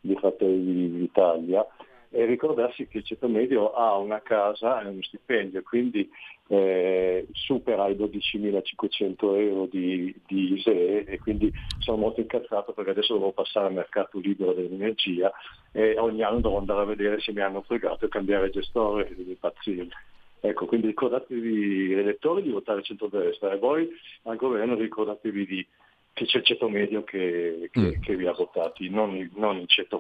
di 0.02 0.16
Fratelli 0.16 0.90
d'Italia, 0.92 1.66
e 2.10 2.26
ricordarsi 2.26 2.88
che 2.88 3.00
il 3.00 3.04
ceto 3.04 3.28
medio 3.28 3.74
ha 3.74 3.96
una 3.98 4.22
casa 4.22 4.82
e 4.82 4.88
uno 4.88 5.02
stipendio, 5.02 5.62
quindi 5.64 6.10
eh, 6.48 7.28
supera 7.34 7.88
i 7.88 7.96
12.500 7.96 9.16
euro 9.38 9.66
di, 9.66 10.16
di, 10.26 10.54
ISEE 10.54 11.04
e 11.04 11.20
quindi 11.20 11.52
sono 11.80 11.98
molto 11.98 12.22
incazzato 12.22 12.72
perché 12.72 12.92
adesso 12.92 13.14
devo 13.14 13.34
passare 13.34 13.68
al 13.68 13.74
mercato 13.74 14.20
libero 14.20 14.54
dell'energia 14.54 15.32
e 15.72 15.98
ogni 15.98 16.24
anno 16.24 16.40
devo 16.40 16.58
andare 16.58 16.82
a 16.82 16.86
vedere 16.86 17.20
se 17.20 17.34
mi 17.34 17.42
hanno 17.42 17.62
fregato 17.62 18.06
e 18.06 18.10
cambiare 18.10 18.50
gestore 18.50 19.14
devo 19.16 19.30
impazzire. 19.30 19.88
Ecco, 20.40 20.66
quindi 20.68 20.88
ricordatevi 20.88 21.94
elettori 21.94 22.44
di 22.44 22.52
votare 22.52 22.84
centro-destra 22.84 23.52
e 23.52 23.58
voi 23.58 23.90
al 24.24 24.38
governo 24.38 24.76
ricordatevi 24.76 25.46
di, 25.46 25.68
che 26.14 26.26
c'è 26.26 26.38
il 26.38 26.46
ceto 26.46 26.70
medio 26.70 27.04
che, 27.04 27.70
che, 27.72 27.80
mm. 27.80 28.02
che 28.02 28.16
vi 28.16 28.28
ha 28.28 28.32
votati, 28.32 28.90
non, 28.90 29.30
non 29.36 29.58
il 29.58 29.68
ceto 29.68 30.00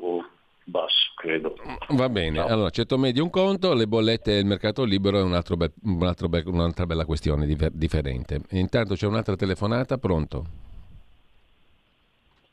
basso, 0.67 1.11
credo. 1.15 1.55
Va 1.89 2.09
bene, 2.09 2.39
no. 2.39 2.45
allora 2.45 2.69
ceto 2.69 2.97
medio 2.97 3.23
un 3.23 3.29
conto, 3.29 3.73
le 3.73 3.87
bollette 3.87 4.35
e 4.35 4.39
il 4.39 4.45
mercato 4.45 4.83
libero 4.83 5.17
è 5.19 5.23
un 5.23 5.33
altro 5.33 5.55
be- 5.55 5.73
un 5.83 6.03
altro 6.03 6.27
be- 6.27 6.43
un'altra 6.45 6.85
bella 6.85 7.05
questione 7.05 7.45
diver- 7.45 7.71
differente. 7.73 8.41
Intanto 8.51 8.95
c'è 8.95 9.07
un'altra 9.07 9.35
telefonata, 9.35 9.97
pronto? 9.97 10.45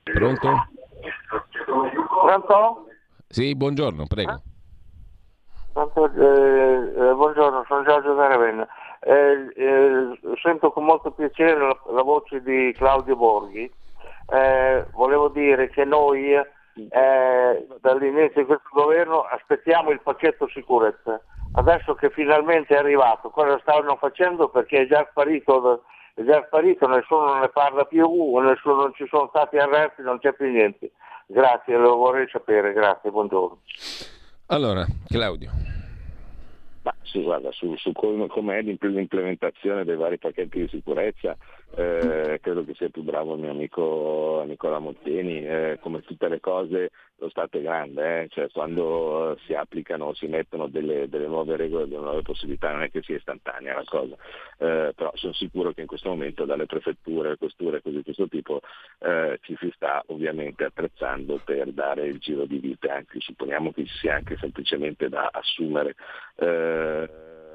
Pronto? 0.05 0.69
Pronto? 2.25 2.87
Sì, 3.27 3.55
buongiorno, 3.55 4.07
prego. 4.07 4.43
Eh, 5.77 6.01
eh, 6.17 7.15
buongiorno, 7.15 7.65
sono 7.67 7.83
Giorgio 7.83 8.15
da 8.15 8.29
Ravenna. 8.29 8.67
Eh, 9.01 9.53
eh, 9.57 10.19
sento 10.41 10.71
con 10.71 10.85
molto 10.85 11.11
piacere 11.11 11.59
la, 11.59 11.77
la 11.93 12.03
voce 12.03 12.41
di 12.43 12.73
Claudio 12.77 13.17
Borghi. 13.17 13.71
Eh, 14.33 14.87
volevo 14.93 15.29
dire 15.29 15.69
che 15.69 15.85
noi 15.85 16.33
eh, 16.75 17.67
dall'inizio 17.81 18.41
di 18.41 18.47
questo 18.47 18.69
governo 18.73 19.23
aspettiamo 19.23 19.91
il 19.91 20.01
pacchetto 20.01 20.49
sicurezza. 20.49 21.21
Adesso 21.57 21.95
che 21.95 22.11
finalmente 22.11 22.75
è 22.75 22.79
arrivato, 22.79 23.31
cosa 23.31 23.59
stavano 23.61 23.97
facendo? 23.97 24.49
Perché 24.49 24.83
è 24.83 24.87
già 24.87 25.07
sparito, 25.09 25.85
è 26.15 26.23
già 26.25 26.43
sparito 26.47 26.89
nessuno 26.89 27.39
ne 27.39 27.49
parla 27.49 27.85
più, 27.85 28.07
nessuno, 28.39 28.75
non 28.75 28.95
ci 28.95 29.07
sono 29.09 29.29
stati 29.29 29.57
arresti, 29.57 30.03
non 30.03 30.19
c'è 30.19 30.33
più 30.33 30.51
niente. 30.51 30.91
Grazie, 31.27 31.77
lo 31.77 31.97
vorrei 31.97 32.29
sapere, 32.29 32.73
grazie, 32.73 33.11
buongiorno. 33.11 33.59
Allora, 34.47 34.85
Claudio. 35.09 35.51
Ma 36.83 36.95
sì, 37.15 37.23
guarda, 37.23 37.53
su, 37.53 37.77
su 37.77 37.93
come, 37.93 38.27
com'è 38.27 38.61
l'implementazione 38.63 39.85
dei 39.85 39.95
vari 39.95 40.19
pacchetti 40.19 40.63
di 40.63 40.69
sicurezza, 40.69 41.37
eh, 41.77 42.41
credo 42.43 42.65
che 42.65 42.75
sia 42.75 42.89
più 42.89 43.03
bravo 43.03 43.35
il 43.35 43.41
mio 43.41 43.53
amico 43.53 44.43
Nicola 44.45 44.81
Monteni, 44.81 45.47
eh, 45.47 45.79
come 45.81 46.01
tutte 46.01 46.29
le 46.29 46.41
cose 46.41 46.91
lo 47.19 47.29
Stato 47.29 47.59
è 47.59 47.63
grande, 47.63 48.23
eh? 48.23 48.29
cioè, 48.29 48.51
quando 48.51 49.39
si 49.47 49.55
applicano, 49.55 50.13
si 50.15 50.27
mettono 50.27 50.67
delle, 50.67 51.09
delle, 51.09 51.27
nuove 51.27 51.57
regole, 51.57 51.87
delle 51.87 52.03
nuove 52.03 52.23
possibilità, 52.23 52.73
non 52.73 52.83
è 52.83 52.91
che 52.91 53.03
sia 53.03 53.17
istantanea 53.17 53.75
la 53.75 53.85
cosa, 53.85 54.15
eh, 54.59 54.93
però 54.95 55.11
sono 55.15 55.33
sicuro 55.33 55.73
che 55.73 55.83
in 55.83 55.87
questo 55.87 56.09
momento 56.09 56.45
dalle 56.45 56.67
prefetture, 56.67 57.37
questure 57.37 57.81
così 57.81 57.97
di 57.97 58.03
questo 58.03 58.29
tipo 58.29 58.61
eh, 58.99 59.39
ci 59.43 59.57
si 59.59 59.71
sta 59.75 60.03
ovviamente 60.09 60.65
attrezzando 60.65 61.41
per 61.45 61.73
dare 61.73 62.07
il 62.07 62.19
giro 62.19 62.45
di 62.47 62.59
vite, 62.59 62.89
anche 62.89 63.21
supponiamo 63.21 63.73
che 63.73 63.85
ci 63.87 63.97
sia 63.99 64.17
anche 64.17 64.37
semplicemente 64.37 65.09
da 65.09 65.31
assumere 65.33 65.95
eh, 66.37 67.04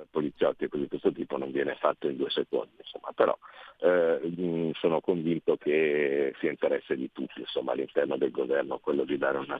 poliziotti 0.09 0.65
e 0.65 0.67
così 0.67 0.83
di 0.83 0.89
questo 0.89 1.11
tipo 1.11 1.37
non 1.37 1.51
viene 1.51 1.75
fatto 1.79 2.07
in 2.07 2.17
due 2.17 2.29
secondi, 2.29 2.73
insomma, 2.77 3.11
però 3.13 3.37
eh, 3.81 4.71
sono 4.73 4.99
convinto 4.99 5.55
che 5.57 6.33
sia 6.39 6.49
interesse 6.49 6.95
di 6.95 7.09
tutti 7.11 7.39
insomma, 7.39 7.71
all'interno 7.71 8.17
del 8.17 8.31
governo 8.31 8.79
quello 8.79 9.05
di 9.05 9.17
dare 9.17 9.37
una, 9.37 9.57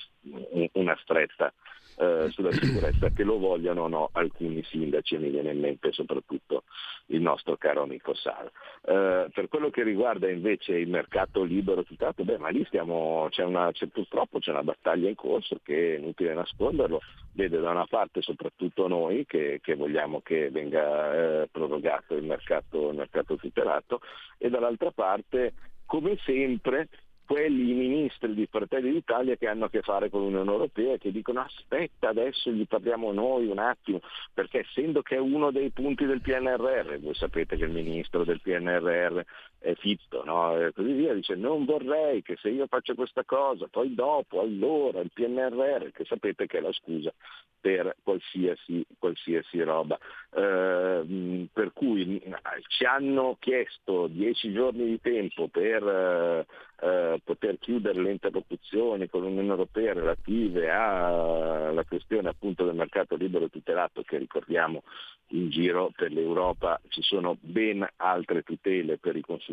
una 0.74 0.98
stretta 1.02 1.54
eh, 1.98 2.30
sulla 2.30 2.52
sicurezza, 2.52 3.10
che 3.10 3.24
lo 3.24 3.38
vogliano 3.38 3.84
o 3.84 3.88
no 3.88 4.10
alcuni 4.14 4.64
sindaci, 4.64 5.18
mi 5.18 5.30
viene 5.30 5.52
in 5.52 5.60
mente 5.60 5.92
soprattutto 5.92 6.64
il 7.08 7.22
nostro 7.22 7.58
caro 7.58 7.84
amico 7.84 8.14
Sal. 8.14 8.50
Eh, 8.86 9.28
per 9.34 9.48
quello 9.48 9.70
che 9.70 9.84
riguarda 9.84 10.30
invece 10.30 10.78
il 10.78 10.90
mercato 10.90 11.44
libero 11.44 11.84
tutt'altro, 11.84 12.24
beh, 12.24 12.38
ma 12.38 12.50
lì 12.50 12.64
stiamo, 12.66 13.28
c'è 13.30 13.44
una, 13.44 13.72
c'è, 13.72 13.88
purtroppo 13.88 14.40
c'è 14.40 14.52
una 14.52 14.64
battaglia 14.64 15.10
in 15.10 15.16
corso 15.16 15.60
che 15.64 15.96
è 15.96 15.98
inutile 15.98 16.34
nasconderlo, 16.34 17.00
vede 17.40 17.60
da 17.60 17.72
una 17.72 17.86
parte 17.86 18.22
soprattutto 18.22 18.88
noi 18.90 19.26
che, 19.26 19.60
che 19.64 19.76
vogliamo 19.76 20.20
che 20.22 20.50
venga 20.52 21.44
eh, 21.44 21.48
prorogato 21.50 22.16
il 22.16 22.26
mercato, 22.26 22.90
il 22.90 22.98
mercato 22.98 23.38
tutelato 23.38 24.02
e 24.38 24.50
dall'altra 24.50 24.92
parte 24.92 25.54
come 25.86 26.18
sempre 26.26 26.90
quelli 27.30 27.74
ministri 27.74 28.34
di 28.34 28.48
Fratelli 28.50 28.92
d'Italia 28.92 29.36
che 29.36 29.48
hanno 29.48 29.66
a 29.66 29.70
che 29.70 29.82
fare 29.82 30.10
con 30.10 30.22
l'Unione 30.22 30.50
Europea 30.50 30.98
che 30.98 31.12
dicono 31.12 31.42
aspetta 31.42 32.10
adesso 32.10 32.50
gli 32.50 32.66
parliamo 32.66 33.12
noi 33.12 33.46
un 33.46 33.60
attimo, 33.60 34.00
perché 34.34 34.62
essendo 34.62 35.04
che 35.04 35.16
è 35.16 35.20
uno 35.20 35.52
dei 35.52 35.70
punti 35.70 36.08
del 36.08 36.22
PNRR, 36.22 36.98
voi 36.98 37.14
sapete 37.14 37.56
che 37.56 37.66
il 37.66 37.70
ministro 37.70 38.24
del 38.24 38.42
PNRR 38.42 39.20
è 39.60 39.76
fitto 39.76 40.24
no? 40.24 40.58
e 40.58 40.72
così 40.74 40.94
via, 40.94 41.14
dice 41.14 41.36
non 41.36 41.66
vorrei 41.66 42.22
che 42.22 42.38
se 42.42 42.50
io 42.50 42.66
faccio 42.68 42.96
questa 42.96 43.24
cosa, 43.26 43.68
poi 43.70 43.94
dopo, 43.94 44.40
allora 44.40 45.02
il 45.02 45.12
PNRR, 45.14 45.92
che 45.92 46.06
sapete 46.06 46.48
che 46.48 46.58
è 46.58 46.62
la 46.62 46.72
scusa 46.72 47.14
per 47.60 47.96
qualsiasi, 48.04 48.86
qualsiasi 48.98 49.62
roba. 49.62 49.98
Eh, 50.32 51.48
per 51.52 51.74
cui 51.74 52.22
ci 52.68 52.86
hanno 52.86 53.36
chiesto 53.40 54.08
dieci 54.08 54.54
giorni 54.54 54.86
di 54.86 55.02
tempo 55.02 55.48
per 55.48 55.84
eh, 55.84 56.46
eh, 56.82 57.20
poter 57.24 57.58
chiudere 57.60 58.02
le 58.02 58.12
interlocuzioni 58.12 59.10
con 59.10 59.22
l'Unione 59.22 59.50
Europea 59.50 59.94
relative 59.94 60.70
alla 60.70 61.84
questione 61.84 62.30
appunto 62.30 62.64
del 62.64 62.76
mercato 62.76 63.16
libero 63.16 63.50
tutelato 63.50 64.04
che 64.04 64.18
ricordiamo 64.18 64.84
in 65.32 65.50
giro 65.50 65.92
per 65.96 66.12
l'Europa 66.12 66.80
ci 66.88 67.02
sono 67.02 67.38
ben 67.40 67.88
altre 67.98 68.44
tutele 68.44 68.98
per 68.98 69.16
i 69.16 69.22
consumatori, 69.22 69.48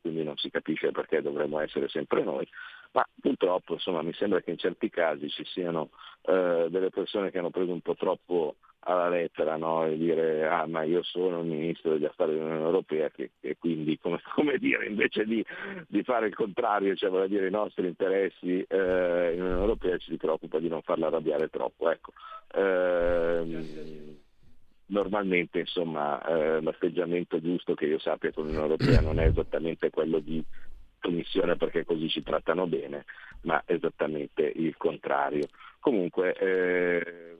quindi 0.00 0.24
non 0.24 0.36
si 0.36 0.50
capisce 0.50 0.90
perché 0.90 1.22
dovremmo 1.22 1.60
essere 1.60 1.88
sempre 1.88 2.22
noi, 2.22 2.46
ma 2.92 3.06
purtroppo 3.20 3.74
insomma, 3.74 4.02
mi 4.02 4.12
sembra 4.14 4.40
che 4.40 4.50
in 4.50 4.58
certi 4.58 4.90
casi 4.90 5.28
ci 5.30 5.44
siano 5.44 5.90
eh, 6.22 6.66
delle 6.68 6.90
persone 6.90 7.30
che 7.30 7.38
hanno 7.38 7.50
preso 7.50 7.72
un 7.72 7.80
po' 7.80 7.94
troppo 7.94 8.56
alla 8.84 9.08
lettera 9.08 9.56
no? 9.56 9.86
e 9.86 9.96
dire 9.96 10.46
ah 10.48 10.66
ma 10.66 10.82
io 10.82 11.02
sono 11.04 11.40
il 11.40 11.46
ministro 11.46 11.92
degli 11.92 12.04
affari 12.04 12.32
dell'Unione 12.32 12.64
Europea 12.64 13.10
che, 13.10 13.30
e 13.40 13.56
quindi 13.56 13.96
come, 13.98 14.20
come, 14.34 14.58
dire 14.58 14.86
invece 14.86 15.24
di, 15.24 15.44
di, 15.86 16.02
fare 16.02 16.26
il 16.26 16.34
contrario, 16.34 16.94
cioè 16.96 17.10
vuol 17.10 17.28
dire 17.28 17.46
i 17.46 17.50
nostri 17.50 17.86
interessi 17.86 18.64
eh, 18.68 19.32
in 19.34 19.40
Unione 19.40 19.60
Europea 19.60 19.96
ci 19.98 20.10
si 20.10 20.16
preoccupa 20.16 20.58
di 20.58 20.68
non 20.68 20.82
farla 20.82 21.06
arrabbiare 21.06 21.48
troppo. 21.48 21.90
Ecco. 21.90 22.12
Eh, 22.54 24.20
normalmente 24.92 25.60
insomma, 25.60 26.22
eh, 26.24 26.60
l'atteggiamento 26.60 27.40
giusto 27.40 27.74
che 27.74 27.86
io 27.86 27.98
sappia 27.98 28.30
con 28.30 28.44
l'Unione 28.44 28.66
Europea 28.66 29.00
non 29.00 29.18
è 29.18 29.26
esattamente 29.26 29.90
quello 29.90 30.20
di 30.20 30.42
commissione 31.00 31.56
perché 31.56 31.84
così 31.84 32.08
ci 32.08 32.22
trattano 32.22 32.66
bene, 32.66 33.04
ma 33.42 33.62
esattamente 33.66 34.42
il 34.54 34.76
contrario. 34.76 35.48
Comunque 35.80 36.34
eh, 36.34 37.36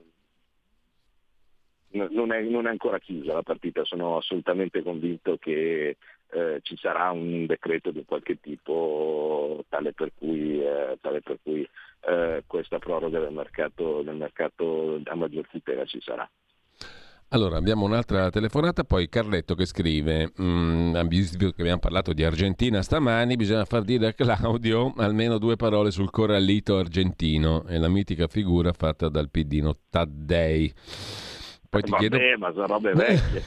non 1.91 2.33
è, 2.33 2.41
non 2.41 2.65
è, 2.65 2.69
ancora 2.69 2.99
chiusa 2.99 3.33
la 3.33 3.43
partita, 3.43 3.85
sono 3.85 4.17
assolutamente 4.17 4.81
convinto 4.81 5.37
che 5.37 5.97
eh, 6.31 6.59
ci 6.63 6.75
sarà 6.75 7.11
un 7.11 7.45
decreto 7.45 7.91
di 7.91 8.03
qualche 8.03 8.39
tipo 8.39 9.63
tale 9.69 9.93
per 9.93 10.11
cui, 10.17 10.59
eh, 10.59 10.97
tale 10.99 11.21
per 11.21 11.37
cui 11.41 11.67
eh, 12.01 12.43
questa 12.47 12.79
proroga 12.79 13.19
del 13.19 13.31
mercato, 13.31 14.01
del 14.01 14.15
mercato 14.15 14.99
a 15.03 15.15
maggior 15.15 15.47
tutela 15.47 15.85
ci 15.85 16.01
sarà. 16.01 16.27
Allora, 17.33 17.57
abbiamo 17.57 17.85
un'altra 17.85 18.29
telefonata, 18.29 18.83
poi 18.83 19.09
Carletto 19.09 19.55
che 19.55 19.65
scrive, 19.65 20.31
mm, 20.39 20.95
visto 21.07 21.49
che 21.49 21.61
abbiamo 21.61 21.79
parlato 21.79 22.13
di 22.13 22.23
Argentina 22.23 22.83
stamani, 22.83 23.35
bisogna 23.35 23.65
far 23.65 23.81
dire 23.81 24.05
a 24.05 24.13
Claudio 24.13 24.93
almeno 24.97 25.39
due 25.39 25.55
parole 25.55 25.89
sul 25.89 26.11
corallito 26.11 26.77
argentino 26.77 27.65
e 27.67 27.79
la 27.79 27.89
mitica 27.89 28.27
figura 28.27 28.71
fatta 28.71 29.09
dal 29.09 29.31
piddino 29.31 29.75
Taddei. 29.89 30.71
Poi 31.67 31.81
ti 31.81 31.89
Vabbè, 31.89 32.07
chiedo... 32.07 32.37
ma 32.37 32.51
sono 32.51 32.67
robe 32.67 32.93
vecchie. 32.93 33.43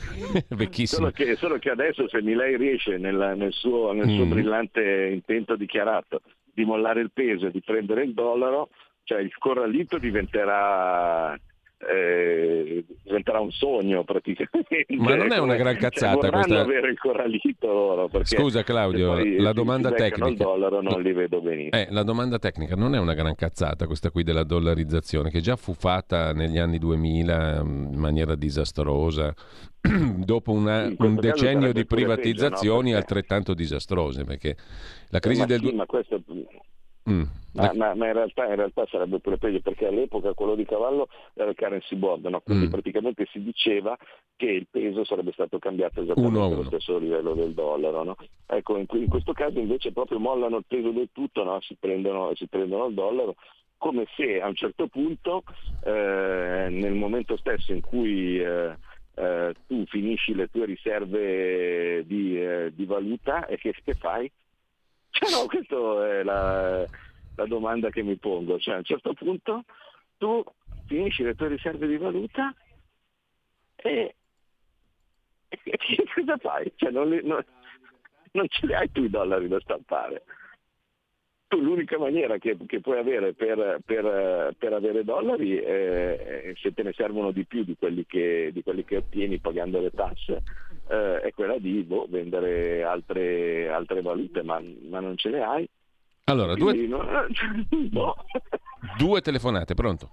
Vecchissime. 0.48 0.86
Solo 0.98 1.10
che, 1.12 1.36
solo 1.36 1.58
che, 1.58 1.70
adesso 1.70 2.08
se 2.08 2.20
Milei 2.22 2.56
riesce 2.56 2.98
nel, 2.98 3.34
nel, 3.36 3.52
suo, 3.52 3.92
nel 3.92 4.08
suo 4.16 4.24
mm. 4.24 4.30
brillante 4.30 5.10
intento 5.12 5.54
dichiarato 5.54 6.22
di 6.52 6.64
mollare 6.64 7.02
il 7.02 7.12
peso 7.12 7.46
e 7.46 7.50
di 7.52 7.62
prendere 7.64 8.02
il 8.02 8.14
dollaro, 8.14 8.70
cioè 9.04 9.20
il 9.20 9.32
corallito 9.38 9.98
diventerà 9.98 11.38
eh, 11.78 12.84
diventerà 13.02 13.40
un 13.40 13.50
sogno 13.50 14.02
praticamente. 14.04 14.86
Ma 14.96 15.14
non 15.14 15.32
è 15.32 15.38
una 15.38 15.56
gran 15.56 15.74
cioè, 15.74 15.82
cazzata 15.82 16.20
cioè, 16.20 16.30
questa... 16.30 16.60
avere 16.60 16.90
il 16.90 16.98
corallito 16.98 17.66
loro. 17.66 18.10
Scusa 18.22 18.62
Claudio, 18.62 19.22
la 19.38 19.52
domanda 19.52 19.92
tecnica. 19.92 20.28
Il 20.28 20.36
dollaro 20.36 20.80
non 20.80 21.02
li 21.02 21.12
vedo 21.12 21.40
benissimo. 21.40 21.76
Eh, 21.76 21.88
la 21.90 22.02
domanda 22.02 22.38
tecnica 22.38 22.76
non 22.76 22.94
è 22.94 22.98
una 22.98 23.14
gran 23.14 23.34
cazzata 23.34 23.86
questa 23.86 24.10
qui 24.10 24.22
della 24.22 24.44
dollarizzazione 24.44 25.30
che 25.30 25.40
già 25.40 25.56
fu 25.56 25.74
fatta 25.74 26.32
negli 26.32 26.58
anni 26.58 26.78
2000 26.78 27.62
mm, 27.62 27.92
in 27.92 27.98
maniera 27.98 28.34
disastrosa 28.34 29.34
dopo 30.16 30.52
una, 30.52 30.90
un 30.96 31.14
decennio 31.16 31.72
di 31.72 31.84
privatizzazioni 31.84 32.84
peggio, 32.84 32.92
no? 32.92 32.96
altrettanto 32.96 33.54
disastrose 33.54 34.24
perché 34.24 34.56
la 35.10 35.18
crisi 35.18 35.42
eh, 35.42 35.46
del... 35.46 35.60
Sì, 35.60 35.72
ma 35.72 35.86
questo 35.86 36.20
Mm. 37.08 37.22
Ma, 37.52 37.72
ma, 37.74 37.94
ma 37.94 38.06
in, 38.06 38.12
realtà, 38.12 38.46
in, 38.46 38.56
realtà, 38.56 38.86
sarebbe 38.86 39.18
pure 39.18 39.38
peggio 39.38 39.60
perché 39.60 39.86
all'epoca 39.86 40.34
quello 40.34 40.54
di 40.54 40.66
cavallo 40.66 41.08
era 41.32 41.48
il 41.48 41.56
currency 41.56 41.96
bond, 41.96 42.26
no? 42.26 42.40
quindi 42.40 42.66
mm. 42.66 42.70
praticamente 42.70 43.26
si 43.32 43.42
diceva 43.42 43.96
che 44.36 44.46
il 44.46 44.66
peso 44.70 45.04
sarebbe 45.04 45.32
stato 45.32 45.58
cambiato 45.58 46.02
esattamente 46.02 46.38
allo 46.38 46.64
stesso 46.64 46.98
livello 46.98 47.32
del 47.32 47.54
dollaro. 47.54 48.04
No? 48.04 48.16
Ecco, 48.46 48.76
in, 48.76 48.84
in, 48.90 49.08
questo 49.08 49.32
caso 49.32 49.58
invece 49.58 49.92
proprio 49.92 50.18
mollano 50.18 50.58
il 50.58 50.64
peso 50.66 50.90
del 50.90 51.08
tutto, 51.12 51.44
no? 51.44 51.58
si, 51.62 51.76
prendono, 51.80 52.34
si, 52.34 52.46
prendono, 52.46 52.86
il 52.86 52.94
dollaro, 52.94 53.36
come 53.78 54.06
se 54.16 54.40
a 54.40 54.48
un 54.48 54.54
certo 54.54 54.86
punto, 54.88 55.42
eh, 55.82 56.68
nel 56.70 56.94
momento 56.94 57.38
stesso 57.38 57.72
in 57.72 57.80
cui 57.80 58.38
eh, 58.38 58.76
eh, 59.14 59.54
tu 59.66 59.84
finisci 59.86 60.34
le 60.34 60.48
tue 60.48 60.66
riserve 60.66 62.04
di, 62.06 62.38
eh, 62.38 62.72
di 62.74 62.84
valuta, 62.84 63.46
e 63.46 63.56
che, 63.56 63.74
che 63.82 63.94
fai? 63.94 64.30
Cioè, 65.18 65.30
no, 65.30 65.46
questa 65.46 66.08
è 66.08 66.22
la, 66.22 66.86
la, 67.36 67.46
domanda 67.46 67.88
che 67.88 68.02
mi 68.02 68.16
pongo. 68.16 68.58
Cioè, 68.58 68.74
a 68.74 68.78
un 68.78 68.84
certo 68.84 69.14
punto 69.14 69.64
tu 70.18 70.44
finisci 70.86 71.22
le 71.22 71.34
tue 71.34 71.48
riserve 71.48 71.86
di 71.86 71.96
valuta 71.96 72.54
e, 73.76 74.14
e, 75.48 75.78
cosa 76.14 76.36
fai? 76.36 76.70
Cioè, 76.76 76.90
non, 76.90 77.08
li, 77.08 77.20
non, 77.24 77.42
non 78.32 78.46
ce 78.48 78.66
li 78.66 78.74
hai 78.74 78.90
tu 78.92 79.04
i 79.04 79.10
dollari 79.10 79.48
da 79.48 79.58
stampare 79.60 80.22
tu 81.48 81.60
l'unica 81.60 81.96
maniera 81.96 82.38
che, 82.38 82.56
che 82.66 82.80
puoi 82.80 82.98
avere 82.98 83.32
per, 83.32 83.78
per, 83.84 84.54
per 84.58 84.72
avere 84.72 85.04
dollari 85.04 85.56
eh, 85.56 86.54
se 86.56 86.74
te 86.74 86.82
ne 86.82 86.92
servono 86.92 87.30
di 87.30 87.44
più 87.44 87.62
di 87.62 87.76
quelli 87.78 88.04
che, 88.04 88.50
di 88.52 88.62
quelli 88.64 88.84
che 88.84 88.96
ottieni 88.96 89.38
pagando 89.38 89.80
le 89.80 89.92
tasse 89.92 90.42
eh, 90.88 91.20
è 91.20 91.32
quella 91.32 91.58
di 91.58 91.82
boh, 91.82 92.06
vendere 92.08 92.82
altre, 92.82 93.68
altre 93.70 94.02
valute 94.02 94.42
ma, 94.42 94.60
ma, 94.88 95.00
non 95.00 95.16
ce 95.16 95.30
le 95.30 95.42
hai 95.42 95.68
allora 96.24 96.54
due, 96.54 96.74
non, 96.86 97.06
boh. 97.90 98.16
due 98.98 99.20
telefonate 99.20 99.74
pronto 99.74 100.10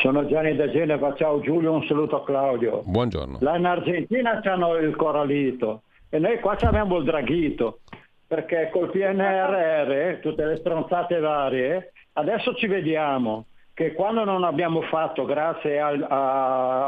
sono 0.00 0.26
Gianni 0.26 0.56
da 0.56 0.68
Genova, 0.70 1.14
ciao 1.14 1.40
Giulio, 1.40 1.72
un 1.72 1.84
saluto 1.86 2.16
a 2.16 2.24
Claudio. 2.24 2.82
Buongiorno. 2.84 3.38
Là 3.40 3.56
in 3.56 3.64
Argentina 3.64 4.40
c'hanno 4.40 4.76
il 4.76 4.96
corallito 4.96 5.82
e 6.08 6.18
noi 6.18 6.40
qua 6.40 6.56
abbiamo 6.58 6.96
il 6.96 7.04
draghito 7.04 7.80
perché 8.26 8.70
col 8.72 8.90
PNRR, 8.90 10.18
tutte 10.20 10.44
le 10.44 10.56
stronzate 10.56 11.20
varie, 11.20 11.92
adesso 12.14 12.54
ci 12.54 12.66
vediamo 12.66 13.46
che 13.74 13.92
quando 13.92 14.24
non 14.24 14.44
abbiamo 14.44 14.82
fatto, 14.82 15.24
grazie 15.24 15.80
al, 15.80 16.06
a, 16.08 16.84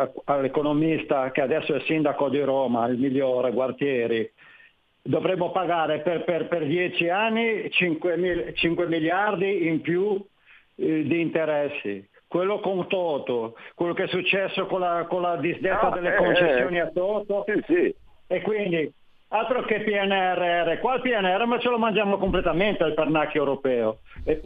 a, 0.00 0.10
all'economista 0.24 1.30
che 1.30 1.42
adesso 1.42 1.74
è 1.74 1.80
sindaco 1.80 2.30
di 2.30 2.40
Roma, 2.40 2.86
il 2.86 2.98
migliore 2.98 3.52
Guartieri, 3.52 4.30
dovremmo 5.02 5.50
pagare 5.50 6.00
per, 6.00 6.24
per, 6.24 6.48
per 6.48 6.66
10 6.66 7.08
anni 7.10 7.70
5, 7.70 8.16
mil, 8.16 8.54
5, 8.54 8.86
miliardi 8.86 9.66
in 9.68 9.82
più 9.82 10.18
eh, 10.76 11.02
di 11.04 11.20
interessi. 11.20 12.08
Quello 12.26 12.60
con 12.60 12.86
Toto, 12.88 13.56
quello 13.74 13.92
che 13.92 14.04
è 14.04 14.08
successo 14.08 14.66
con 14.66 14.80
la, 14.80 15.04
con 15.08 15.20
la 15.20 15.36
disdetta 15.36 15.88
no, 15.88 15.94
delle 15.94 16.14
eh, 16.14 16.16
concessioni 16.16 16.80
a 16.80 16.88
Toto. 16.88 17.44
Sì, 17.46 17.62
sì. 17.66 17.94
E 18.28 18.40
quindi 18.40 18.92
Altro 19.32 19.62
che 19.62 19.82
PNRR, 19.82 20.80
qua 20.80 20.96
il 20.96 21.02
PNR 21.02 21.44
ma 21.46 21.60
ce 21.60 21.68
lo 21.68 21.78
mangiamo 21.78 22.18
completamente 22.18 22.82
il 22.82 22.94
pernacchio 22.94 23.40
europeo. 23.40 23.98
E 24.24 24.40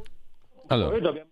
allora. 0.66 0.98
dobbiamo... 0.98 1.28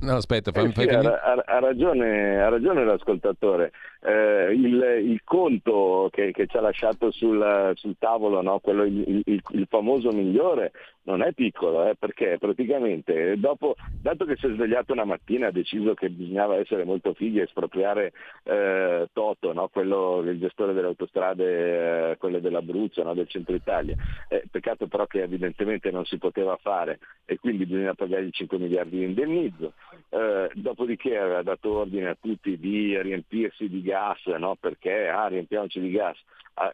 No, 0.00 0.16
aspetta, 0.16 0.52
fai, 0.52 0.66
eh 0.66 0.72
sì, 0.74 0.88
ha, 0.88 1.42
ha, 1.46 1.58
ragione, 1.58 2.42
ha, 2.42 2.48
ragione, 2.48 2.84
l'ascoltatore. 2.84 3.72
Eh, 4.00 4.52
il, 4.52 5.02
il, 5.04 5.20
conto 5.24 6.08
che, 6.12 6.30
che, 6.30 6.46
ci 6.46 6.56
ha 6.56 6.60
lasciato 6.60 7.10
sul, 7.10 7.72
sul 7.74 7.96
tavolo, 7.98 8.42
no? 8.42 8.58
Quello, 8.60 8.84
il, 8.84 9.22
il, 9.24 9.42
il, 9.50 9.66
famoso 9.68 10.10
migliore, 10.10 10.72
non 11.04 11.22
è 11.22 11.32
piccolo, 11.32 11.88
eh, 11.88 11.96
perché 11.96 12.36
praticamente 12.38 13.38
dopo, 13.38 13.74
dato 14.00 14.24
che 14.24 14.36
si 14.36 14.46
è 14.46 14.50
svegliato 14.50 14.92
una 14.92 15.04
mattina 15.04 15.48
ha 15.48 15.52
deciso 15.52 15.94
che 15.94 16.10
bisognava 16.10 16.56
essere 16.56 16.84
molto 16.84 17.14
fighi 17.14 17.38
e 17.38 17.42
espropriare 17.42 18.12
eh, 18.44 19.08
Toto, 19.12 19.52
no? 19.52 19.68
quello, 19.68 20.20
il 20.20 20.38
gestore 20.38 20.72
delle 20.72 20.88
autostrade, 20.88 22.10
eh, 22.10 22.16
quelle 22.18 22.40
dell'Abruzzo, 22.40 23.02
no? 23.02 23.14
del 23.14 23.28
centro 23.28 23.54
Italia, 23.54 23.96
eh, 24.28 24.44
peccato 24.50 24.86
però 24.86 25.06
che 25.06 25.22
evidentemente 25.22 25.90
non 25.90 26.04
si 26.04 26.18
poteva 26.18 26.56
fare 26.60 26.98
e 27.24 27.38
quindi 27.38 27.66
bisogna 27.66 27.94
pagargli 27.94 28.30
5 28.30 28.58
miliardi 28.58 28.98
di 28.98 29.04
indennizzo, 29.04 29.72
eh, 30.10 30.50
dopodiché 30.54 31.18
aveva 31.18 31.42
dato 31.42 31.78
ordine 31.78 32.08
a 32.08 32.16
tutti 32.20 32.58
di 32.58 33.00
riempirsi 33.00 33.68
di 33.68 33.82
gas, 33.86 34.20
perché 34.60 35.08
ah, 35.08 35.28
riempiamoci 35.28 35.80
di 35.80 35.90
gas, 35.90 36.18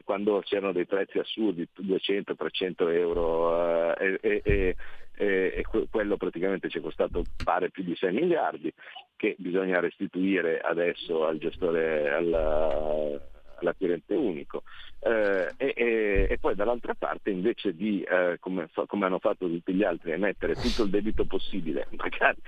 quando 0.04 0.40
c'erano 0.44 0.72
dei 0.72 0.86
prezzi 0.86 1.18
assurdi, 1.18 1.68
200-300 1.76 2.92
euro 2.92 3.96
eh, 3.96 4.18
e, 4.20 4.42
e, 4.44 4.76
e, 5.14 5.64
quello 5.90 6.16
praticamente 6.16 6.68
ci 6.68 6.78
è 6.78 6.80
costato 6.80 7.22
pare 7.44 7.70
più 7.70 7.82
di 7.82 7.94
6 7.94 8.12
miliardi 8.12 8.72
che 9.16 9.36
bisogna 9.38 9.80
restituire 9.80 10.60
adesso 10.60 11.26
al 11.26 11.38
gestore, 11.38 12.12
al, 12.12 13.20
all'acquirente 13.62 14.14
unico. 14.14 14.62
Eh, 15.00 15.52
e, 15.56 15.72
e, 15.76 16.26
e, 16.30 16.38
poi 16.38 16.54
dall'altra 16.54 16.94
parte 16.94 17.30
invece 17.30 17.74
di, 17.74 18.02
eh, 18.02 18.36
come, 18.38 18.68
come, 18.86 19.06
hanno 19.06 19.18
fatto 19.18 19.48
tutti 19.48 19.72
gli 19.72 19.82
altri, 19.82 20.12
emettere 20.12 20.54
tutto 20.54 20.84
il 20.84 20.90
debito 20.90 21.24
possibile, 21.24 21.88
magari 21.96 22.38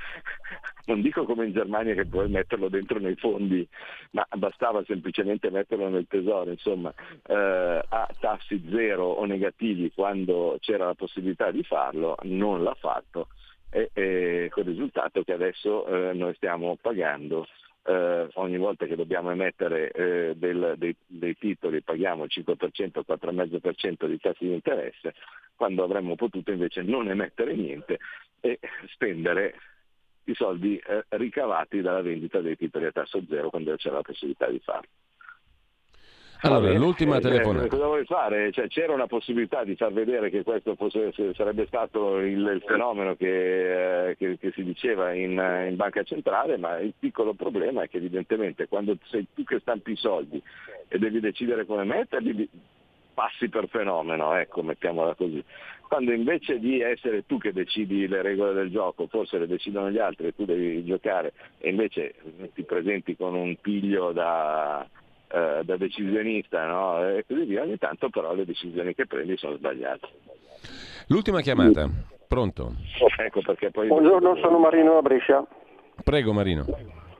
non 0.86 1.00
dico 1.00 1.24
come 1.24 1.46
in 1.46 1.52
Germania 1.52 1.94
che 1.94 2.06
puoi 2.06 2.28
metterlo 2.28 2.68
dentro 2.68 3.00
nei 3.00 3.16
fondi, 3.16 3.66
ma 4.10 4.26
bastava 4.36 4.84
semplicemente 4.84 5.50
metterlo 5.50 5.88
nel 5.88 6.06
tesoro, 6.08 6.50
insomma, 6.50 6.92
eh, 7.26 7.82
a 7.88 8.08
tassi 8.20 8.62
zero 8.70 9.04
o 9.04 9.24
negativi 9.24 9.90
quando 9.92 10.58
c'era 10.60 10.86
la 10.86 10.94
possibilità 10.94 11.50
di 11.50 11.64
farlo, 11.64 12.16
non 12.22 12.62
l'ha 12.62 12.76
fatto 12.78 13.28
e, 13.74 13.90
e 13.92 14.48
col 14.50 14.64
risultato 14.64 15.24
che 15.24 15.32
adesso 15.32 15.84
eh, 15.86 16.12
noi 16.14 16.32
stiamo 16.34 16.78
pagando 16.80 17.46
eh, 17.86 18.28
ogni 18.34 18.56
volta 18.56 18.86
che 18.86 18.96
dobbiamo 18.96 19.30
emettere 19.30 19.90
eh, 19.90 20.34
del, 20.36 20.74
dei, 20.78 20.96
dei, 21.06 21.36
titoli 21.36 21.82
paghiamo 21.82 22.24
il 22.24 22.30
5%, 22.34 23.00
4,5% 23.06 24.06
di 24.06 24.18
tassi 24.18 24.44
di 24.46 24.54
interesse, 24.54 25.14
quando 25.54 25.84
avremmo 25.84 26.14
potuto 26.14 26.50
invece 26.50 26.82
non 26.82 27.08
emettere 27.08 27.54
niente 27.54 27.98
e 28.40 28.58
spendere 28.88 29.54
i 30.24 30.34
soldi 30.34 30.76
eh, 30.78 31.04
ricavati 31.08 31.80
dalla 31.82 32.00
vendita 32.00 32.40
dei 32.40 32.56
titoli 32.56 32.86
a 32.86 32.92
tasso 32.92 33.22
zero 33.28 33.50
quando 33.50 33.76
c'era 33.76 33.96
la 33.96 34.02
possibilità 34.02 34.48
di 34.48 34.60
farlo. 34.60 34.88
Allora, 36.44 36.60
Vabbè, 36.60 36.78
l'ultima 36.78 37.16
eh, 37.16 37.20
telefonata. 37.20 37.68
cosa 37.68 37.86
vuoi 37.86 38.04
fare? 38.04 38.52
Cioè, 38.52 38.68
c'era 38.68 38.92
una 38.92 39.06
possibilità 39.06 39.64
di 39.64 39.76
far 39.76 39.94
vedere 39.94 40.28
che 40.28 40.42
questo 40.42 40.74
fosse, 40.74 41.10
sarebbe 41.34 41.64
stato 41.66 42.18
il, 42.18 42.38
il 42.38 42.62
fenomeno 42.66 43.14
che, 43.16 44.10
eh, 44.10 44.16
che, 44.16 44.36
che, 44.38 44.52
si 44.52 44.62
diceva 44.62 45.14
in, 45.14 45.30
in, 45.30 45.74
banca 45.74 46.02
centrale, 46.02 46.58
ma 46.58 46.78
il 46.80 46.92
piccolo 46.98 47.32
problema 47.32 47.82
è 47.82 47.88
che 47.88 47.96
evidentemente 47.96 48.68
quando 48.68 48.98
sei 49.06 49.26
tu 49.34 49.42
che 49.42 49.58
stampi 49.60 49.92
i 49.92 49.96
soldi 49.96 50.40
e 50.88 50.98
devi 50.98 51.18
decidere 51.18 51.64
come 51.64 51.84
metterli, 51.84 52.46
passi 53.14 53.48
per 53.48 53.66
fenomeno, 53.68 54.34
ecco, 54.36 54.62
mettiamola 54.62 55.14
così. 55.14 55.42
Quando 55.88 56.12
invece 56.12 56.58
di 56.58 56.82
essere 56.82 57.24
tu 57.24 57.38
che 57.38 57.54
decidi 57.54 58.06
le 58.06 58.20
regole 58.20 58.52
del 58.52 58.70
gioco, 58.70 59.06
forse 59.06 59.38
le 59.38 59.46
decidono 59.46 59.90
gli 59.90 59.98
altri 59.98 60.26
e 60.26 60.34
tu 60.34 60.44
devi 60.44 60.84
giocare 60.84 61.32
e 61.56 61.70
invece 61.70 62.14
ti 62.52 62.64
presenti 62.64 63.16
con 63.16 63.34
un 63.34 63.56
piglio 63.62 64.12
da 64.12 64.86
eh, 65.34 65.64
da 65.64 65.76
decisionista 65.76 66.64
no? 66.66 67.08
e 67.08 67.24
così 67.26 67.44
via, 67.44 67.62
ogni 67.62 67.76
tanto 67.76 68.08
però 68.08 68.32
le 68.34 68.44
decisioni 68.44 68.94
che 68.94 69.06
prendi 69.06 69.36
sono 69.36 69.56
sbagliate. 69.56 70.08
L'ultima 71.08 71.40
chiamata, 71.40 71.88
pronto? 72.28 72.74
Ecco 73.18 73.40
perché 73.42 73.70
poi... 73.70 73.88
Buongiorno, 73.88 74.36
sono 74.36 74.58
Marino 74.58 74.94
da 74.94 75.02
Brescia. 75.02 75.44
Prego 76.02 76.32
Marino. 76.32 76.64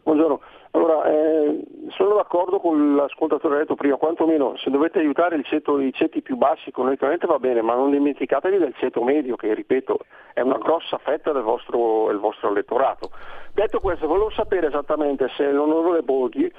Buongiorno, 0.04 0.40
allora 0.72 1.04
eh, 1.08 1.64
sono 1.90 2.16
d'accordo 2.16 2.58
con 2.58 2.96
l'ascoltatore 2.96 3.58
detto 3.58 3.74
prima, 3.74 3.96
quantomeno 3.96 4.56
se 4.56 4.70
dovete 4.70 4.98
aiutare 4.98 5.40
ceto, 5.44 5.80
i 5.80 5.92
ceti 5.92 6.20
più 6.20 6.36
bassi 6.36 6.68
economicamente 6.68 7.26
va 7.26 7.38
bene, 7.38 7.62
ma 7.62 7.74
non 7.74 7.90
dimenticatevi 7.92 8.58
del 8.58 8.74
ceto 8.78 9.02
medio 9.02 9.36
che 9.36 9.54
ripeto 9.54 9.98
è 10.34 10.40
una 10.40 10.58
grossa 10.58 10.98
fetta 10.98 11.32
del 11.32 11.42
vostro, 11.42 12.08
del 12.08 12.18
vostro 12.18 12.50
elettorato. 12.50 13.10
Detto 13.52 13.78
questo 13.78 14.08
volevo 14.08 14.30
sapere 14.30 14.66
esattamente 14.66 15.28
se 15.36 15.50
l'onorevole 15.50 16.02
Borghi 16.02 16.52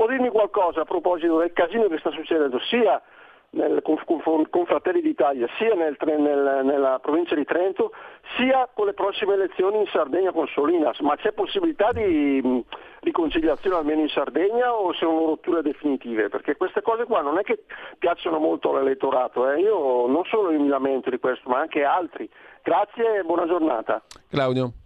può 0.00 0.08
dirmi 0.08 0.30
qualcosa 0.30 0.80
a 0.80 0.84
proposito 0.86 1.36
del 1.36 1.52
casino 1.52 1.86
che 1.88 1.98
sta 1.98 2.10
succedendo 2.10 2.58
sia 2.70 3.02
nel, 3.50 3.82
con, 3.82 3.98
con, 4.06 4.48
con, 4.48 4.64
Fratelli 4.64 5.02
d'Italia 5.02 5.46
sia 5.58 5.74
nel, 5.74 5.98
nel, 6.00 6.60
nella 6.64 6.98
provincia 7.02 7.34
di 7.34 7.44
Trento 7.44 7.92
sia 8.38 8.66
con 8.72 8.86
le 8.86 8.94
prossime 8.94 9.34
elezioni 9.34 9.76
in 9.80 9.86
Sardegna 9.92 10.32
con 10.32 10.46
Solinas, 10.46 11.00
ma 11.00 11.16
c'è 11.16 11.32
possibilità 11.32 11.92
di 11.92 12.64
riconciliazione 13.00 13.76
almeno 13.76 14.00
in 14.00 14.08
Sardegna 14.08 14.72
o 14.72 14.94
sono 14.94 15.26
rotture 15.26 15.60
definitive? 15.60 16.30
Perché 16.30 16.56
queste 16.56 16.80
cose 16.80 17.04
qua 17.04 17.20
non 17.20 17.36
è 17.36 17.42
che 17.42 17.64
piacciono 17.98 18.38
molto 18.38 18.70
all'elettorato, 18.70 19.50
eh? 19.50 19.60
io 19.60 20.06
non 20.06 20.24
solo 20.30 20.50
mi 20.50 20.66
lamento 20.66 21.10
di 21.10 21.18
questo 21.18 21.46
ma 21.50 21.58
anche 21.58 21.84
altri. 21.84 22.26
Grazie 22.62 23.18
e 23.18 23.22
buona 23.22 23.46
giornata. 23.46 24.02
Claudio. 24.30 24.79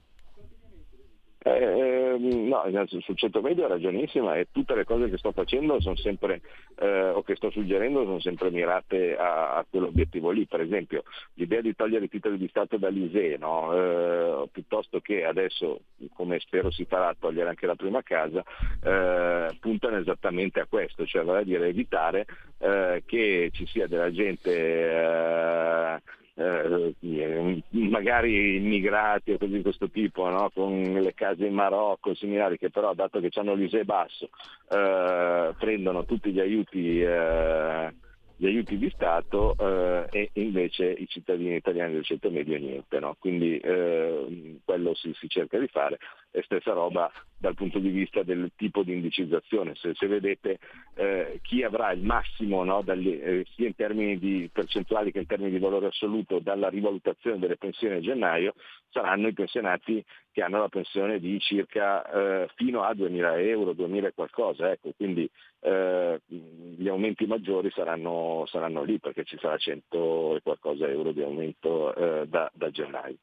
Eh, 1.46 2.16
no, 2.18 2.64
sul 2.86 3.16
centro 3.16 3.42
medio 3.42 3.66
è 3.66 3.68
ragionissima 3.68 4.36
e 4.36 4.46
tutte 4.50 4.74
le 4.74 4.86
cose 4.86 5.10
che 5.10 5.18
sto 5.18 5.30
facendo 5.32 5.78
sono 5.78 5.94
sempre, 5.96 6.40
eh, 6.76 7.10
o 7.10 7.22
che 7.22 7.36
sto 7.36 7.50
suggerendo 7.50 8.02
sono 8.04 8.18
sempre 8.20 8.50
mirate 8.50 9.14
a, 9.14 9.56
a, 9.56 9.66
quell'obiettivo 9.68 10.30
lì. 10.30 10.46
Per 10.46 10.62
esempio 10.62 11.02
l'idea 11.34 11.60
di 11.60 11.74
togliere 11.74 12.06
i 12.06 12.08
titoli 12.08 12.38
di 12.38 12.48
Stato 12.48 12.78
dall'ISE, 12.78 13.36
no? 13.36 13.74
eh, 13.74 14.48
piuttosto 14.50 15.00
che 15.00 15.26
adesso, 15.26 15.80
come 16.14 16.38
spero 16.40 16.70
si 16.70 16.86
farà, 16.86 17.14
togliere 17.18 17.50
anche 17.50 17.66
la 17.66 17.74
prima 17.74 18.02
casa, 18.02 18.42
eh, 18.82 19.54
puntano 19.60 19.98
esattamente 19.98 20.60
a 20.60 20.66
questo, 20.66 21.04
cioè 21.04 21.24
vale 21.24 21.40
a 21.40 21.44
dire 21.44 21.66
evitare 21.66 22.24
eh, 22.58 23.02
che 23.04 23.50
ci 23.52 23.66
sia 23.66 23.86
della 23.86 24.10
gente 24.10 26.00
eh, 26.36 27.62
magari 27.70 28.56
immigrati 28.56 29.32
o 29.32 29.38
cose 29.38 29.52
di 29.52 29.62
questo 29.62 29.88
tipo, 29.88 30.28
no? 30.28 30.50
con 30.52 30.82
le 30.82 31.14
case 31.14 31.46
in 31.46 31.54
Marocco 31.54 32.10
e 32.10 32.14
similari, 32.16 32.58
che 32.58 32.70
però 32.70 32.92
dato 32.94 33.20
che 33.20 33.30
hanno 33.34 33.54
l'ISE 33.54 33.84
basso 33.84 34.28
eh, 34.70 35.54
prendono 35.58 36.04
tutti 36.04 36.32
gli 36.32 36.40
aiuti 36.40 37.00
eh, 37.00 37.92
gli 38.36 38.46
aiuti 38.46 38.76
di 38.76 38.90
Stato 38.90 39.54
eh, 39.58 40.06
e 40.10 40.30
invece 40.34 40.90
i 40.90 41.06
cittadini 41.08 41.54
italiani 41.54 41.94
del 41.94 42.04
centro 42.04 42.30
medio 42.30 42.58
niente. 42.58 42.98
No? 42.98 43.16
Quindi 43.18 43.58
eh, 43.58 44.58
quello 44.64 44.94
si, 44.94 45.12
si, 45.18 45.28
cerca 45.28 45.58
di 45.58 45.68
fare 45.68 45.98
e 46.34 46.42
stessa 46.42 46.72
roba 46.72 47.10
dal 47.38 47.54
punto 47.54 47.78
di 47.78 47.90
vista 47.90 48.24
del 48.24 48.50
tipo 48.56 48.82
di 48.82 48.92
indicizzazione. 48.92 49.74
Se, 49.76 49.92
se 49.94 50.06
vedete 50.08 50.58
eh, 50.94 51.38
chi 51.42 51.62
avrà 51.62 51.92
il 51.92 52.02
massimo 52.02 52.64
no, 52.64 52.82
dagli, 52.82 53.08
eh, 53.08 53.46
sia 53.54 53.68
in 53.68 53.76
termini 53.76 54.18
di 54.18 54.50
percentuali 54.52 55.12
che 55.12 55.20
in 55.20 55.26
termini 55.26 55.50
di 55.50 55.58
valore 55.58 55.86
assoluto 55.86 56.40
dalla 56.40 56.68
rivalutazione 56.68 57.38
delle 57.38 57.56
pensioni 57.56 57.96
a 57.96 58.00
gennaio 58.00 58.54
saranno 58.88 59.28
i 59.28 59.32
pensionati 59.32 60.04
che 60.32 60.42
hanno 60.42 60.58
la 60.58 60.68
pensione 60.68 61.20
di 61.20 61.38
circa 61.38 62.02
eh, 62.42 62.48
fino 62.56 62.82
a 62.82 62.92
2.000 62.92 63.46
euro, 63.46 63.70
2.000 63.72 64.06
e 64.06 64.12
qualcosa. 64.14 64.70
Ecco, 64.72 64.92
quindi 64.96 65.30
eh, 65.60 66.20
gli 66.26 66.88
aumenti 66.88 67.26
maggiori 67.26 67.70
saranno, 67.70 68.44
saranno, 68.46 68.82
lì 68.82 68.98
perché 68.98 69.24
ci 69.24 69.38
sarà 69.38 69.56
100 69.56 70.36
e 70.36 70.40
qualcosa 70.42 70.88
euro 70.88 71.12
di 71.12 71.22
aumento 71.22 71.94
eh, 71.94 72.26
da, 72.26 72.50
da, 72.52 72.70
gennaio. 72.70 73.16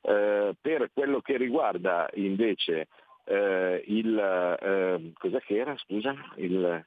Eh, 0.00 0.54
per 0.60 0.90
quello 0.92 1.20
che 1.20 1.36
riguarda 1.36 2.08
invece 2.14 2.88
eh, 3.24 3.82
il... 3.86 4.18
Eh, 4.60 5.12
cos'è 5.18 5.40
che 5.40 5.56
era? 5.56 5.76
Scusa? 5.76 6.14
Il, 6.36 6.84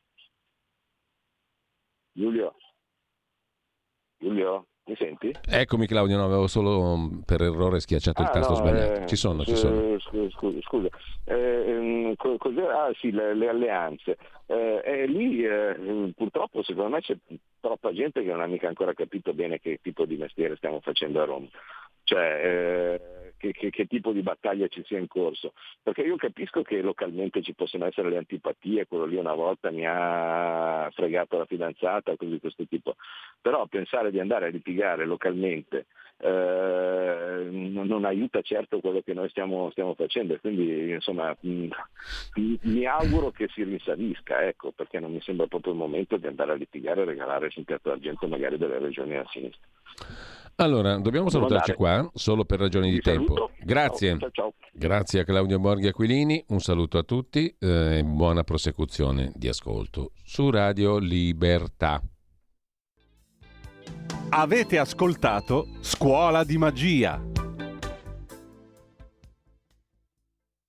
Giulio? 2.14 2.56
Giulio? 4.18 4.66
Mi 4.84 4.96
senti? 4.96 5.32
Eccomi 5.48 5.86
Claudio, 5.86 6.18
no, 6.18 6.26
avevo 6.26 6.48
solo 6.48 6.98
mm, 6.98 7.20
per 7.20 7.42
errore 7.42 7.80
schiacciato 7.80 8.24
ah, 8.24 8.26
il 8.26 8.32
tasto 8.32 8.54
no, 8.54 8.58
sbagliato. 8.58 9.02
Eh, 9.02 9.08
ci 9.08 9.16
sono, 9.16 9.44
ci 9.44 9.56
sono. 9.56 10.00
Scusa, 10.00 10.60
scusa. 10.62 10.90
Eh, 11.26 11.36
ehm, 11.36 12.16
ah 12.18 12.92
sì, 13.00 13.12
le, 13.12 13.36
le 13.36 13.48
alleanze. 13.48 14.18
Eh, 14.48 15.06
lì 15.08 15.46
eh, 15.46 16.12
purtroppo 16.16 16.64
secondo 16.64 16.96
me 16.96 17.02
c'è 17.02 17.16
troppa 17.60 17.94
gente 17.94 18.22
che 18.22 18.30
non 18.30 18.42
ha 18.42 18.48
mica 18.48 18.68
ancora 18.68 18.94
capito 18.94 19.34
bene 19.34 19.60
che 19.60 19.80
tipo 19.82 20.06
di 20.06 20.18
mestiere 20.18 20.56
stiamo 20.58 20.82
facendo 20.82 21.22
a 21.22 21.26
Roma. 21.26 21.48
Cioè, 22.12 22.42
eh, 22.44 23.34
che, 23.38 23.54
che, 23.54 23.70
che, 23.70 23.86
tipo 23.86 24.12
di 24.12 24.22
battaglia 24.22 24.68
ci 24.68 24.84
sia 24.86 25.00
in 25.00 25.08
corso. 25.08 25.54
Perché 25.82 26.02
io 26.02 26.18
capisco 26.18 26.62
che 26.62 26.82
localmente 26.82 27.42
ci 27.42 27.54
possono 27.54 27.86
essere 27.86 28.10
le 28.10 28.18
antipatie, 28.18 28.86
quello 28.86 29.06
lì 29.06 29.16
una 29.16 29.34
volta 29.34 29.72
mi 29.72 29.86
ha 29.88 30.90
fregato 30.94 31.38
la 31.38 31.46
fidanzata, 31.46 32.18
cose 32.18 32.32
di 32.32 32.40
questo 32.42 32.66
tipo. 32.68 32.98
Però 33.40 33.66
pensare 33.68 34.12
di 34.12 34.20
andare 34.20 34.48
a 34.48 34.50
litigare 34.50 35.06
localmente 35.06 35.86
eh, 36.18 37.48
non, 37.50 38.04
aiuta 38.04 38.42
certo 38.42 38.82
quello 38.82 39.02
che 39.02 39.14
noi 39.14 39.30
stiamo, 39.30 39.72
stiamo 39.72 39.96
facendo 39.96 40.38
quindi 40.40 40.92
insomma 40.92 41.36
mh, 41.40 41.68
mi 42.64 42.86
auguro 42.86 43.32
che 43.32 43.48
si 43.54 43.64
rinsavisca, 43.64 44.46
ecco, 44.46 44.72
perché 44.72 45.00
non 45.00 45.14
mi 45.14 45.22
sembra 45.22 45.48
proprio 45.48 45.72
il 45.72 45.80
momento 45.80 46.18
di 46.18 46.28
andare 46.28 46.52
a 46.52 46.56
litigare 46.56 47.04
e 47.04 47.06
regalare 47.06 47.50
sul 47.50 47.64
piatto 47.64 47.90
d'argento 47.90 48.28
magari 48.28 48.58
delle 48.58 48.80
regioni 48.80 49.16
a 49.16 49.26
sinistra. 49.32 49.66
Allora, 50.56 50.98
dobbiamo 50.98 51.30
salutarci 51.30 51.74
qua, 51.74 52.08
solo 52.14 52.46
per 52.46 52.60
ragioni 52.60 52.90
di 52.90 52.98
Vi 52.98 53.02
tempo. 53.02 53.34
Saluto. 53.34 53.52
Grazie. 53.64 54.18
Ciao, 54.20 54.30
ciao. 54.32 54.54
Grazie 54.74 55.22
a 55.22 55.24
Claudio 55.24 55.60
Borghi 55.60 55.88
Aquilini, 55.88 56.44
un 56.50 56.60
saluto 56.60 56.98
a 56.98 57.04
tutti 57.04 57.54
eh, 57.60 57.98
e 57.98 58.04
buona 58.04 58.44
prosecuzione 58.44 59.32
di 59.36 59.48
ascolto 59.48 60.12
su 60.24 60.50
Radio 60.50 60.98
Libertà. 60.98 62.02
Avete 64.30 64.78
ascoltato 64.78 65.68
Scuola 65.82 66.44
di 66.44 66.58
Magia 66.58 67.31